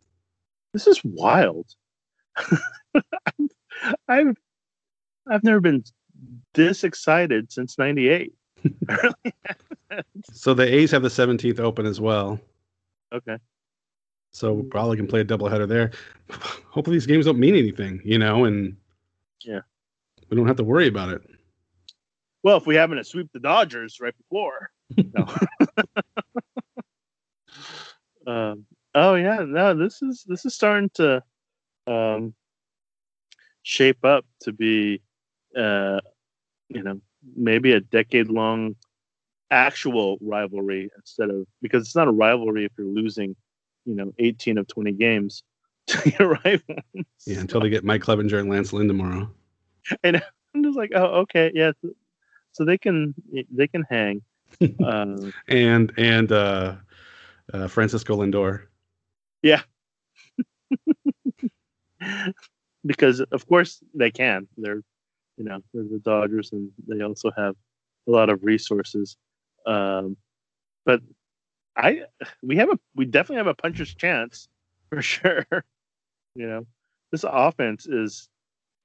This 0.73 0.87
is 0.87 1.01
wild. 1.03 1.75
I've 4.07 4.35
I've 5.29 5.43
never 5.43 5.59
been 5.59 5.83
this 6.53 6.83
excited 6.83 7.51
since 7.51 7.77
98. 7.77 8.33
So 10.31 10.53
the 10.53 10.63
A's 10.73 10.91
have 10.91 11.01
the 11.01 11.09
17th 11.09 11.59
open 11.59 11.85
as 11.85 11.99
well. 11.99 12.39
Okay. 13.11 13.35
So 14.31 14.53
we 14.53 14.63
probably 14.63 14.95
can 14.95 15.05
play 15.07 15.19
a 15.19 15.25
doubleheader 15.25 15.67
there. 15.67 15.91
Hopefully 16.69 16.95
these 16.95 17.05
games 17.05 17.25
don't 17.25 17.37
mean 17.39 17.55
anything, 17.55 18.01
you 18.05 18.17
know, 18.17 18.45
and 18.45 18.77
Yeah. 19.43 19.59
we 20.29 20.37
don't 20.37 20.47
have 20.47 20.55
to 20.57 20.63
worry 20.63 20.87
about 20.87 21.09
it. 21.09 21.21
Well, 22.43 22.55
if 22.55 22.65
we 22.65 22.75
happen 22.75 22.95
to 22.95 23.03
sweep 23.03 23.29
the 23.33 23.41
Dodgers 23.41 23.99
right 23.99 24.15
before. 24.17 24.69
No. 25.13 25.25
um, 28.31 28.65
oh 28.95 29.15
yeah, 29.15 29.43
no, 29.45 29.73
this 29.73 30.01
is 30.01 30.23
this 30.27 30.45
is 30.45 30.53
starting 30.55 30.89
to 30.95 31.21
um, 31.87 32.33
shape 33.63 34.03
up 34.03 34.25
to 34.41 34.51
be, 34.51 35.01
uh, 35.57 35.99
you 36.69 36.83
know, 36.83 36.99
maybe 37.35 37.73
a 37.73 37.79
decade 37.79 38.27
long 38.27 38.75
actual 39.51 40.17
rivalry 40.21 40.89
instead 40.97 41.29
of 41.29 41.45
because 41.61 41.85
it's 41.85 41.95
not 41.95 42.07
a 42.07 42.11
rivalry 42.11 42.65
if 42.65 42.71
you're 42.77 42.87
losing, 42.87 43.35
you 43.85 43.95
know, 43.95 44.13
18 44.19 44.57
of 44.57 44.67
20 44.67 44.93
games 44.93 45.43
to 45.87 46.13
your 46.17 46.39
rivals. 46.45 47.05
Yeah, 47.25 47.39
until 47.39 47.59
they 47.59 47.69
get 47.69 47.83
Mike 47.83 48.01
Clevinger 48.01 48.39
and 48.39 48.49
Lance 48.49 48.73
Lynn 48.73 48.87
tomorrow. 48.87 49.29
And 50.03 50.21
I'm 50.53 50.63
just 50.63 50.77
like, 50.77 50.91
oh, 50.93 51.21
okay, 51.21 51.51
yeah. 51.55 51.71
So, 51.81 51.89
so 52.51 52.65
they 52.65 52.77
can 52.77 53.15
they 53.51 53.67
can 53.67 53.83
hang. 53.89 54.21
um, 54.85 55.33
And 55.47 55.91
and 55.97 56.31
uh, 56.31 56.75
uh, 57.51 57.67
Francisco 57.67 58.17
Lindor. 58.17 58.67
because 62.85 63.19
of 63.19 63.47
course 63.47 63.83
they 63.93 64.11
can. 64.11 64.47
They're 64.57 64.81
you 65.37 65.45
know 65.45 65.61
they're 65.73 65.83
the 65.83 65.99
Dodgers 65.99 66.51
and 66.51 66.71
they 66.87 67.01
also 67.01 67.31
have 67.37 67.55
a 68.07 68.11
lot 68.11 68.29
of 68.29 68.43
resources. 68.43 69.17
Um, 69.65 70.17
but 70.85 71.01
I 71.75 72.03
we 72.41 72.57
have 72.57 72.69
a 72.69 72.79
we 72.95 73.05
definitely 73.05 73.37
have 73.37 73.47
a 73.47 73.53
puncher's 73.53 73.93
chance 73.93 74.47
for 74.89 75.01
sure. 75.01 75.45
you 76.35 76.47
know 76.47 76.65
this 77.11 77.25
offense 77.27 77.87
is 77.87 78.29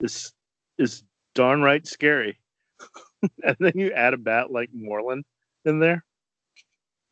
is 0.00 0.32
is 0.78 1.02
darn 1.34 1.62
right 1.62 1.86
scary. 1.86 2.38
and 3.44 3.56
then 3.58 3.72
you 3.74 3.92
add 3.92 4.14
a 4.14 4.18
bat 4.18 4.50
like 4.50 4.68
Moreland 4.74 5.24
in 5.64 5.80
there. 5.80 6.04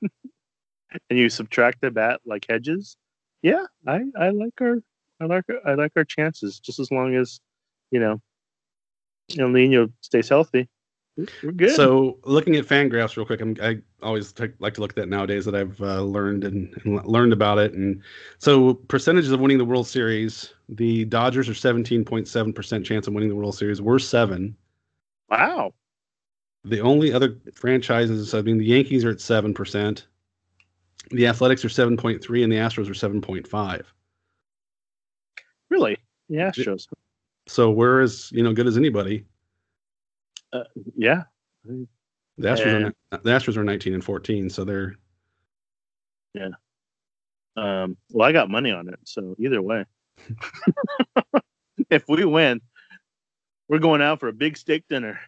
and 0.03 1.19
you 1.19 1.29
subtract 1.29 1.83
a 1.85 1.90
bat 1.90 2.21
like 2.27 2.47
Hedges. 2.49 2.97
Yeah, 3.43 3.64
I, 3.87 4.05
I 4.19 4.31
like 4.31 4.55
our 4.61 4.79
I 5.20 5.27
like 5.27 5.44
our, 5.48 5.70
I 5.70 5.74
like 5.74 5.92
our 5.96 6.05
chances 6.05 6.59
just 6.59 6.79
as 6.79 6.90
long 6.90 7.14
as 7.14 7.40
you 7.90 8.00
know 8.00 8.20
El 9.38 9.48
Nino 9.48 9.88
stays 10.00 10.29
healthy. 10.29 10.68
We're 11.42 11.53
good. 11.53 11.77
So 11.77 12.18
looking 12.24 12.57
at 12.57 12.64
Fangraphs 12.64 13.16
real 13.16 13.24
quick, 13.24 13.40
I'm, 13.40 13.57
I 13.62 13.79
always 14.03 14.33
take, 14.33 14.53
like 14.59 14.74
to 14.74 14.81
look 14.81 14.90
at 14.90 14.96
that 14.96 15.09
nowadays 15.09 15.44
that 15.44 15.55
I've 15.55 15.81
uh, 15.81 16.03
learned 16.03 16.42
and, 16.42 16.74
and 16.85 17.07
learned 17.07 17.33
about 17.33 17.59
it. 17.59 17.72
And 17.72 18.03
so 18.38 18.74
percentages 18.74 19.31
of 19.31 19.38
winning 19.38 19.59
the 19.59 19.64
World 19.64 19.87
Series, 19.87 20.53
the 20.68 21.05
Dodgers 21.05 21.48
are 21.48 21.53
17.7% 21.53 22.85
chance 22.85 23.07
of 23.07 23.14
winning 23.14 23.29
the 23.29 23.37
World 23.37 23.57
Series. 23.57 23.81
We're 23.81 24.00
seven. 24.00 24.57
wow. 25.31 25.72
The 26.64 26.81
only 26.81 27.12
other 27.12 27.37
franchises, 27.55 28.35
I 28.35 28.40
mean, 28.40 28.59
the 28.59 28.64
Yankees 28.64 29.05
are 29.05 29.11
at 29.11 29.18
7%. 29.18 30.03
The 31.11 31.27
Athletics 31.27 31.64
are 31.64 31.68
7.3 31.68 32.42
and 32.42 32.50
the 32.50 32.57
Astros 32.57 32.88
are 32.88 33.09
7.5. 33.09 33.85
Really? 35.70 35.96
The 36.29 36.37
Astros. 36.37 36.87
So 37.46 37.70
we're 37.70 38.00
as, 38.00 38.31
you 38.33 38.42
know, 38.42 38.53
good 38.53 38.66
as 38.66 38.77
anybody. 38.77 39.24
Yeah. 40.96 41.24
The 41.64 41.87
Astros, 42.38 42.74
And- 42.77 42.94
are, 43.12 43.18
the 43.18 43.31
Astros 43.31 43.57
are 43.57 43.64
19 43.64 43.94
and 43.94 44.05
14, 44.05 44.50
so 44.50 44.64
they're 44.64 44.96
Yeah. 46.33 46.48
Um, 47.57 47.96
well, 48.11 48.29
I 48.29 48.33
got 48.33 48.50
money 48.50 48.72
on 48.72 48.88
it, 48.88 48.98
so 49.05 49.37
either 49.38 49.62
way, 49.62 49.85
if 51.90 52.09
we 52.09 52.24
win, 52.24 52.61
we're 53.68 53.79
going 53.79 54.03
out 54.03 54.18
for 54.18 54.29
a 54.29 54.33
big 54.33 54.57
steak 54.57 54.85
dinner. 54.88 55.20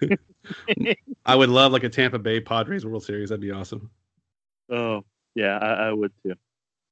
I 1.26 1.34
would 1.34 1.48
love 1.48 1.72
like 1.72 1.82
a 1.82 1.88
Tampa 1.88 2.18
Bay 2.18 2.40
Padres 2.40 2.86
World 2.86 3.02
Series. 3.02 3.30
That'd 3.30 3.40
be 3.40 3.50
awesome. 3.50 3.90
Oh, 4.70 5.04
yeah, 5.34 5.58
I, 5.58 5.88
I 5.88 5.92
would 5.92 6.12
too. 6.22 6.34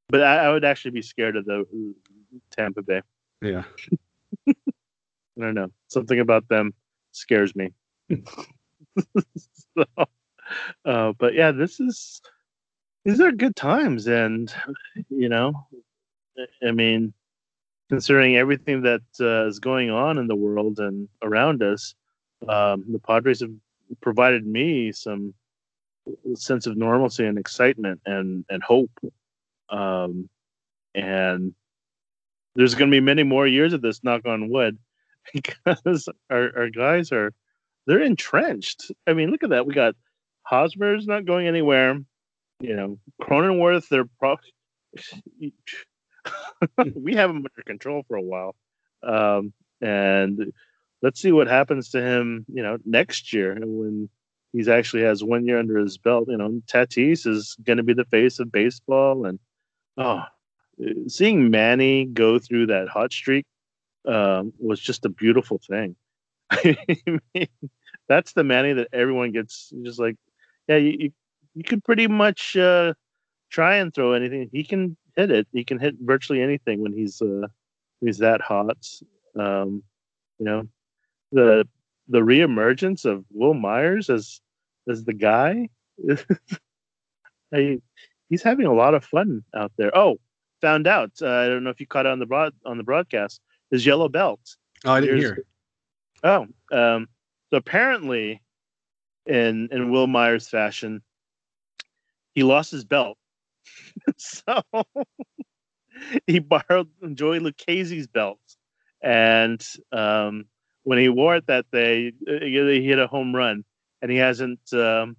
But 0.08 0.22
I, 0.22 0.46
I 0.46 0.50
would 0.52 0.64
actually 0.64 0.90
be 0.92 1.02
scared 1.02 1.36
of 1.36 1.44
the 1.44 1.64
Tampa 2.50 2.82
Bay. 2.82 3.02
Yeah. 3.42 3.64
I 4.48 4.52
don't 5.38 5.54
know. 5.54 5.70
Something 5.88 6.20
about 6.20 6.48
them 6.48 6.72
scares 7.12 7.54
me. 7.54 7.72
so, 9.76 9.84
uh, 10.84 11.12
but 11.18 11.34
yeah, 11.34 11.52
this 11.52 11.80
is 11.80 12.20
these 13.04 13.20
are 13.20 13.32
good 13.32 13.56
times, 13.56 14.06
and 14.06 14.52
you 15.08 15.28
know, 15.28 15.66
I- 16.64 16.72
mean, 16.72 17.12
considering 17.88 18.36
everything 18.36 18.82
that 18.82 19.02
uh, 19.20 19.46
is 19.46 19.58
going 19.58 19.90
on 19.90 20.18
in 20.18 20.26
the 20.26 20.36
world 20.36 20.78
and 20.78 21.08
around 21.22 21.62
us, 21.62 21.94
um, 22.48 22.84
the 22.88 22.98
Padres 22.98 23.40
have 23.40 23.52
provided 24.00 24.46
me 24.46 24.92
some 24.92 25.34
sense 26.34 26.66
of 26.66 26.76
normalcy 26.76 27.26
and 27.26 27.38
excitement 27.38 28.00
and 28.06 28.44
and 28.48 28.62
hope. 28.62 28.90
Um, 29.68 30.28
and 30.94 31.54
there's 32.56 32.74
going 32.74 32.90
to 32.90 32.94
be 32.94 33.00
many 33.00 33.22
more 33.22 33.46
years 33.46 33.72
of 33.72 33.82
this. 33.82 34.02
Knock 34.02 34.26
on 34.26 34.50
wood, 34.50 34.78
because 35.32 36.08
our 36.30 36.50
our 36.56 36.70
guys 36.70 37.12
are 37.12 37.32
they're 37.86 38.02
entrenched. 38.02 38.90
I 39.06 39.12
mean, 39.12 39.30
look 39.30 39.44
at 39.44 39.50
that. 39.50 39.66
We 39.66 39.74
got 39.74 39.94
Hosmer's 40.42 41.06
not 41.06 41.24
going 41.24 41.46
anywhere. 41.46 42.00
You 42.60 42.76
know, 42.76 42.98
Cronenworth. 43.22 43.88
They're 43.88 44.08
pro- 44.18 44.38
we 46.94 47.14
have 47.14 47.30
him 47.30 47.36
under 47.36 47.62
control 47.66 48.04
for 48.08 48.16
a 48.16 48.22
while, 48.22 48.54
um, 49.02 49.52
and 49.80 50.52
let's 51.02 51.20
see 51.20 51.32
what 51.32 51.48
happens 51.48 51.90
to 51.90 52.02
him. 52.02 52.46
You 52.48 52.62
know, 52.62 52.78
next 52.84 53.32
year 53.32 53.58
when 53.60 54.08
he's 54.52 54.68
actually 54.68 55.02
has 55.02 55.22
one 55.22 55.46
year 55.46 55.58
under 55.58 55.78
his 55.78 55.98
belt. 55.98 56.28
You 56.28 56.38
know, 56.38 56.62
Tatis 56.66 57.26
is 57.26 57.56
going 57.62 57.76
to 57.76 57.82
be 57.82 57.92
the 57.92 58.06
face 58.06 58.38
of 58.38 58.50
baseball, 58.50 59.26
and 59.26 59.38
oh, 59.98 60.22
seeing 61.08 61.50
Manny 61.50 62.06
go 62.06 62.38
through 62.38 62.66
that 62.66 62.88
hot 62.88 63.12
streak 63.12 63.46
um, 64.06 64.52
was 64.58 64.80
just 64.80 65.04
a 65.04 65.08
beautiful 65.08 65.60
thing. 65.68 65.96
I 66.50 66.76
mean, 67.34 67.48
that's 68.08 68.32
the 68.32 68.44
Manny 68.44 68.72
that 68.74 68.88
everyone 68.92 69.32
gets 69.32 69.72
just 69.82 69.98
like, 69.98 70.16
yeah, 70.68 70.76
you, 70.76 70.96
you, 70.98 71.12
you 71.54 71.64
could 71.64 71.84
pretty 71.84 72.06
much 72.06 72.56
uh, 72.56 72.94
try 73.50 73.76
and 73.76 73.92
throw 73.94 74.12
anything. 74.12 74.48
He 74.52 74.64
can 74.64 74.96
hit 75.16 75.30
it. 75.30 75.48
He 75.52 75.64
can 75.64 75.78
hit 75.78 75.96
virtually 76.00 76.42
anything 76.42 76.82
when 76.82 76.92
he's 76.92 77.20
uh, 77.20 77.48
he's 78.00 78.18
that 78.18 78.40
hot. 78.40 78.76
Um, 79.38 79.82
you 80.38 80.44
know, 80.44 80.68
the 81.32 81.66
the 82.08 82.20
reemergence 82.20 83.04
of 83.04 83.24
Wil 83.32 83.54
Myers 83.54 84.10
as 84.10 84.40
as 84.88 85.04
the 85.04 85.14
guy. 85.14 85.68
I, 87.54 87.80
he's 88.28 88.42
having 88.42 88.66
a 88.66 88.74
lot 88.74 88.94
of 88.94 89.04
fun 89.04 89.44
out 89.54 89.72
there. 89.76 89.96
Oh, 89.96 90.18
found 90.60 90.86
out. 90.86 91.12
Uh, 91.20 91.28
I 91.28 91.48
don't 91.48 91.64
know 91.64 91.70
if 91.70 91.80
you 91.80 91.86
caught 91.86 92.06
it 92.06 92.12
on 92.12 92.18
the 92.18 92.26
broad 92.26 92.52
on 92.64 92.78
the 92.78 92.84
broadcast. 92.84 93.40
His 93.70 93.84
yellow 93.84 94.08
belt. 94.08 94.40
Oh, 94.84 94.92
I 94.92 95.00
didn't 95.00 95.18
hear. 95.18 95.44
Oh, 96.22 96.46
um, 96.72 97.08
so 97.50 97.56
apparently, 97.56 98.42
in 99.26 99.68
in 99.70 99.90
Wil 99.90 100.06
Myers 100.06 100.48
fashion, 100.48 101.02
he 102.34 102.42
lost 102.42 102.70
his 102.70 102.84
belt. 102.84 103.18
so 104.16 104.62
he 106.26 106.38
borrowed 106.38 106.88
Joey 107.14 107.40
Lucchesi's 107.40 108.06
belt, 108.06 108.40
and 109.02 109.64
um, 109.92 110.44
when 110.84 110.98
he 110.98 111.08
wore 111.08 111.36
it 111.36 111.46
that 111.48 111.66
day, 111.72 112.12
he 112.26 112.84
hit 112.84 112.98
a 112.98 113.06
home 113.06 113.34
run, 113.34 113.64
and 114.02 114.10
he 114.10 114.16
hasn't 114.16 114.72
um, 114.72 115.16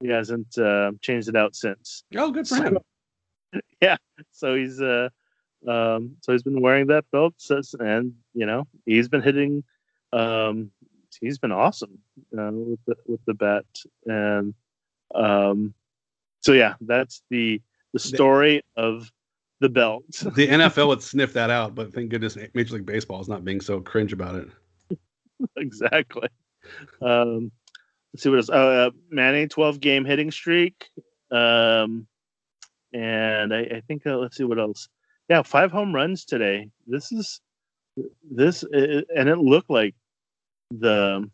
he 0.00 0.08
hasn't 0.08 0.58
uh, 0.58 0.92
changed 1.00 1.28
it 1.28 1.36
out 1.36 1.54
since. 1.54 2.04
Oh, 2.14 2.30
good 2.30 2.46
for 2.46 2.56
so, 2.56 2.62
him. 2.62 2.78
Yeah, 3.80 3.96
so 4.32 4.56
he's 4.56 4.80
uh, 4.80 5.08
um, 5.66 6.16
so 6.20 6.32
he's 6.32 6.42
been 6.42 6.60
wearing 6.60 6.88
that 6.88 7.10
belt 7.10 7.34
since, 7.36 7.74
and 7.74 8.14
you 8.34 8.46
know 8.46 8.66
he's 8.86 9.08
been 9.08 9.22
hitting. 9.22 9.64
Um, 10.12 10.70
he's 11.20 11.38
been 11.38 11.52
awesome 11.52 11.98
uh, 12.36 12.50
with 12.52 12.80
the 12.86 12.96
with 13.06 13.20
the 13.26 13.34
bat, 13.34 13.64
and 14.06 14.54
um, 15.14 15.74
so 16.40 16.52
yeah, 16.52 16.74
that's 16.80 17.22
the 17.30 17.60
the 17.92 17.98
story 17.98 18.62
of 18.76 19.10
the 19.60 19.68
belt. 19.68 20.04
the 20.10 20.48
NFL 20.48 20.88
would 20.88 21.02
sniff 21.02 21.32
that 21.32 21.50
out, 21.50 21.74
but 21.74 21.92
thank 21.92 22.10
goodness 22.10 22.36
Major 22.54 22.74
League 22.74 22.86
Baseball 22.86 23.20
is 23.20 23.28
not 23.28 23.44
being 23.44 23.60
so 23.60 23.80
cringe 23.80 24.12
about 24.12 24.36
it. 24.36 24.48
exactly. 25.56 26.28
Um, 27.00 27.50
let's 28.12 28.22
see 28.22 28.30
what 28.30 28.38
else. 28.38 28.50
Uh, 28.50 28.90
Manny, 29.10 29.48
twelve 29.48 29.80
game 29.80 30.04
hitting 30.04 30.30
streak, 30.30 30.88
um, 31.30 32.06
and 32.92 33.54
I, 33.54 33.60
I 33.60 33.82
think 33.86 34.06
uh, 34.06 34.16
let's 34.16 34.36
see 34.36 34.44
what 34.44 34.58
else. 34.58 34.88
Yeah, 35.28 35.42
five 35.42 35.70
home 35.70 35.94
runs 35.94 36.24
today. 36.24 36.70
This 36.86 37.12
is 37.12 37.40
this, 38.30 38.62
and 38.62 39.28
it 39.28 39.38
looked 39.38 39.70
like 39.70 39.94
the 40.70 41.28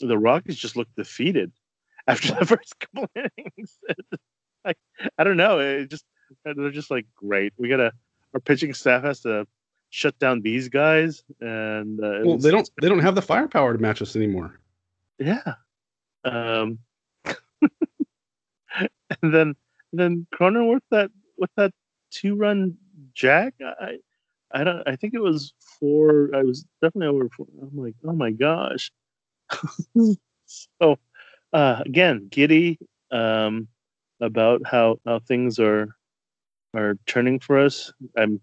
the 0.00 0.18
Rockies 0.18 0.56
just 0.56 0.76
looked 0.76 0.96
defeated 0.96 1.52
after 2.06 2.34
the 2.34 2.46
first 2.46 2.74
couple 2.80 3.08
innings. 3.16 3.78
I, 4.64 4.74
I 5.18 5.24
don't 5.24 5.36
know. 5.36 5.58
It 5.58 5.90
just 5.90 6.04
they're 6.44 6.70
just 6.70 6.90
like 6.90 7.06
great. 7.14 7.52
We 7.58 7.68
gotta 7.68 7.92
our 8.34 8.40
pitching 8.40 8.72
staff 8.74 9.02
has 9.04 9.20
to 9.20 9.46
shut 9.90 10.18
down 10.18 10.40
these 10.40 10.68
guys, 10.68 11.22
and 11.40 12.02
uh, 12.02 12.20
well, 12.24 12.38
they 12.38 12.50
don't 12.50 12.68
they 12.80 12.88
don't 12.88 13.00
have 13.00 13.14
the 13.14 13.22
firepower 13.22 13.72
to 13.72 13.78
match 13.78 14.00
us 14.00 14.16
anymore. 14.16 14.58
Yeah. 15.18 15.54
Um. 16.24 16.78
and 19.22 19.34
then 19.34 19.54
then 19.92 20.26
Cronenworth 20.34 20.82
that 20.90 21.10
with 21.38 21.50
that 21.56 21.72
two 22.10 22.34
run 22.34 22.76
jack. 23.14 23.54
I 23.62 23.98
I 24.52 24.64
don't. 24.64 24.86
I 24.86 24.96
think 24.96 25.14
it 25.14 25.20
was 25.20 25.54
four. 25.80 26.30
I 26.34 26.42
was 26.42 26.64
definitely 26.80 27.14
over 27.14 27.28
four. 27.30 27.46
I'm 27.60 27.76
like, 27.76 27.94
oh 28.04 28.12
my 28.12 28.30
gosh. 28.30 28.90
so 30.78 30.98
uh, 31.52 31.82
again, 31.84 32.28
giddy 32.30 32.78
um, 33.10 33.68
about 34.20 34.62
how 34.66 34.98
how 35.06 35.20
things 35.20 35.58
are 35.58 35.96
are 36.74 36.96
turning 37.06 37.38
for 37.38 37.58
us. 37.58 37.92
I'm, 38.16 38.40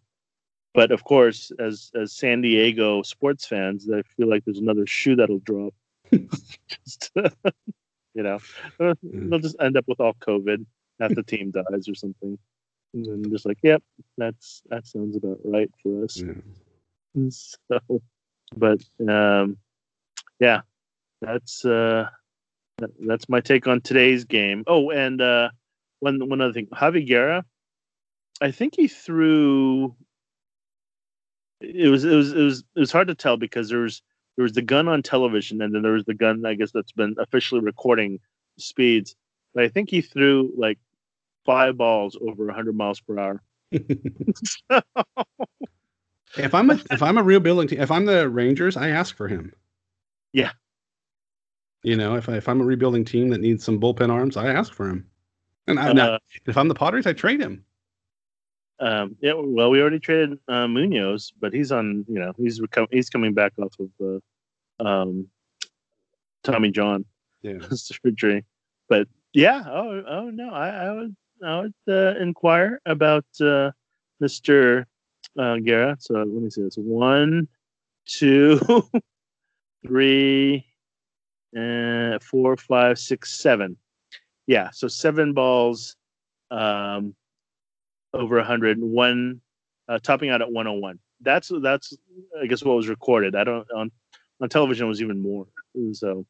but 0.74 0.92
of 0.92 1.04
course, 1.04 1.52
as 1.60 1.92
as 2.00 2.14
San 2.14 2.42
Diego 2.42 3.02
sports 3.04 3.46
fans, 3.46 3.88
I 3.94 4.02
feel 4.02 4.30
like 4.30 4.46
there's 4.46 4.60
another 4.60 4.88
shoe 4.88 5.16
that'll 5.16 5.40
drop. 5.40 5.74
just, 6.12 7.12
you 8.16 8.24
know, 8.24 8.40
uh, 8.80 8.94
mm. 9.06 9.30
they'll 9.30 9.40
just 9.40 9.58
end 9.60 9.78
up 9.78 9.86
with 9.88 10.00
all 10.00 10.16
COVID. 10.16 10.66
Half 11.00 11.16
the 11.16 11.24
team 11.24 11.52
dies 11.52 11.88
or 11.88 11.96
something, 11.96 12.38
and 12.94 13.06
then 13.06 13.32
just 13.32 13.46
like, 13.46 13.60
yep, 13.64 13.82
that's 14.18 14.62
that 14.70 14.86
sounds 14.86 15.16
about 15.16 15.40
right 15.44 15.72
for 15.82 16.04
us. 16.04 16.18
Yeah. 16.18 16.34
So, 17.32 17.80
but 18.56 18.82
um, 19.10 19.58
yeah, 20.40 20.62
that's 21.22 21.66
uh, 21.66 22.08
that's 23.00 23.28
my 23.28 23.42
take 23.42 23.68
on 23.68 23.82
today's 23.82 24.26
game. 24.26 24.64
Oh, 24.68 24.92
and 24.92 25.20
uh, 25.20 25.50
one 26.00 26.30
one 26.30 26.40
other 26.40 26.54
thing, 26.54 26.68
Javi 26.68 27.06
Guerra 27.06 27.44
I 28.42 28.52
think 28.52 28.76
he 28.76 28.88
threw. 28.88 29.96
It 31.62 31.90
was 31.90 32.06
it 32.06 32.16
was 32.16 32.32
it 32.32 32.42
was 32.42 32.64
it 32.76 32.80
was 32.80 32.92
hard 32.92 33.10
to 33.10 33.16
tell 33.16 33.36
because 33.36 33.70
there 33.70 33.80
was 33.80 34.02
there 34.38 34.44
was 34.44 34.54
the 34.54 34.62
gun 34.62 34.88
on 34.88 35.04
television 35.04 35.62
and 35.62 35.76
then 35.76 35.82
there 35.82 35.92
was 35.92 36.06
the 36.06 36.14
gun 36.14 36.46
I 36.46 36.54
guess 36.54 36.72
that's 36.72 36.94
been 36.94 37.16
officially 37.20 37.62
recording 37.62 38.20
speeds. 38.58 39.16
But 39.54 39.66
I 39.66 39.68
think 39.68 39.90
he 39.90 40.02
threw 40.02 40.54
like 40.56 40.80
five 41.50 41.78
balls 41.78 42.16
over 42.22 42.46
100 42.46 42.76
miles 42.76 43.00
per 43.00 43.18
hour. 43.18 43.42
so. 43.74 43.80
if 46.38 46.54
I'm 46.54 46.70
a 46.70 46.80
if 46.92 47.02
I'm 47.02 47.18
a 47.18 47.24
real 47.24 47.40
building 47.40 47.68
team, 47.68 47.82
if 47.82 47.90
I'm 47.90 48.06
the 48.06 48.30
Rangers, 48.30 48.78
I 48.78 48.90
ask 48.90 49.16
for 49.16 49.28
him. 49.28 49.52
Yeah. 50.32 50.52
You 51.82 51.96
know, 51.96 52.16
if 52.16 52.30
I, 52.30 52.36
if 52.36 52.48
I'm 52.48 52.62
a 52.62 52.66
rebuilding 52.66 53.04
team 53.04 53.30
that 53.30 53.42
needs 53.42 53.64
some 53.64 53.80
bullpen 53.80 54.12
arms, 54.12 54.38
I 54.38 54.50
ask 54.54 54.72
for 54.72 54.88
him. 54.88 55.08
And 55.66 55.80
I, 55.80 55.90
uh, 55.90 56.20
if 56.46 56.56
I'm 56.56 56.68
the 56.68 56.76
Padres, 56.76 57.08
I 57.08 57.14
trade 57.14 57.42
him. 57.42 57.64
Um, 58.80 59.16
yeah, 59.20 59.34
well, 59.34 59.72
we 59.72 59.82
already 59.82 60.00
traded 60.00 60.38
uh, 60.48 60.68
Munoz, 60.68 61.34
but 61.40 61.52
he's 61.52 61.72
on. 61.72 62.06
You 62.08 62.20
know, 62.20 62.34
he's 62.38 62.60
reco- 62.60 62.88
he's 62.92 63.10
coming 63.10 63.34
back 63.34 63.54
off 63.58 63.74
of 63.80 64.22
uh, 64.80 64.88
um, 64.88 65.28
Tommy 66.44 66.70
John 66.70 67.06
yeah. 67.42 67.60
surgery. 67.72 68.46
But 68.88 69.08
yeah, 69.34 69.64
oh, 69.68 70.04
oh 70.08 70.30
no, 70.30 70.52
I, 70.52 70.70
I 70.70 70.92
would 70.92 71.16
I 71.46 71.62
would 71.62 71.74
uh, 71.88 72.20
inquire 72.20 72.82
about 72.86 73.26
uh, 73.42 73.72
Mister 74.20 74.86
uh, 75.38 75.58
Guerra. 75.58 75.98
So 76.00 76.16
let 76.16 76.28
me 76.28 76.50
see 76.50 76.64
this: 76.64 76.76
one, 76.76 77.48
two, 78.06 78.60
three, 79.88 80.66
uh, 81.58 82.20
four, 82.20 82.58
five, 82.58 83.00
six, 83.00 83.40
seven. 83.42 83.78
Yeah, 84.48 84.70
so 84.72 84.88
seven 84.88 85.34
balls. 85.34 85.96
Um, 86.52 87.16
over 88.14 88.38
100, 88.38 88.80
one 88.82 89.42
uh, 89.88 90.00
topping 90.00 90.30
out 90.30 90.42
at 90.42 90.52
101. 90.52 91.00
That's 91.22 91.52
that's 91.62 91.94
I 92.42 92.46
guess 92.48 92.64
what 92.64 92.78
was 92.78 92.88
recorded. 92.88 93.36
I 93.36 93.44
don't 93.44 93.68
on 93.76 93.92
on 94.42 94.50
television 94.50 94.88
was 94.88 95.02
even 95.02 95.22
more. 95.22 95.48
So 95.92 96.26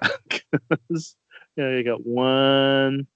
yeah, 1.56 1.70
you 1.70 1.82
got 1.84 2.06
one, 2.06 3.06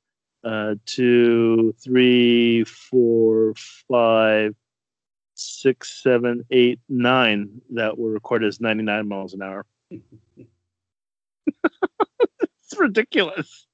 uh, 0.47 0.77
two, 0.87 1.75
three, 1.83 2.65
four, 2.65 3.53
five, 3.91 4.55
six, 5.35 6.03
seven, 6.03 6.45
eight, 6.53 6.79
nine 6.89 7.61
that 7.71 7.99
were 7.99 8.13
recorded 8.13 8.47
as 8.47 8.61
99 8.61 9.09
miles 9.09 9.35
an 9.35 9.43
hour. 9.43 9.67
it's 9.91 10.05
ridiculous. 12.79 13.67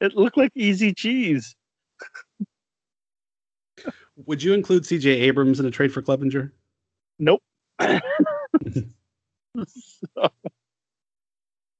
It 0.00 0.14
looked 0.14 0.36
like 0.36 0.52
easy 0.54 0.92
cheese. 0.92 1.56
Would 4.26 4.42
you 4.42 4.52
include 4.52 4.82
CJ 4.82 5.06
Abrams 5.06 5.58
in 5.58 5.64
a 5.64 5.70
trade 5.70 5.90
for 5.92 6.02
Clevinger? 6.02 6.50
Nope. 7.18 7.42
so, 7.80 7.92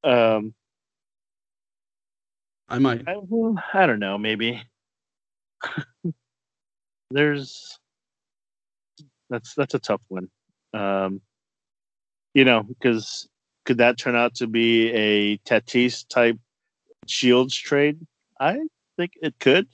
um, 0.02 0.54
I 2.68 2.78
might. 2.78 3.08
I, 3.08 3.16
I 3.74 3.86
don't 3.86 3.98
know. 3.98 4.18
Maybe 4.18 4.62
there's 7.10 7.78
that's 9.30 9.54
that's 9.54 9.74
a 9.74 9.78
tough 9.78 10.02
one. 10.08 10.28
Um, 10.74 11.20
you 12.34 12.44
know, 12.44 12.62
because 12.62 13.28
could 13.64 13.78
that 13.78 13.98
turn 13.98 14.16
out 14.16 14.34
to 14.36 14.46
be 14.46 14.90
a 14.92 15.38
Tatis 15.38 16.06
type 16.08 16.38
Shields 17.06 17.56
trade? 17.56 17.98
I 18.40 18.60
think 18.96 19.12
it 19.22 19.38
could. 19.38 19.68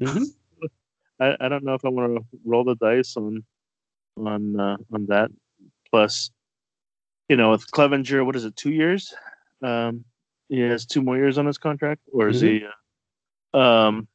Mm-hmm. 0.00 0.24
I, 1.20 1.36
I 1.40 1.48
don't 1.48 1.64
know 1.64 1.74
if 1.74 1.84
I 1.84 1.88
want 1.88 2.16
to 2.16 2.24
roll 2.44 2.64
the 2.64 2.74
dice 2.76 3.16
on 3.16 3.44
on 4.18 4.60
uh, 4.60 4.76
on 4.92 5.06
that. 5.06 5.30
Plus, 5.90 6.30
you 7.28 7.36
know, 7.36 7.52
with 7.52 7.70
Clevinger, 7.70 8.24
what 8.24 8.36
is 8.36 8.44
it? 8.44 8.56
Two 8.56 8.72
years? 8.72 9.14
Um, 9.62 10.04
he 10.48 10.60
has 10.60 10.86
two 10.86 11.02
more 11.02 11.16
years 11.16 11.38
on 11.38 11.46
his 11.46 11.58
contract, 11.58 12.00
or 12.12 12.28
is 12.28 12.42
mm-hmm. 12.42 12.64
he? 12.64 12.66
Uh, 13.52 13.58
um, 13.58 14.08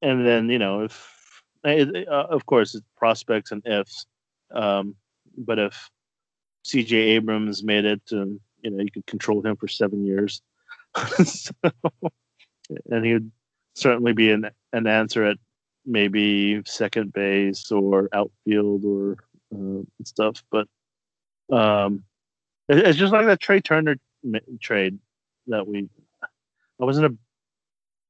and 0.00 0.26
then 0.26 0.48
you 0.48 0.58
know, 0.58 0.82
if 0.82 1.42
uh, 1.64 2.06
of 2.10 2.44
course 2.46 2.74
it's 2.74 2.86
prospects 2.96 3.52
and 3.52 3.66
ifs, 3.66 4.06
um, 4.52 4.94
but 5.36 5.58
if 5.58 5.90
C.J. 6.64 6.96
Abrams 6.96 7.62
made 7.62 7.84
it, 7.84 8.02
um, 8.12 8.40
you 8.62 8.70
know, 8.70 8.82
you 8.82 8.90
could 8.90 9.06
control 9.06 9.42
him 9.42 9.56
for 9.56 9.68
seven 9.68 10.04
years, 10.04 10.42
so, 11.24 11.52
and 12.90 13.04
he 13.04 13.14
would 13.14 13.30
certainly 13.74 14.12
be 14.12 14.30
an 14.30 14.50
an 14.72 14.86
answer 14.86 15.24
at 15.24 15.38
maybe 15.84 16.62
second 16.64 17.12
base 17.12 17.70
or 17.72 18.08
outfield 18.12 18.84
or 18.84 19.16
uh, 19.54 19.82
stuff. 20.04 20.42
But 20.50 20.68
um, 21.50 22.04
it's 22.68 22.98
just 22.98 23.12
like 23.12 23.26
that 23.26 23.40
Trea 23.40 23.60
Turner 23.60 23.96
trade 24.60 24.98
that 25.46 25.66
we. 25.66 25.88
I 26.80 26.84
wasn't 26.84 27.06
a 27.06 27.16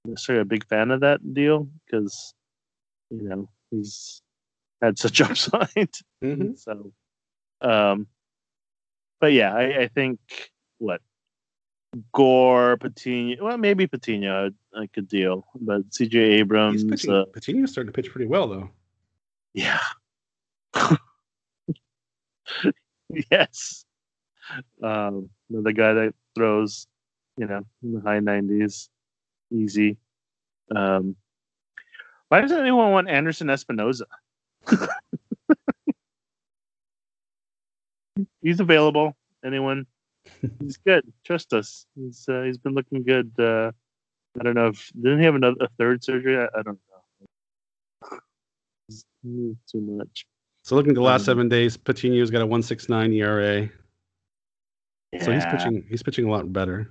necessarily 0.05 0.43
a 0.43 0.47
big 0.47 0.67
fan 0.67 0.91
of 0.91 1.01
that 1.01 1.35
deal 1.35 1.69
because 1.87 2.35
you 3.11 3.29
know 3.29 3.49
he's 3.71 4.23
had 4.81 4.99
such 4.99 5.21
upside. 5.23 5.91
Mhm. 6.23 6.59
So, 6.59 6.93
um, 7.61 8.07
but 9.21 9.33
yeah, 9.33 9.55
I, 9.55 9.83
I 9.83 9.89
think 9.89 10.19
what 10.79 11.01
Gore, 12.13 12.79
Patino, 12.79 13.45
well, 13.45 13.59
maybe 13.59 13.87
Patino 13.87 14.51
I, 14.75 14.81
I 14.81 14.87
could 14.87 15.09
deal, 15.09 15.47
but 15.61 15.89
CJ 15.91 16.15
Abrams, 16.15 16.85
pitching. 16.85 17.13
uh, 17.13 17.25
Patino's 17.27 17.71
starting 17.73 17.93
to 17.93 17.97
pitch 17.97 18.11
pretty 18.11 18.27
well 18.27 18.49
though. 18.49 18.71
yeah, 19.55 19.79
yes, 23.31 23.85
um, 24.83 25.29
the 25.51 25.73
guy 25.73 25.93
that 25.95 26.15
throws, 26.35 26.87
you 27.37 27.47
know, 27.47 27.63
in 27.83 27.93
the 27.93 28.01
high 28.01 28.21
nineties, 28.21 28.89
easy. 29.51 29.97
Um, 30.75 31.17
why 32.29 32.41
doesn't 32.41 32.59
anyone 32.59 32.93
want 32.93 33.09
Anderson 33.11 33.49
Espinoza? 33.49 34.05
he's 38.43 38.61
available. 38.61 39.15
Anyone? 39.45 39.87
He's 40.61 40.77
good. 40.77 41.13
Trust 41.25 41.53
us. 41.53 41.87
He's 41.95 42.27
uh, 42.29 42.43
he's 42.43 42.59
been 42.59 42.75
looking 42.75 43.03
good. 43.03 43.33
Uh, 43.39 43.73
I 44.39 44.45
don't 44.45 44.55
know 44.55 44.69
if 44.69 44.91
didn't 44.95 45.19
he 45.19 45.25
have 45.25 45.35
another 45.35 45.57
a 45.61 45.69
third 45.79 46.03
surgery? 46.03 46.39
I, 46.39 46.45
I 46.59 46.63
don't 46.63 46.79
know. 48.11 48.19
It's 48.89 49.05
too 49.71 49.81
much. 49.81 50.27
So 50.63 50.77
looking 50.77 50.91
at 50.93 50.95
the 50.95 51.03
last 51.03 51.23
Um, 51.23 51.27
seven 51.27 51.49
days, 51.49 51.77
Patino's 51.77 52.31
got 52.31 52.43
a 52.43 52.47
one 52.47 52.63
six 52.63 52.89
nine 52.89 53.13
ERA. 53.13 53.69
So 55.21 55.31
he's 55.31 55.45
pitching. 55.45 55.85
He's 55.89 56.03
pitching 56.03 56.27
a 56.27 56.31
lot 56.31 56.53
better. 56.53 56.91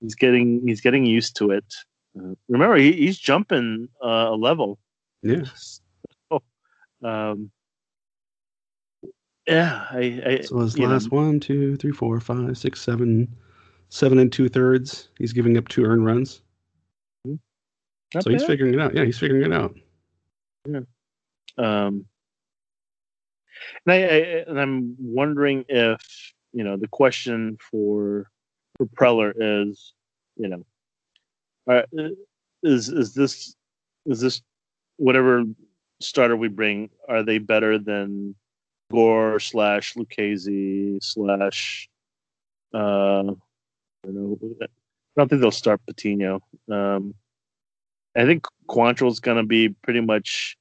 He's 0.00 0.14
getting 0.14 0.66
he's 0.66 0.80
getting 0.80 1.04
used 1.04 1.36
to 1.36 1.50
it. 1.50 1.64
Uh, 2.18 2.34
remember, 2.48 2.76
he, 2.76 2.92
he's 2.92 3.18
jumping 3.18 3.88
uh, 4.02 4.28
a 4.30 4.36
level. 4.36 4.78
Yeah. 5.22 5.42
So, 7.02 7.08
um, 7.08 7.50
yeah, 9.46 9.86
I, 9.90 10.22
I 10.24 10.40
So 10.42 10.58
his 10.60 10.76
you 10.76 10.86
know, 10.86 10.92
last 10.92 11.10
one, 11.10 11.40
two, 11.40 11.76
three, 11.76 11.90
four, 11.90 12.20
five, 12.20 12.56
six, 12.56 12.80
seven, 12.80 13.26
seven 13.88 14.18
and 14.18 14.30
two 14.32 14.48
thirds. 14.48 15.08
He's 15.18 15.32
giving 15.32 15.56
up 15.56 15.66
two 15.66 15.84
earned 15.84 16.04
runs. 16.04 16.42
not 17.24 18.22
so 18.22 18.30
he's 18.30 18.44
figuring 18.44 18.74
it 18.74 18.80
out. 18.80 18.94
Yeah, 18.94 19.04
he's 19.04 19.18
figuring 19.18 19.50
it 19.50 19.52
out. 19.52 19.74
Yeah. 20.68 20.80
Um, 21.58 22.04
and 23.86 23.92
I, 23.92 23.96
I 23.96 24.16
and 24.46 24.60
I'm 24.60 24.96
wondering 25.00 25.64
if 25.68 26.00
you 26.52 26.64
know 26.64 26.76
the 26.76 26.88
question 26.88 27.56
for 27.70 28.30
for 28.76 28.86
Preller 28.86 29.32
is 29.36 29.92
you 30.36 30.48
know 30.48 30.64
uh, 31.70 31.82
is 32.62 32.88
is 32.88 33.14
this 33.14 33.54
is 34.06 34.20
this 34.20 34.42
whatever 34.96 35.44
starter 36.00 36.36
we 36.36 36.48
bring 36.48 36.90
are 37.08 37.22
they 37.22 37.38
better 37.38 37.78
than 37.78 38.34
Gore 38.90 39.38
slash 39.38 39.94
Lucchesi 39.94 40.98
slash 41.02 41.88
uh 42.74 43.32
I 44.02 44.06
don't 44.06 44.14
know 44.14 44.38
I 45.16 45.20
don't 45.20 45.28
think 45.28 45.42
they'll 45.42 45.50
start 45.50 45.80
Patino. 45.86 46.40
Um, 46.70 47.14
I 48.16 48.24
think 48.24 48.46
Quantrill's 48.68 49.20
going 49.20 49.36
to 49.36 49.42
be 49.42 49.68
pretty 49.68 50.00
much 50.00 50.56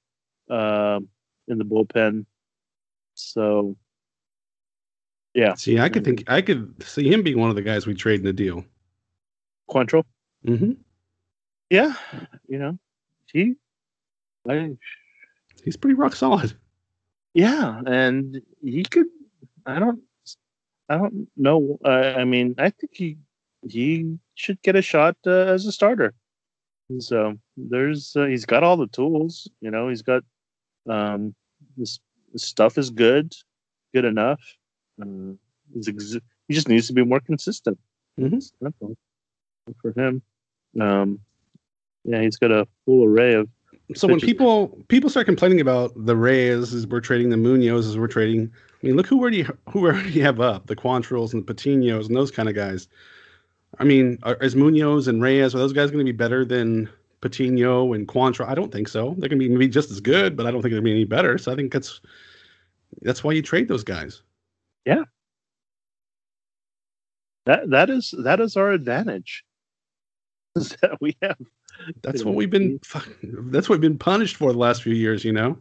um, 0.50 1.08
in 1.48 1.58
the 1.58 1.66
bullpen. 1.66 2.26
So, 3.14 3.76
yeah, 5.40 5.54
See, 5.56 5.80
I 5.80 5.88
could 5.88 6.04
think 6.04 6.24
I 6.28 6.42
could 6.42 6.84
see 6.84 7.08
him 7.12 7.24
being 7.24 7.40
one 7.40 7.50
of 7.50 7.56
the 7.56 7.62
guys 7.62 7.88
we 7.88 7.94
trade 7.94 8.20
in 8.20 8.26
the 8.26 8.34
deal. 8.34 8.66
Quantrill. 9.70 10.04
hmm 10.46 10.74
Yeah, 11.70 11.94
you 12.48 12.60
know, 12.60 12.78
he, 13.32 13.56
I, 14.50 14.76
He's 15.64 15.78
pretty 15.78 15.96
rock 15.96 16.16
solid. 16.16 16.54
yeah, 17.34 17.82
and 17.86 18.42
he 18.62 18.84
could. 18.84 19.08
I 19.66 19.80
don't, 19.80 20.02
I 20.90 20.98
don't 20.98 21.28
know. 21.38 21.80
Uh, 21.86 22.16
I 22.18 22.26
mean, 22.26 22.56
I 22.58 22.70
think 22.70 22.92
he 22.94 23.18
he 23.68 24.18
should 24.36 24.62
get 24.62 24.76
a 24.76 24.82
shot 24.82 25.16
uh, 25.26 25.54
as 25.56 25.66
a 25.66 25.72
starter. 25.72 26.14
So 27.00 27.38
there's 27.56 28.14
uh, 28.16 28.26
he's 28.26 28.46
got 28.46 28.64
all 28.64 28.76
the 28.76 28.88
tools. 28.88 29.48
You 29.62 29.72
know, 29.72 29.88
he's 29.88 30.02
got 30.02 30.24
um, 30.90 31.34
his, 31.78 32.00
his 32.34 32.44
stuff 32.44 32.78
is 32.78 32.90
good, 32.90 33.34
good 33.94 34.06
enough. 34.06 34.42
Uh, 35.02 35.34
he's 35.74 35.88
ex- 35.88 36.18
he 36.48 36.54
just 36.54 36.68
needs 36.68 36.88
to 36.88 36.94
be 36.94 37.04
more 37.04 37.20
consistent. 37.20 37.78
Mhm. 38.20 38.44
For 39.82 39.94
him. 39.96 40.22
Um, 40.80 41.20
yeah, 42.04 42.22
he's 42.22 42.38
got 42.38 42.52
a 42.52 42.68
full 42.86 43.06
array 43.06 43.34
of 43.34 43.48
So 43.96 44.08
when 44.08 44.20
people 44.20 44.80
people 44.88 45.10
start 45.10 45.26
complaining 45.26 45.62
about 45.62 45.94
the 45.96 46.16
Reyes 46.16 46.74
as 46.74 46.86
we're 46.88 47.02
trading 47.02 47.30
the 47.30 47.38
Munoz 47.38 47.88
as 47.88 47.98
we're 47.98 48.08
trading, 48.08 48.52
I 48.82 48.86
mean, 48.88 48.96
look 48.96 49.08
who 49.08 49.20
already 49.20 49.44
who 49.70 49.82
we 49.82 49.90
already 49.90 50.20
have 50.22 50.40
up 50.40 50.68
the 50.68 50.76
Quantrills 50.76 51.34
and 51.34 51.46
the 51.46 51.54
Patinos 51.54 52.08
and 52.08 52.16
those 52.16 52.32
kind 52.32 52.50
of 52.50 52.56
guys. 52.56 52.88
I 53.80 53.84
mean, 53.84 54.18
are, 54.24 54.36
is 54.36 54.56
Munoz 54.56 55.08
and 55.08 55.22
Reyes 55.22 55.54
are 55.54 55.60
those 55.60 55.74
guys 55.74 55.92
going 55.92 56.06
to 56.06 56.12
be 56.12 56.16
better 56.18 56.44
than 56.44 56.90
Patino 57.22 57.94
and 57.94 58.08
Quantrill? 58.08 58.48
I 58.48 58.56
don't 58.56 58.72
think 58.72 58.88
so. 58.88 59.16
They're 59.18 59.30
going 59.30 59.40
to 59.40 59.48
be 59.48 59.50
maybe 59.50 59.68
just 59.68 59.92
as 59.92 60.00
good, 60.00 60.36
but 60.36 60.46
I 60.46 60.52
don't 60.52 60.62
think 60.62 60.72
they're 60.72 60.82
going 60.82 60.86
to 60.86 60.96
be 60.96 61.02
any 61.02 61.06
better. 61.06 61.38
So 61.38 61.52
I 61.52 61.56
think 61.56 61.72
that's 61.72 62.02
that's 63.02 63.24
why 63.24 63.34
you 63.34 63.42
trade 63.42 63.68
those 63.68 63.84
guys. 63.84 64.24
That. 67.46 67.70
That 67.70 67.90
is 67.90 68.14
that 68.24 68.40
is 68.40 68.56
our 68.56 68.72
advantage. 68.72 69.44
Is 70.56 70.76
that 70.82 71.00
we 71.00 71.16
have 71.22 71.38
That's 72.02 72.24
what 72.24 72.34
we've 72.34 72.50
been. 72.50 72.80
That's 73.22 73.70
what 73.70 73.76
we've 73.76 73.82
been 73.82 74.00
punished 74.00 74.36
for 74.36 74.52
the 74.52 74.58
last 74.58 74.82
few 74.82 74.96
years. 74.96 75.24
You 75.24 75.32
know, 75.32 75.58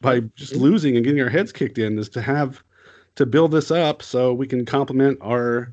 by 0.00 0.20
just 0.36 0.56
losing 0.56 0.96
and 0.96 1.04
getting 1.04 1.20
our 1.20 1.28
heads 1.28 1.52
kicked 1.52 1.78
in, 1.78 1.98
is 1.98 2.08
to 2.10 2.22
have 2.22 2.62
to 3.16 3.26
build 3.26 3.50
this 3.50 3.70
up 3.70 4.02
so 4.02 4.32
we 4.32 4.46
can 4.46 4.64
complement 4.64 5.18
our 5.20 5.72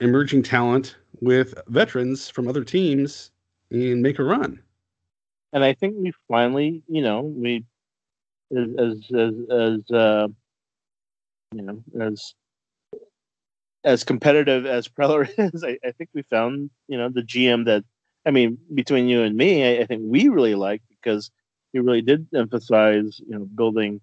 emerging 0.00 0.42
talent 0.42 0.96
with 1.20 1.54
veterans 1.68 2.30
from 2.30 2.46
other 2.46 2.64
teams 2.64 3.30
and 3.70 4.02
make 4.02 4.18
a 4.18 4.24
run. 4.24 4.60
and 5.52 5.64
I 5.64 5.74
think 5.74 5.96
we 5.98 6.12
finally, 6.28 6.82
you 6.88 7.02
know, 7.02 7.22
we 7.22 7.64
as 8.56 8.68
as 8.78 8.96
as, 9.12 9.34
as 9.50 9.90
uh, 9.90 10.28
you 11.54 11.62
know 11.62 11.82
as 12.00 12.34
as 13.82 14.04
competitive 14.04 14.66
as 14.66 14.88
Preller 14.88 15.28
is, 15.54 15.64
I, 15.64 15.78
I 15.84 15.92
think 15.92 16.10
we 16.14 16.22
found 16.22 16.70
you 16.88 16.98
know 16.98 17.08
the 17.08 17.22
GM 17.22 17.66
that 17.66 17.84
I 18.26 18.30
mean 18.30 18.58
between 18.74 19.08
you 19.08 19.22
and 19.22 19.36
me, 19.36 19.64
I, 19.64 19.82
I 19.82 19.86
think 19.86 20.02
we 20.04 20.28
really 20.28 20.54
like 20.54 20.82
because 20.88 21.30
he 21.72 21.78
really 21.78 22.02
did 22.02 22.26
emphasize 22.34 23.20
you 23.20 23.38
know 23.38 23.46
building 23.54 24.00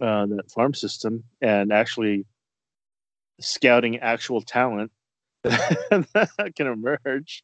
uh, 0.00 0.26
that 0.26 0.50
farm 0.50 0.74
system 0.74 1.24
and 1.40 1.72
actually 1.72 2.24
scouting 3.40 3.98
actual 3.98 4.40
talent 4.40 4.90
that 5.42 6.52
can 6.56 6.66
emerge. 6.66 7.42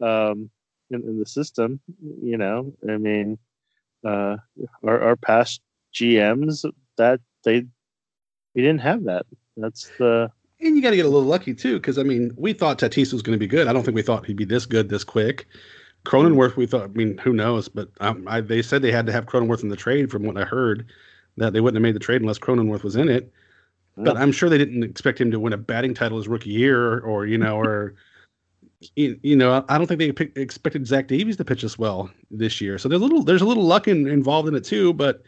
Um, 0.00 0.50
in, 0.90 1.02
in 1.02 1.18
the 1.18 1.26
system. 1.26 1.80
You 2.22 2.38
know, 2.38 2.72
I 2.88 2.96
mean, 2.96 3.38
uh, 4.04 4.36
our, 4.84 5.00
our 5.00 5.16
past 5.16 5.60
GMs 5.94 6.64
that 6.96 7.20
they 7.44 7.66
we 8.54 8.62
didn't 8.62 8.80
have 8.80 9.04
that. 9.04 9.26
That's 9.56 9.90
the 9.98 10.30
And 10.60 10.76
you 10.76 10.82
got 10.82 10.90
to 10.90 10.96
get 10.96 11.06
a 11.06 11.08
little 11.08 11.28
lucky 11.28 11.54
too, 11.54 11.74
because 11.74 11.98
I 11.98 12.02
mean, 12.02 12.32
we 12.36 12.52
thought 12.52 12.78
Tatis 12.78 13.12
was 13.12 13.22
going 13.22 13.36
to 13.36 13.40
be 13.40 13.46
good. 13.46 13.68
I 13.68 13.72
don't 13.72 13.84
think 13.84 13.94
we 13.94 14.02
thought 14.02 14.26
he'd 14.26 14.36
be 14.36 14.44
this 14.44 14.66
good 14.66 14.88
this 14.88 15.04
quick. 15.04 15.46
Cronenworth, 16.04 16.56
we 16.56 16.66
thought. 16.66 16.84
I 16.84 16.86
mean, 16.88 17.18
who 17.18 17.32
knows? 17.32 17.68
But 17.68 17.90
um, 18.00 18.26
I, 18.28 18.40
they 18.40 18.62
said 18.62 18.82
they 18.82 18.92
had 18.92 19.06
to 19.06 19.12
have 19.12 19.26
Cronenworth 19.26 19.62
in 19.62 19.68
the 19.68 19.76
trade, 19.76 20.10
from 20.10 20.22
what 20.22 20.38
I 20.38 20.44
heard, 20.44 20.86
that 21.36 21.52
they 21.52 21.60
wouldn't 21.60 21.76
have 21.76 21.82
made 21.82 21.94
the 21.94 22.04
trade 22.04 22.20
unless 22.20 22.38
Cronenworth 22.38 22.82
was 22.82 22.96
in 22.96 23.08
it. 23.08 23.32
But 23.96 24.16
I'm 24.16 24.30
sure 24.30 24.48
they 24.48 24.58
didn't 24.58 24.84
expect 24.84 25.20
him 25.20 25.32
to 25.32 25.40
win 25.40 25.52
a 25.52 25.56
batting 25.56 25.92
title 25.92 26.18
his 26.18 26.28
rookie 26.28 26.50
year, 26.50 27.00
or 27.00 27.26
you 27.26 27.36
know, 27.36 27.58
or 27.58 27.94
you, 28.96 29.18
you 29.22 29.36
know, 29.36 29.64
I 29.68 29.76
don't 29.76 29.86
think 29.86 29.98
they 29.98 30.12
pick, 30.12 30.36
expected 30.36 30.86
Zach 30.86 31.08
Davies 31.08 31.36
to 31.36 31.44
pitch 31.44 31.64
as 31.64 31.78
well 31.78 32.10
this 32.30 32.60
year. 32.60 32.78
So 32.78 32.88
there's 32.88 33.00
a 33.00 33.04
little 33.04 33.22
there's 33.22 33.42
a 33.42 33.46
little 33.46 33.64
luck 33.64 33.88
in, 33.88 34.06
involved 34.06 34.48
in 34.48 34.54
it 34.54 34.64
too, 34.64 34.92
but 34.92 35.22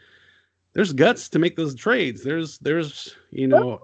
there's 0.73 0.93
guts 0.93 1.29
to 1.29 1.39
make 1.39 1.55
those 1.55 1.75
trades. 1.75 2.23
There's 2.23 2.57
there's 2.59 3.15
you 3.31 3.47
know 3.47 3.81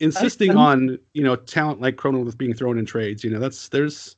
insisting 0.00 0.50
I'm- 0.50 0.58
on 0.58 0.98
you 1.14 1.22
know 1.22 1.36
talent 1.36 1.80
like 1.80 1.96
Cronenworth 1.96 2.38
being 2.38 2.54
thrown 2.54 2.78
in 2.78 2.86
trades. 2.86 3.24
You 3.24 3.30
know 3.30 3.38
that's 3.38 3.68
there's 3.68 4.16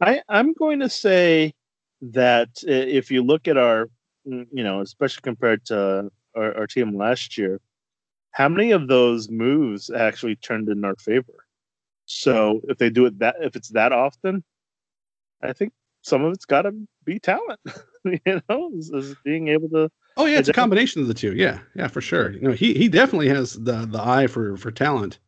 I 0.00 0.22
I'm 0.28 0.52
going 0.54 0.80
to 0.80 0.88
say 0.88 1.54
that 2.00 2.48
if 2.62 3.10
you 3.10 3.22
look 3.22 3.48
at 3.48 3.56
our 3.56 3.88
mm, 4.26 4.46
you 4.52 4.64
know 4.64 4.80
especially 4.80 5.22
compared 5.22 5.64
to 5.66 6.10
our, 6.34 6.56
our 6.56 6.66
team 6.66 6.96
last 6.96 7.36
year, 7.36 7.60
how 8.30 8.48
many 8.48 8.70
of 8.70 8.88
those 8.88 9.28
moves 9.28 9.90
actually 9.90 10.36
turned 10.36 10.68
in 10.68 10.84
our 10.84 10.96
favor? 10.96 11.46
So 12.06 12.62
if 12.68 12.78
they 12.78 12.88
do 12.88 13.06
it 13.06 13.18
that 13.18 13.36
if 13.40 13.54
it's 13.54 13.68
that 13.70 13.92
often, 13.92 14.42
I 15.42 15.52
think 15.52 15.72
some 16.02 16.24
of 16.24 16.32
it's 16.32 16.46
got 16.46 16.62
to 16.62 16.72
be 17.04 17.18
talent. 17.18 17.60
you 18.04 18.40
know, 18.48 18.70
is, 18.74 18.90
is 18.90 19.14
being 19.24 19.48
able 19.48 19.68
to. 19.70 19.90
Oh 20.20 20.26
yeah, 20.26 20.38
it's 20.40 20.48
a 20.48 20.52
combination 20.52 21.00
of 21.00 21.08
the 21.08 21.14
two. 21.14 21.34
Yeah, 21.34 21.60
yeah, 21.76 21.86
for 21.86 22.00
sure. 22.00 22.32
You 22.32 22.40
know, 22.40 22.52
he 22.52 22.74
he 22.74 22.88
definitely 22.88 23.28
has 23.28 23.54
the 23.54 23.86
the 23.86 24.02
eye 24.02 24.26
for 24.26 24.56
for 24.56 24.70
talent, 24.72 25.20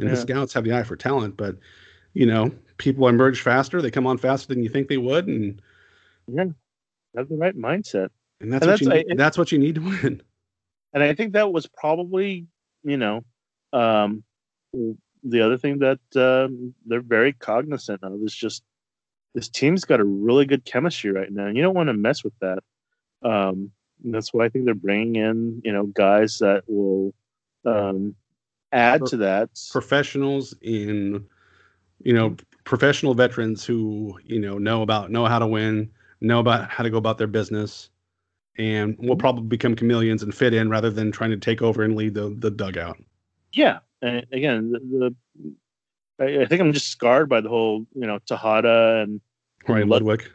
and 0.00 0.08
his 0.08 0.20
scouts 0.20 0.52
have 0.54 0.64
the 0.64 0.74
eye 0.74 0.82
for 0.82 0.96
talent. 0.96 1.36
But 1.36 1.56
you 2.12 2.26
know, 2.26 2.50
people 2.76 3.06
emerge 3.08 3.40
faster. 3.40 3.80
They 3.80 3.90
come 3.90 4.06
on 4.06 4.18
faster 4.18 4.48
than 4.52 4.62
you 4.64 4.68
think 4.68 4.88
they 4.88 4.96
would, 4.98 5.28
and 5.28 5.62
Yeah, 6.26 6.46
have 7.16 7.28
the 7.28 7.36
right 7.36 7.56
mindset. 7.56 8.08
and 8.40 8.52
that's 8.52 8.64
And 8.66 8.72
what 8.72 8.80
you 8.80 8.86
that's- 8.88 9.04
need, 9.06 9.12
I- 9.12 9.16
that's 9.16 9.38
what 9.38 9.52
you 9.52 9.58
need 9.58 9.76
to 9.76 9.80
win. 9.80 10.20
and 10.92 11.02
I 11.04 11.14
think 11.14 11.34
that 11.34 11.52
was 11.52 11.68
probably, 11.68 12.46
you 12.82 12.96
know, 12.96 13.24
um, 13.72 14.24
the 15.22 15.40
other 15.40 15.56
thing 15.56 15.78
that 15.78 16.00
um, 16.16 16.74
they're 16.84 17.00
very 17.00 17.32
cognizant 17.32 18.02
of 18.02 18.20
is 18.24 18.34
just 18.34 18.64
this 19.36 19.48
team's 19.48 19.84
got 19.84 20.00
a 20.00 20.04
really 20.04 20.46
good 20.46 20.64
chemistry 20.64 21.12
right 21.12 21.30
now, 21.30 21.46
and 21.46 21.56
you 21.56 21.62
don't 21.62 21.76
want 21.76 21.86
to 21.90 21.94
mess 21.94 22.24
with 22.24 22.34
that. 22.40 22.58
Um, 23.22 23.70
and 24.04 24.14
that's 24.14 24.32
why 24.32 24.44
I 24.44 24.48
think 24.48 24.64
they're 24.64 24.74
bringing 24.74 25.16
in, 25.16 25.62
you 25.64 25.72
know, 25.72 25.86
guys 25.86 26.38
that 26.38 26.64
will 26.66 27.14
um, 27.64 28.14
add 28.72 29.00
Per- 29.00 29.06
to 29.08 29.16
that. 29.18 29.50
Professionals 29.70 30.54
in, 30.62 31.24
you 32.00 32.12
know, 32.12 32.36
professional 32.64 33.14
veterans 33.14 33.64
who 33.64 34.18
you 34.24 34.38
know 34.38 34.58
know 34.58 34.82
about 34.82 35.10
know 35.10 35.26
how 35.26 35.38
to 35.38 35.46
win, 35.46 35.90
know 36.20 36.40
about 36.40 36.70
how 36.70 36.82
to 36.82 36.90
go 36.90 36.98
about 36.98 37.18
their 37.18 37.26
business, 37.26 37.90
and 38.56 38.96
will 38.98 39.16
probably 39.16 39.44
become 39.44 39.74
chameleons 39.74 40.22
and 40.22 40.34
fit 40.34 40.54
in 40.54 40.70
rather 40.70 40.90
than 40.90 41.12
trying 41.12 41.30
to 41.30 41.36
take 41.36 41.62
over 41.62 41.82
and 41.82 41.96
lead 41.96 42.14
the 42.14 42.34
the 42.38 42.50
dugout. 42.50 42.98
Yeah, 43.52 43.80
and 44.00 44.26
again, 44.32 44.72
the, 44.72 44.78
the 44.80 45.16
I, 46.22 46.42
I 46.42 46.46
think 46.46 46.60
I'm 46.60 46.72
just 46.72 46.88
scarred 46.88 47.28
by 47.28 47.40
the 47.40 47.48
whole, 47.48 47.86
you 47.94 48.06
know, 48.06 48.18
Tejada 48.26 49.02
and 49.02 49.20
Lud- 49.68 50.02
Ludwick. 50.02 50.28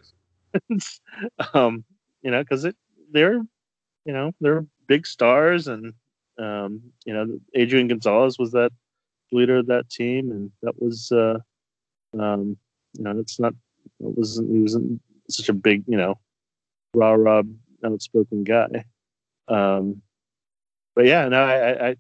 um, 1.54 1.84
you 2.22 2.32
know, 2.32 2.44
because 2.44 2.68
they're, 3.12 3.42
you 4.08 4.14
know, 4.14 4.34
they're 4.40 4.66
big 4.88 5.06
stars, 5.06 5.68
and 5.68 5.94
um, 6.40 6.82
you 7.06 7.14
know, 7.14 7.40
Adrian 7.54 7.90
Gonzalez 7.90 8.40
was 8.40 8.54
that 8.54 8.72
leader 9.34 9.58
of 9.58 9.68
that 9.68 9.90
team, 9.90 10.32
and 10.32 10.50
that 10.64 10.82
was, 10.82 11.12
uh, 11.12 11.38
um, 12.18 12.58
you 12.94 13.04
know, 13.04 13.14
that's 13.14 13.38
not, 13.40 13.54
it 14.00 14.18
wasn't, 14.18 14.50
he 14.50 14.60
wasn't 14.60 15.02
such 15.30 15.50
a 15.50 15.54
big, 15.54 15.84
you 15.88 15.98
know, 15.98 16.18
rah 16.94 17.12
rah 17.12 17.44
outspoken 17.84 18.46
guy. 18.46 18.86
Um, 19.50 20.02
but 20.96 21.06
yeah, 21.06 21.28
no, 21.28 21.44
I, 21.44 21.90
I, 21.90 21.90
I, 21.90 21.96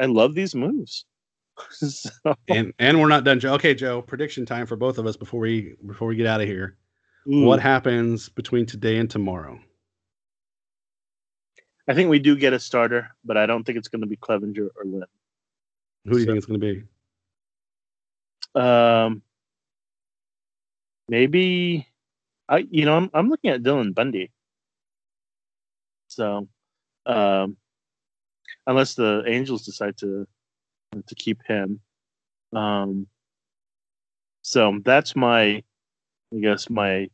I 0.00 0.04
love 0.04 0.34
these 0.34 0.54
moves. 0.54 1.06
so, 1.70 2.10
and 2.48 2.72
and 2.78 3.00
we're 3.00 3.08
not 3.08 3.24
done, 3.24 3.40
Joe. 3.40 3.54
Okay, 3.54 3.74
Joe. 3.74 4.02
Prediction 4.02 4.44
time 4.44 4.66
for 4.66 4.76
both 4.76 4.98
of 4.98 5.06
us 5.06 5.16
before 5.16 5.40
we 5.40 5.74
before 5.86 6.08
we 6.08 6.16
get 6.16 6.26
out 6.26 6.40
of 6.40 6.46
here. 6.46 6.76
ooh, 7.26 7.46
What 7.46 7.60
happens 7.60 8.28
between 8.28 8.66
today 8.66 8.98
and 8.98 9.08
tomorrow? 9.10 9.58
I 11.88 11.94
think 11.94 12.08
we 12.10 12.18
do 12.18 12.36
get 12.36 12.52
a 12.52 12.60
starter, 12.60 13.10
but 13.24 13.36
I 13.36 13.46
don't 13.46 13.64
think 13.64 13.78
it's 13.78 13.88
going 13.88 14.02
to 14.02 14.06
be 14.06 14.16
Clevinger 14.16 14.68
or 14.76 14.84
Lynn. 14.84 15.04
Who 16.04 16.12
do 16.12 16.18
you 16.18 16.24
So- 16.24 16.26
think 16.26 16.36
it's 16.38 16.46
going 16.46 16.60
to 16.60 16.74
be? 16.74 16.84
Um, 18.54 19.22
maybe 21.08 21.88
I, 22.48 22.58
you 22.70 22.84
know, 22.84 22.96
I'm 22.96 23.10
I'm 23.14 23.28
looking 23.30 23.50
at 23.50 23.62
Dylan 23.62 23.94
Bundy. 23.94 24.30
So, 26.08 26.48
um, 27.06 27.56
unless 28.66 28.94
the 28.94 29.24
Angels 29.26 29.64
decide 29.64 29.96
to 29.98 30.26
to 31.06 31.14
keep 31.14 31.42
him, 31.46 31.80
um, 32.52 33.06
so 34.42 34.78
that's 34.84 35.16
my, 35.16 35.62
I 36.34 36.36
guess 36.38 36.68
my 36.68 37.08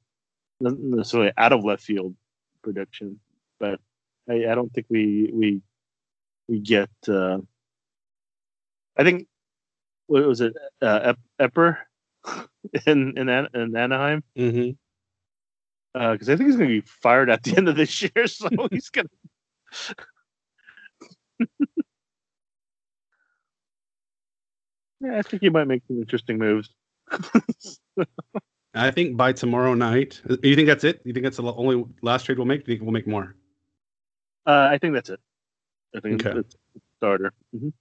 not 0.60 0.76
necessarily 0.78 1.30
out 1.36 1.52
of 1.52 1.62
left 1.62 1.84
field 1.84 2.16
prediction, 2.62 3.20
but 3.60 3.80
I, 4.28 4.46
I 4.50 4.54
don't 4.54 4.72
think 4.72 4.86
we 4.90 5.30
we 5.32 5.62
we 6.48 6.60
get. 6.60 6.90
Uh, 7.06 7.38
I 8.96 9.04
think 9.04 9.26
what 10.06 10.26
was 10.26 10.40
it? 10.40 10.54
Uh, 10.82 11.14
Eppler 11.40 11.78
in 12.86 13.16
in, 13.16 13.28
An- 13.28 13.48
in 13.54 13.76
Anaheim 13.76 14.22
Mm-hmm. 14.36 14.70
because 16.12 16.28
I 16.28 16.36
think 16.36 16.48
he's 16.48 16.56
going 16.56 16.68
to 16.70 16.80
be 16.82 16.86
fired 16.86 17.30
at 17.30 17.42
the 17.42 17.56
end 17.56 17.68
of 17.68 17.76
this 17.76 18.02
year, 18.02 18.26
so 18.26 18.48
he's 18.70 18.90
going 18.90 19.08
to. 19.88 19.94
yeah, 25.00 25.18
I 25.18 25.22
think 25.22 25.42
he 25.42 25.48
might 25.48 25.66
make 25.68 25.82
some 25.86 25.98
interesting 25.98 26.38
moves. 26.38 26.70
I 28.74 28.90
think 28.90 29.16
by 29.16 29.32
tomorrow 29.32 29.74
night. 29.74 30.20
You 30.42 30.54
think 30.54 30.66
that's 30.68 30.84
it? 30.84 31.00
You 31.04 31.12
think 31.12 31.24
that's 31.24 31.36
the 31.38 31.42
only 31.54 31.84
last 32.02 32.24
trade 32.24 32.38
we'll 32.38 32.46
make? 32.46 32.64
Do 32.64 32.72
you 32.72 32.78
think 32.78 32.84
we'll 32.86 32.92
make 32.92 33.06
more? 33.06 33.34
Uh, 34.48 34.66
I 34.72 34.78
think 34.78 34.94
that's 34.94 35.10
it. 35.10 35.20
I 35.94 36.00
think 36.00 36.24
Okay. 36.24 36.38
it's 36.38 36.54
a 36.54 36.80
starter. 36.96 37.34
Mhm. 37.54 37.72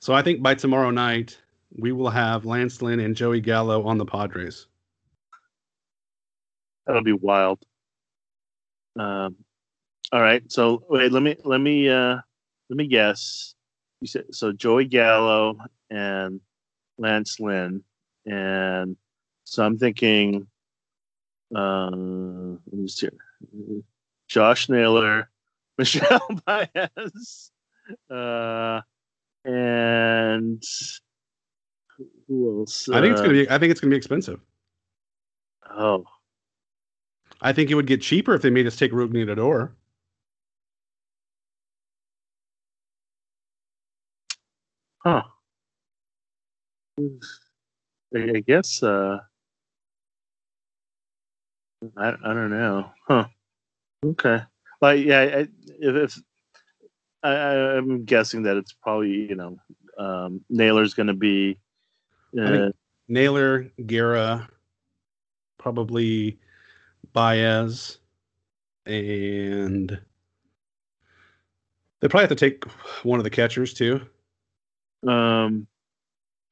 So 0.00 0.14
I 0.14 0.22
think 0.22 0.42
by 0.42 0.54
tomorrow 0.54 0.90
night 0.90 1.36
we 1.76 1.90
will 1.90 2.08
have 2.08 2.44
Lance 2.44 2.80
Lynn 2.80 3.00
and 3.00 3.16
Joey 3.16 3.40
Gallo 3.40 3.82
on 3.84 3.98
the 3.98 4.06
Padres. 4.06 4.68
That'll 6.86 7.02
be 7.02 7.12
wild. 7.12 7.58
Um, 8.96 9.34
all 10.12 10.22
right. 10.22 10.50
So 10.52 10.84
wait, 10.88 11.10
let 11.10 11.22
me 11.24 11.36
let 11.44 11.60
me 11.60 11.88
uh 11.88 12.20
let 12.68 12.76
me 12.76 12.86
guess. 12.86 13.56
You 14.00 14.06
said 14.06 14.26
so 14.32 14.52
Joey 14.52 14.84
Gallo 14.84 15.58
and 15.90 16.40
Lance 16.98 17.40
Lynn, 17.40 17.82
and 18.24 18.96
so 19.42 19.64
I'm 19.64 19.78
thinking 19.78 20.46
uh 21.52 21.90
let 21.90 22.72
me 22.72 22.86
see 22.86 23.08
here. 23.08 23.82
Josh 24.28 24.68
Naylor, 24.68 25.28
Michel 25.78 26.28
Baez, 26.46 27.50
uh 28.10 28.80
and 29.44 30.62
who 32.28 32.60
else? 32.60 32.88
I 32.88 33.00
think 33.00 33.12
it's 33.12 33.20
Uh, 33.20 33.24
gonna 33.24 33.34
be. 33.34 33.50
I 33.50 33.58
think 33.58 33.70
it's 33.72 33.80
gonna 33.80 33.90
be 33.90 33.96
expensive. 33.96 34.40
oh 35.70 36.04
I 37.40 37.52
think 37.52 37.70
it 37.70 37.74
would 37.74 37.86
get 37.86 38.00
cheaper 38.00 38.34
if 38.34 38.42
they 38.42 38.50
made 38.50 38.66
us 38.66 38.76
take 38.76 38.92
Rougned 38.92 39.30
Odor. 39.30 39.72
Huh. 45.04 45.22
I 46.98 47.02
I 48.36 48.40
guess 48.46 48.82
uh 48.82 49.18
I 51.96 52.08
I 52.08 52.34
don't 52.34 52.50
know. 52.50 52.90
Huh. 53.08 53.26
Okay. 54.04 54.42
Like 54.84 55.04
yeah, 55.06 55.20
I, 55.20 55.24
if, 55.80 55.96
if 55.96 56.18
I, 57.22 57.30
I- 57.30 57.76
I'm 57.78 58.04
guessing 58.04 58.42
that 58.42 58.58
it's 58.58 58.74
probably 58.74 59.10
you 59.10 59.34
know 59.34 59.56
um, 59.96 60.44
Naylor's 60.50 60.92
going 60.92 61.06
to 61.06 61.14
be. 61.14 61.58
Uh, 62.38 62.46
think- 62.48 62.76
Naylor, 63.08 63.70
Guerra, 63.86 64.46
probably 65.58 66.38
Baez, 67.14 67.98
and 68.86 69.98
they 72.00 72.08
probably 72.08 72.22
have 72.22 72.28
to 72.30 72.34
take 72.34 72.64
one 73.04 73.18
of 73.20 73.24
the 73.24 73.30
catchers 73.30 73.72
too. 73.72 74.00
um, 75.06 75.66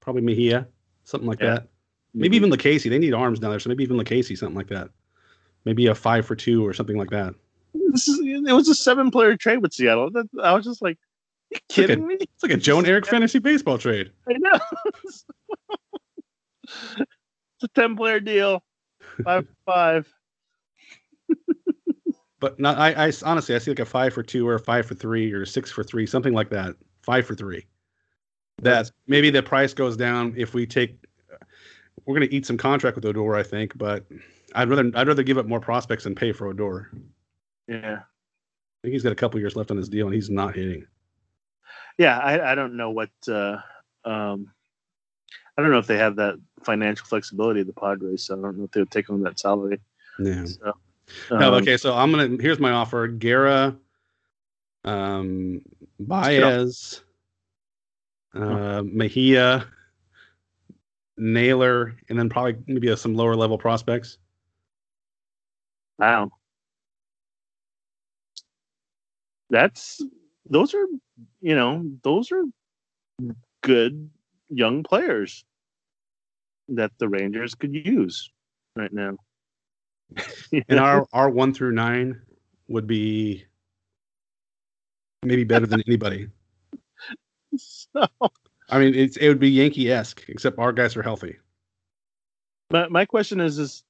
Probably 0.00 0.22
Mejia, 0.22 0.66
something 1.04 1.28
like 1.28 1.40
Yeah. 1.40 1.50
that. 1.54 1.68
Maybe 2.14 2.36
even 2.36 2.50
LaCasey. 2.50 2.88
They 2.90 2.98
need 2.98 3.14
arms 3.14 3.38
down 3.40 3.50
there, 3.50 3.60
so 3.60 3.68
maybe 3.68 3.84
even 3.84 3.96
LaCasey, 3.98 4.36
something 4.36 4.56
like 4.56 4.68
that. 4.68 4.90
Maybe 5.64 5.86
a 5.86 5.94
five 5.94 6.26
for 6.26 6.34
two 6.36 6.66
or 6.66 6.72
something 6.74 6.96
like 6.98 7.10
that. 7.10 7.34
This 7.74 8.08
is, 8.08 8.18
it 8.20 8.52
was 8.52 8.68
a 8.68 8.74
seven-player 8.74 9.36
trade 9.36 9.58
with 9.58 9.72
Seattle. 9.72 10.10
That, 10.10 10.28
I 10.42 10.54
was 10.54 10.64
just 10.64 10.82
like, 10.82 10.98
you 11.50 11.56
like 11.56 11.62
a- 11.62 11.72
kidding 11.72 12.06
me? 12.06 12.16
It's 12.20 12.42
like 12.42 12.52
a 12.52 12.56
Joan 12.56 12.86
Eric 12.86 13.06
fantasy 13.06 13.38
baseball 13.38 13.78
trade. 13.78 14.10
I 14.28 14.34
know. 14.34 14.58
it's 15.04 15.24
a 17.62 17.68
ten-player 17.74 18.20
deal, 18.20 18.62
five 19.24 19.46
for 19.46 19.54
five. 19.66 20.12
But 22.40 22.58
not, 22.58 22.76
I, 22.76 23.06
I 23.06 23.12
honestly, 23.24 23.54
I 23.54 23.58
see 23.58 23.70
like 23.70 23.78
a 23.78 23.84
five 23.84 24.12
for 24.12 24.24
two 24.24 24.48
or 24.48 24.56
a 24.56 24.58
five 24.58 24.84
for 24.84 24.96
three 24.96 25.32
or 25.32 25.42
a 25.42 25.46
six 25.46 25.70
for 25.70 25.84
three, 25.84 26.06
something 26.06 26.32
like 26.32 26.50
that. 26.50 26.74
Five 27.02 27.24
for 27.24 27.36
three. 27.36 27.64
That 28.62 28.90
maybe 29.06 29.30
the 29.30 29.44
price 29.44 29.72
goes 29.72 29.96
down 29.96 30.34
if 30.36 30.52
we 30.52 30.66
take. 30.66 30.96
We're 32.04 32.16
going 32.18 32.28
to 32.28 32.34
eat 32.34 32.44
some 32.44 32.56
contract 32.56 32.96
with 32.96 33.04
Odor, 33.04 33.36
I 33.36 33.44
think, 33.44 33.78
but 33.78 34.04
I'd 34.56 34.68
rather 34.68 34.90
I'd 34.96 35.06
rather 35.06 35.22
give 35.22 35.38
up 35.38 35.46
more 35.46 35.60
prospects 35.60 36.02
than 36.02 36.16
pay 36.16 36.32
for 36.32 36.48
Odor. 36.48 36.90
I 37.74 38.02
think 38.82 38.92
he's 38.92 39.02
got 39.02 39.12
a 39.12 39.16
couple 39.16 39.38
years 39.40 39.56
left 39.56 39.70
on 39.70 39.76
his 39.76 39.88
deal, 39.88 40.06
and 40.06 40.14
he's 40.14 40.30
not 40.30 40.54
hitting. 40.54 40.86
yeah 41.98 42.18
I, 42.18 42.52
I 42.52 42.54
don't 42.54 42.76
know 42.76 42.90
what 42.90 43.10
uh 43.28 43.58
um 44.04 44.50
i 45.56 45.62
don't 45.62 45.70
know 45.70 45.78
if 45.78 45.86
they 45.86 45.98
have 45.98 46.16
that 46.16 46.34
financial 46.64 47.06
flexibility 47.06 47.60
of 47.60 47.66
the 47.66 47.72
padres 47.72 48.26
so 48.26 48.38
i 48.38 48.40
don't 48.42 48.58
know 48.58 48.64
if 48.64 48.70
they 48.72 48.80
would 48.80 48.90
take 48.90 49.10
on 49.10 49.22
that 49.22 49.38
salary 49.38 49.80
Yeah. 50.18 50.44
so, 50.46 50.72
No, 51.30 51.54
um, 51.54 51.62
okay, 51.62 51.76
so 51.76 51.94
I'm 51.94 52.10
gonna. 52.10 52.36
Here's 52.40 52.58
my 52.58 52.70
offer: 52.70 53.06
Guerra, 53.08 53.76
um, 54.84 55.60
Baez, 56.00 57.02
uh, 58.34 58.82
Mejia, 58.84 59.66
Naylor, 61.18 61.96
and 62.08 62.18
then 62.18 62.28
probably 62.28 62.56
maybe 62.66 62.94
some 62.96 63.14
lower 63.14 63.36
level 63.36 63.58
prospects. 63.58 64.18
Wow. 65.98 66.30
That's 69.52 70.00
those 70.48 70.72
are 70.72 70.86
you 71.42 71.54
know 71.54 71.84
those 72.02 72.32
are 72.32 72.42
good 73.60 74.10
young 74.48 74.82
players 74.82 75.44
that 76.68 76.90
the 76.98 77.06
Rangers 77.06 77.54
could 77.54 77.74
use 77.74 78.30
right 78.76 78.92
now. 78.92 79.18
and 80.68 80.80
our 80.80 81.06
our 81.12 81.28
one 81.28 81.52
through 81.52 81.72
nine 81.72 82.18
would 82.68 82.86
be 82.86 83.44
maybe 85.22 85.44
better 85.44 85.66
than 85.66 85.82
anybody. 85.86 86.28
so, 87.58 88.08
I 88.70 88.78
mean, 88.78 88.94
it's 88.94 89.18
it 89.18 89.28
would 89.28 89.38
be 89.38 89.50
Yankee 89.50 89.92
esque, 89.92 90.24
except 90.28 90.58
our 90.58 90.72
guys 90.72 90.96
are 90.96 91.02
healthy. 91.02 91.36
my 92.70 92.88
my 92.88 93.04
question 93.04 93.38
is 93.38 93.58
is 93.58 93.84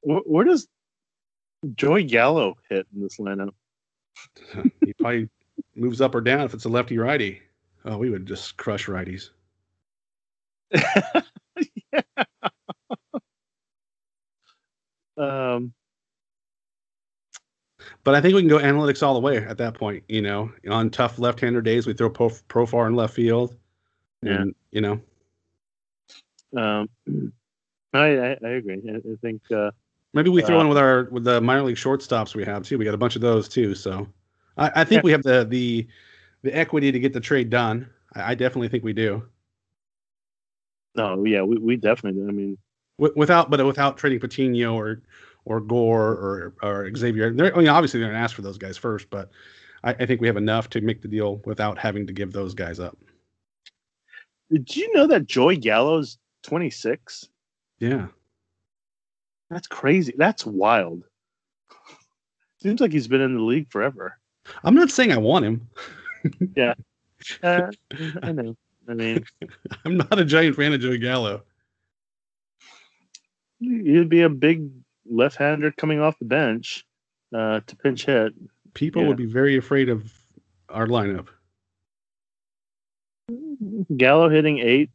where, 0.00 0.20
where 0.20 0.44
does 0.46 0.68
Joey 1.74 2.04
Gallo 2.04 2.54
hit 2.70 2.86
in 2.94 3.02
this 3.02 3.18
lineup? 3.18 3.52
he 4.84 4.92
probably 4.94 5.28
moves 5.74 6.00
up 6.00 6.14
or 6.14 6.20
down 6.20 6.42
if 6.42 6.54
it's 6.54 6.64
a 6.64 6.68
lefty 6.68 6.98
righty. 6.98 7.40
Oh, 7.84 7.98
we 7.98 8.10
would 8.10 8.26
just 8.26 8.56
crush 8.56 8.86
righties. 8.86 9.30
yeah. 10.72 12.02
Um, 15.18 15.72
But 18.04 18.14
I 18.14 18.20
think 18.20 18.34
we 18.34 18.40
can 18.42 18.48
go 18.48 18.58
analytics 18.58 19.02
all 19.02 19.14
the 19.14 19.20
way 19.20 19.38
at 19.38 19.58
that 19.58 19.74
point. 19.74 20.04
You 20.08 20.22
know, 20.22 20.52
on 20.70 20.90
tough 20.90 21.18
left-hander 21.18 21.60
days, 21.60 21.86
we 21.86 21.92
throw 21.92 22.08
pro, 22.08 22.28
Profar 22.28 22.86
in 22.86 22.94
left 22.94 23.14
field. 23.14 23.56
Yeah. 24.22 24.42
And, 24.42 24.54
you 24.70 24.80
know, 24.80 25.00
um, 26.56 26.88
I, 27.92 28.18
I 28.18 28.36
I 28.44 28.48
agree. 28.50 28.80
I, 28.88 28.96
I 28.96 29.16
think 29.20 29.42
uh, 29.50 29.70
maybe 30.16 30.30
we 30.30 30.42
throw 30.42 30.58
Uh, 30.58 30.62
in 30.62 30.68
with 30.68 30.78
our 30.78 31.04
with 31.10 31.24
the 31.24 31.40
minor 31.40 31.62
league 31.62 31.76
shortstops 31.76 32.34
we 32.34 32.44
have 32.44 32.64
too. 32.64 32.78
We 32.78 32.84
got 32.84 32.94
a 32.94 32.98
bunch 32.98 33.14
of 33.14 33.22
those 33.22 33.48
too. 33.48 33.74
So 33.74 34.08
I, 34.56 34.72
I 34.76 34.84
think 34.84 35.04
we 35.04 35.12
have 35.12 35.22
the 35.22 35.44
the 35.44 35.86
the 36.42 36.56
equity 36.56 36.90
to 36.90 36.98
get 36.98 37.12
the 37.12 37.20
trade 37.20 37.50
done. 37.50 37.88
I, 38.14 38.32
I 38.32 38.34
definitely 38.34 38.68
think 38.68 38.82
we 38.82 38.92
do. 38.92 39.22
no, 40.94 41.24
yeah, 41.24 41.42
we, 41.42 41.58
we 41.58 41.76
definitely. 41.76 42.22
do. 42.22 42.28
I 42.28 42.32
mean, 42.32 42.58
without 42.98 43.50
but 43.50 43.64
without 43.64 43.98
trading 43.98 44.18
Patino 44.18 44.74
or 44.74 45.02
or 45.44 45.60
Gore 45.60 46.10
or 46.10 46.54
or 46.62 46.90
Xavier. 46.96 47.32
They're, 47.32 47.54
I 47.54 47.58
mean, 47.58 47.68
obviously 47.68 48.00
they're 48.00 48.08
going 48.08 48.18
to 48.18 48.24
ask 48.24 48.34
for 48.34 48.42
those 48.42 48.58
guys 48.58 48.76
first, 48.76 49.10
but 49.10 49.30
I, 49.84 49.90
I 49.90 50.06
think 50.06 50.20
we 50.20 50.26
have 50.26 50.36
enough 50.36 50.68
to 50.70 50.80
make 50.80 51.02
the 51.02 51.08
deal 51.08 51.40
without 51.44 51.78
having 51.78 52.06
to 52.08 52.12
give 52.12 52.32
those 52.32 52.54
guys 52.54 52.80
up. 52.80 52.96
did 54.50 54.74
you 54.74 54.92
know 54.94 55.06
that 55.06 55.26
Joey 55.26 55.56
Gallo's 55.56 56.18
26? 56.42 57.28
Yeah, 57.78 58.06
That's 59.50 59.66
crazy. 59.68 60.14
That's 60.16 60.44
wild. 60.44 61.04
Seems 62.62 62.80
like 62.80 62.92
he's 62.92 63.08
been 63.08 63.20
in 63.20 63.34
the 63.36 63.42
league 63.42 63.70
forever. 63.70 64.18
I'm 64.64 64.74
not 64.74 64.90
saying 64.90 65.12
I 65.12 65.18
want 65.18 65.44
him. 65.44 65.68
Uh, 67.42 67.70
I 68.22 68.30
know. 68.30 68.54
I 68.88 68.94
mean, 68.94 69.24
I'm 69.84 69.96
not 69.96 70.18
a 70.18 70.24
giant 70.24 70.54
fan 70.54 70.72
of 70.72 70.80
Joey 70.80 70.98
Gallo. 70.98 71.42
you'd 73.58 74.08
be 74.08 74.22
a 74.22 74.28
big 74.28 74.68
left-hander 75.10 75.72
coming 75.72 75.98
off 76.00 76.18
the 76.18 76.24
bench 76.26 76.84
uh, 77.34 77.60
to 77.66 77.76
pinch 77.76 78.04
hit. 78.04 78.34
People 78.74 79.02
Yeah. 79.02 79.08
would 79.08 79.16
be 79.16 79.24
very 79.26 79.56
afraid 79.56 79.88
of 79.88 80.12
our 80.68 80.86
lineup. 80.86 81.28
Gallo 83.96 84.28
hitting 84.28 84.58
eight 84.58 84.90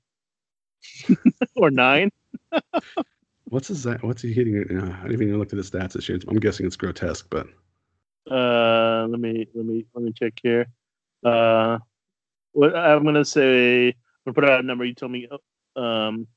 or 1.56 1.72
nine. 1.72 2.12
What's 3.52 3.68
his 3.68 3.86
what's 4.02 4.22
he 4.22 4.34
hitting? 4.34 4.58
Uh, 4.80 4.98
I 5.04 5.10
didn't 5.10 5.24
even 5.28 5.38
look 5.40 5.54
at 5.54 5.58
the 5.58 5.64
stats 5.64 5.94
this 5.94 6.08
year. 6.10 6.20
I'm 6.30 6.40
guessing 6.40 6.66
it's 6.66 6.78
grotesque, 6.78 7.28
but 7.30 7.48
Uh, 8.30 9.08
let 9.10 9.20
me 9.20 9.48
let 9.54 9.66
me 9.66 9.86
let 9.94 10.04
me 10.06 10.14
check 10.14 10.40
here. 10.42 10.68
Uh, 11.26 11.80
what 12.54 12.76
I'm 12.76 13.04
gonna 13.04 13.26
say, 13.26 13.90
I'm 13.90 13.94
gonna 14.26 14.36
put 14.36 14.46
out 14.46 14.62
a 14.62 14.64
number. 14.64 14.86
You 14.86 14.96
told 14.96 15.12
me 15.12 15.28
um, 15.76 16.28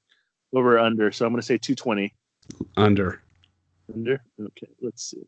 over 0.55 0.77
or 0.77 0.81
under, 0.81 1.13
so 1.13 1.27
I'm 1.27 1.33
gonna 1.33 1.43
say 1.43 1.59
220 1.59 2.15
under. 2.77 3.23
under. 3.95 4.23
Okay, 4.41 4.69
let's 4.83 5.11
see. 5.11 5.25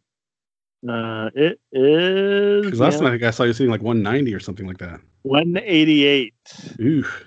Uh, 0.89 1.31
it 1.35 1.61
is 1.73 2.65
Because 2.65 2.81
last 2.81 2.95
yeah, 2.95 2.99
time 2.99 3.07
I 3.09 3.11
think 3.13 3.23
I 3.25 3.31
saw 3.31 3.45
you 3.45 3.53
hitting 3.53 3.71
like 3.71 3.83
190 3.83 4.35
or 4.35 4.41
something 4.41 4.67
like 4.67 4.79
that. 4.79 5.01
188. 5.23 6.35
Oof. 6.81 7.25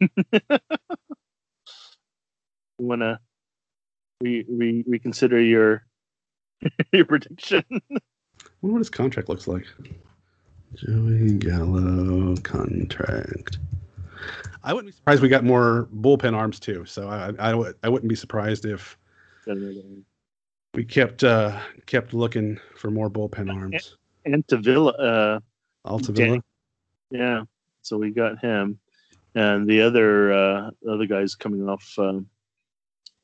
You 2.84 2.88
wanna 2.90 3.18
re, 4.20 4.44
re, 4.46 4.84
reconsider 4.86 5.40
your 5.40 5.86
your 6.92 7.06
prediction? 7.06 7.64
I 7.70 7.78
wonder 8.60 8.74
what 8.74 8.78
his 8.80 8.90
contract 8.90 9.30
looks 9.30 9.48
like. 9.48 9.64
Joey 10.74 11.32
Gallo 11.38 12.36
contract. 12.42 13.56
I 14.62 14.74
wouldn't 14.74 14.92
be 14.92 14.96
surprised 14.96 15.22
we 15.22 15.30
got 15.30 15.44
more 15.44 15.88
bullpen 15.96 16.34
arms 16.36 16.60
too. 16.60 16.84
So 16.84 17.08
I 17.08 17.32
I, 17.38 17.54
would- 17.54 17.76
I 17.82 17.88
wouldn't 17.88 18.10
be 18.10 18.14
surprised 18.16 18.66
if 18.66 18.98
we 20.74 20.84
kept 20.84 21.24
uh 21.24 21.58
kept 21.86 22.12
looking 22.12 22.60
for 22.76 22.90
more 22.90 23.08
bullpen 23.08 23.50
arms. 23.50 23.96
and 24.26 24.46
Tavilla, 24.46 24.92
uh, 25.00 25.40
Altavilla. 25.88 26.42
Yeah, 27.10 27.44
so 27.80 27.96
we 27.96 28.10
got 28.10 28.40
him, 28.40 28.78
and 29.34 29.66
the 29.66 29.80
other 29.80 30.32
uh, 30.34 30.70
other 30.86 31.06
guys 31.06 31.34
coming 31.34 31.66
off. 31.66 31.94
Um, 31.98 32.26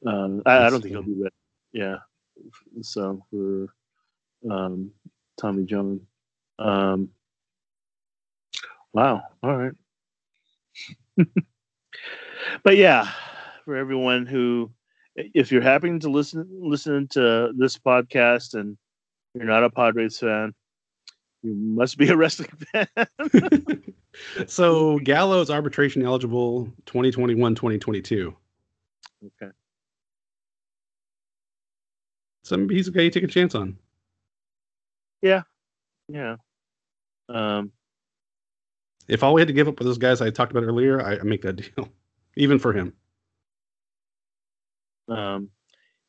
um, 0.07 0.43
I, 0.47 0.67
I 0.67 0.71
don't 0.71 0.81
think 0.81 0.93
he'll 0.93 1.03
be 1.03 1.15
ready. 1.15 1.35
Yeah, 1.73 1.97
so 2.83 3.25
for 3.31 3.69
um, 4.51 4.91
Tommy 5.41 5.65
John. 5.65 6.01
Um, 6.59 7.11
wow. 8.93 9.23
All 9.43 9.57
right. 9.57 9.73
but 12.63 12.77
yeah, 12.77 13.11
for 13.65 13.77
everyone 13.77 14.27
who, 14.27 14.71
if 15.17 15.51
you're 15.51 15.63
happening 15.63 16.01
to 16.01 16.11
listen 16.11 16.49
listen 16.51 17.09
to 17.09 17.53
this 17.57 17.77
podcast 17.77 18.55
and 18.55 18.77
you're 19.35 19.45
not 19.45 19.65
a 19.65 19.71
Padres 19.71 20.19
fan, 20.19 20.55
you 21.43 21.55
must 21.55 21.99
be 21.99 22.09
a 22.09 22.17
wrestling 22.19 22.51
fan. 22.73 22.89
so 24.47 24.99
Gallo's 25.01 25.51
arbitration 25.51 26.03
eligible 26.05 26.67
2021 26.87 27.55
2022. 27.55 28.35
okay. 29.25 29.53
He's 32.51 32.89
a 32.89 32.91
guy 32.91 33.03
you 33.03 33.11
take 33.11 33.25
a 33.25 33.29
chance 33.29 33.55
on. 33.55 33.79
Yeah. 35.23 35.43
Yeah. 36.09 36.37
Um, 37.29 37.73
If 39.09 39.23
all 39.23 39.35
we 39.35 39.41
had 39.41 39.49
to 39.49 39.55
give 39.55 39.69
up 39.69 39.79
with 39.79 39.87
those 39.87 39.99
guys 39.99 40.21
I 40.21 40.31
talked 40.31 40.53
about 40.53 40.65
earlier, 40.65 41.01
I, 41.03 41.19
I 41.19 41.23
make 41.23 41.43
that 41.43 41.57
deal, 41.57 41.89
even 42.37 42.59
for 42.59 42.73
him. 42.73 42.93
um, 45.09 45.51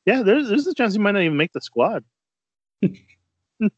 yeah, 0.06 0.24
there's 0.24 0.50
there's 0.50 0.68
a 0.68 0.74
chance 0.74 0.94
he 0.94 1.00
might 1.00 1.12
not 1.12 1.24
even 1.24 1.38
make 1.38 1.54
the 1.54 1.62
squad. 1.62 2.04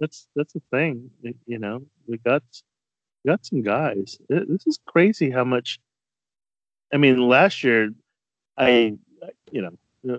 that's 0.00 0.28
that's 0.36 0.52
the 0.52 0.62
thing. 0.70 1.10
You 1.46 1.58
know, 1.58 1.82
we 2.06 2.18
got 2.18 2.42
we 3.24 3.30
got 3.30 3.44
some 3.46 3.62
guys. 3.62 4.18
Th- 4.30 4.46
This 4.48 4.66
is 4.66 4.78
crazy 4.86 5.30
how 5.30 5.44
much. 5.44 5.80
I 6.92 6.98
mean, 6.98 7.18
last 7.28 7.64
year, 7.64 7.90
I 8.56 8.96
you 9.50 9.62
know, 9.62 10.14
uh, 10.14 10.18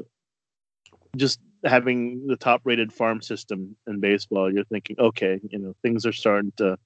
just 1.17 1.39
having 1.65 2.27
the 2.27 2.35
top 2.35 2.61
rated 2.63 2.93
farm 2.93 3.21
system 3.21 3.75
in 3.87 3.99
baseball, 3.99 4.53
you're 4.53 4.63
thinking, 4.65 4.95
okay, 4.99 5.39
you 5.49 5.59
know, 5.59 5.75
things 5.81 6.05
are 6.05 6.13
starting 6.13 6.53
to. 6.57 6.77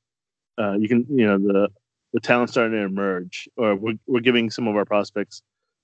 Uh, 0.57 0.73
you 0.73 0.87
can, 0.87 1.05
you 1.09 1.25
know, 1.25 1.37
the 1.37 1.69
the 2.13 2.19
talent's 2.19 2.53
starting 2.53 2.73
to 2.73 2.83
emerge, 2.83 3.47
or 3.57 3.75
we're 3.75 3.95
we're 4.07 4.19
giving 4.19 4.49
some 4.49 4.67
of 4.67 4.75
our 4.75 4.85
prospects 4.85 5.41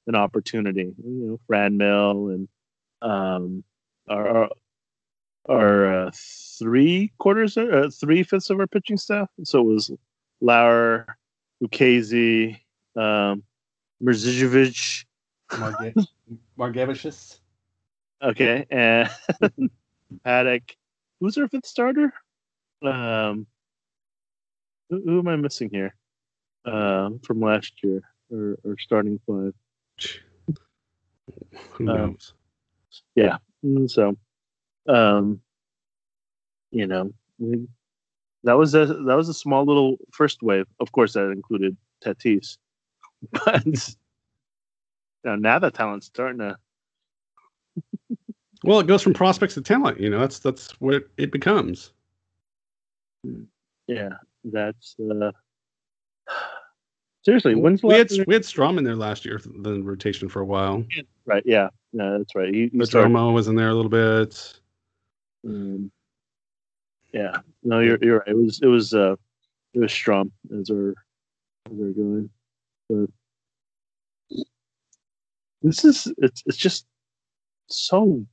an 0.07 0.15
opportunity. 0.15 0.93
You 1.03 1.27
know, 1.27 1.39
Brad 1.47 1.73
Mill 1.73 2.29
and 2.29 2.47
um, 3.01 3.63
our 4.09 4.27
our, 4.27 4.49
our 5.49 6.07
uh, 6.07 6.11
three 6.59 7.11
quarters, 7.17 7.57
uh, 7.57 7.89
three 7.93 8.23
fifths 8.23 8.49
of 8.49 8.59
our 8.59 8.67
pitching 8.67 8.97
staff. 8.97 9.29
So 9.43 9.61
it 9.61 9.65
was 9.65 9.91
Lauer, 10.41 11.05
Ukezi, 11.63 12.59
um, 12.95 13.43
Mrzijevic, 14.03 15.05
Marge- 15.57 16.07
Margevicius. 16.59 17.39
Okay, 18.23 18.65
and 18.71 19.09
Paddack. 20.25 20.75
Who's 21.19 21.37
our 21.37 21.47
fifth 21.47 21.65
starter? 21.65 22.13
Um, 22.83 23.47
who, 24.89 25.01
who 25.05 25.19
am 25.19 25.27
I 25.27 25.35
missing 25.35 25.69
here? 25.71 25.95
Um, 26.65 27.19
from 27.19 27.39
last 27.39 27.73
year, 27.83 28.01
or, 28.31 28.57
or 28.63 28.77
starting 28.77 29.19
five. 29.27 29.53
Who 31.71 31.89
Um, 31.89 31.95
knows? 31.97 32.33
Mm, 33.65 33.89
So, 33.89 34.17
um, 34.87 35.41
you 36.71 36.87
know, 36.87 37.11
we, 37.39 37.67
that 38.43 38.53
was 38.57 38.75
a 38.75 38.85
that 38.85 39.15
was 39.15 39.29
a 39.29 39.33
small 39.33 39.65
little 39.65 39.97
first 40.11 40.41
wave. 40.43 40.65
Of 40.79 40.91
course, 40.91 41.13
that 41.13 41.31
included 41.31 41.75
Tatis, 42.03 42.57
but 43.31 43.63
know, 45.27 45.35
now 45.35 45.59
the 45.59 45.69
talent's 45.71 46.07
starting 46.07 46.39
to 46.39 46.57
Well, 48.63 48.79
it 48.79 48.87
goes 48.87 49.01
from 49.01 49.13
prospects 49.13 49.53
to 49.55 49.61
talent. 49.61 49.99
You 49.99 50.09
know, 50.09 50.19
that's 50.19 50.39
that's 50.39 50.71
what 50.79 50.95
it, 50.95 51.31
becomes. 51.31 51.91
Yeah, 53.87 54.09
that's 54.43 54.95
uh, 54.99 55.31
seriously. 57.25 57.55
When's 57.55 57.81
the 57.81 57.87
we 57.87 57.93
had 57.95 58.11
last- 58.11 58.27
we 58.27 58.33
had 58.33 58.43
Strahm 58.43 58.77
in 58.77 58.83
there 58.83 58.95
last 58.95 59.25
year, 59.25 59.39
the 59.43 59.81
rotation 59.81 60.27
for 60.29 60.41
a 60.41 60.45
while. 60.45 60.83
right? 61.25 61.43
Yeah, 61.45 61.69
no, 61.93 62.17
that's 62.17 62.35
right. 62.35 62.69
But 62.73 62.87
started- 62.87 63.13
was 63.13 63.47
in 63.47 63.55
there 63.55 63.69
a 63.69 63.73
little 63.75 63.89
bit. 63.91 64.59
Um, 65.45 65.91
yeah, 67.13 67.37
no, 67.63 67.79
you're 67.79 67.97
you're 68.01 68.19
right. 68.19 68.27
It 68.29 68.37
was 68.37 68.59
it 68.61 68.67
was 68.67 68.93
uh 68.93 69.15
it 69.73 69.79
was 69.79 69.91
Strahm 69.91 70.31
as 70.59 70.69
our 70.69 70.89
as 71.71 71.79
our 71.79 71.89
going, 71.89 72.29
but 72.89 73.09
this 75.61 75.85
is 75.85 76.11
it's 76.17 76.43
it's 76.45 76.57
just 76.57 76.85
so. 77.67 78.25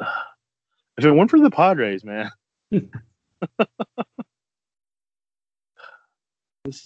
If 0.00 1.04
it 1.04 1.12
weren't 1.12 1.30
for 1.30 1.40
the 1.40 1.50
Padres, 1.50 2.04
man, 2.04 2.30
this 2.70 2.82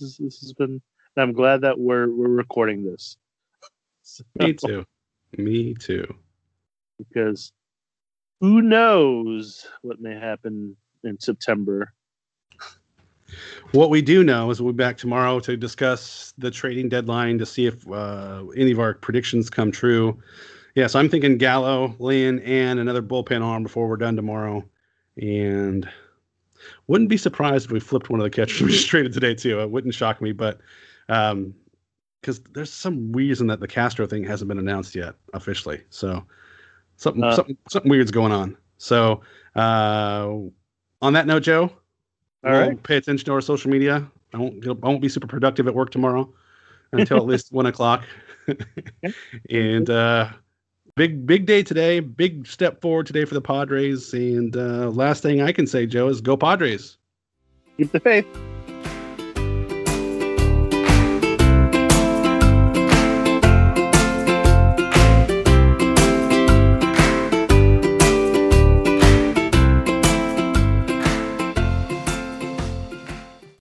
is 0.00 0.16
this 0.18 0.38
has 0.40 0.52
been. 0.54 0.80
and 1.16 1.22
I'm 1.22 1.32
glad 1.32 1.62
that 1.62 1.78
we're 1.78 2.08
we're 2.10 2.28
recording 2.28 2.84
this. 2.84 3.16
So- 4.02 4.24
Me 4.38 4.52
too. 4.54 4.84
Me 5.38 5.74
too. 5.74 6.14
because 6.98 7.52
who 8.40 8.60
knows 8.60 9.66
what 9.82 10.00
may 10.00 10.14
happen 10.18 10.76
in 11.04 11.18
September. 11.20 11.92
What 13.72 13.88
we 13.88 14.02
do 14.02 14.22
know 14.24 14.50
is 14.50 14.60
we'll 14.60 14.74
be 14.74 14.76
back 14.76 14.98
tomorrow 14.98 15.40
to 15.40 15.56
discuss 15.56 16.34
the 16.36 16.50
trading 16.50 16.88
deadline 16.90 17.38
to 17.38 17.46
see 17.46 17.64
if 17.66 17.88
uh, 17.90 18.44
any 18.56 18.72
of 18.72 18.78
our 18.80 18.92
predictions 18.94 19.48
come 19.48 19.70
true. 19.72 20.18
Yeah, 20.74 20.86
so 20.86 20.98
I'm 20.98 21.08
thinking 21.08 21.36
Gallo, 21.38 21.94
Lynn, 21.98 22.38
and 22.40 22.78
another 22.80 23.02
bullpen 23.02 23.42
arm 23.42 23.62
before 23.62 23.88
we're 23.88 23.96
done 23.98 24.16
tomorrow. 24.16 24.64
And 25.20 25.88
wouldn't 26.86 27.10
be 27.10 27.16
surprised 27.18 27.66
if 27.66 27.72
we 27.72 27.80
flipped 27.80 28.08
one 28.08 28.20
of 28.20 28.24
the 28.24 28.30
catchers 28.30 28.60
we 28.62 28.72
just 28.72 28.88
traded 28.88 29.12
today 29.12 29.34
too. 29.34 29.60
It 29.60 29.70
wouldn't 29.70 29.94
shock 29.94 30.20
me, 30.22 30.32
but 30.32 30.60
um, 31.08 31.54
because 32.20 32.40
there's 32.54 32.72
some 32.72 33.12
reason 33.12 33.48
that 33.48 33.60
the 33.60 33.68
Castro 33.68 34.06
thing 34.06 34.24
hasn't 34.24 34.48
been 34.48 34.58
announced 34.58 34.94
yet 34.94 35.14
officially. 35.34 35.82
So 35.90 36.24
something 36.96 37.22
Uh. 37.24 37.36
something 37.36 37.56
something 37.68 37.90
weird's 37.90 38.10
going 38.10 38.32
on. 38.32 38.56
So 38.78 39.20
uh, 39.56 40.30
on 41.02 41.12
that 41.12 41.26
note, 41.26 41.42
Joe, 41.42 41.64
All 42.44 42.50
we'll 42.52 42.60
right. 42.68 42.82
pay 42.82 42.96
attention 42.96 43.26
to 43.26 43.32
our 43.32 43.40
social 43.40 43.70
media. 43.70 44.08
I 44.32 44.38
won't 44.38 44.60
get- 44.60 44.70
I 44.82 44.88
won't 44.88 45.02
be 45.02 45.08
super 45.10 45.26
productive 45.26 45.66
at 45.68 45.74
work 45.74 45.90
tomorrow 45.90 46.32
until 46.92 47.18
at 47.18 47.26
least 47.26 47.52
one 47.52 47.66
o'clock. 47.66 48.04
and 49.50 49.90
uh, 49.90 50.30
big 50.96 51.26
big 51.26 51.46
day 51.46 51.62
today. 51.62 52.00
Big 52.00 52.46
step 52.46 52.80
forward 52.80 53.06
today 53.06 53.24
for 53.24 53.34
the 53.34 53.40
Padres. 53.40 54.12
And 54.12 54.56
uh, 54.56 54.90
last 54.90 55.22
thing 55.22 55.42
I 55.42 55.52
can 55.52 55.66
say, 55.66 55.86
Joe, 55.86 56.08
is 56.08 56.20
go 56.20 56.36
Padres. 56.36 56.96
Keep 57.76 57.92
the 57.92 58.00
faith. 58.00 58.26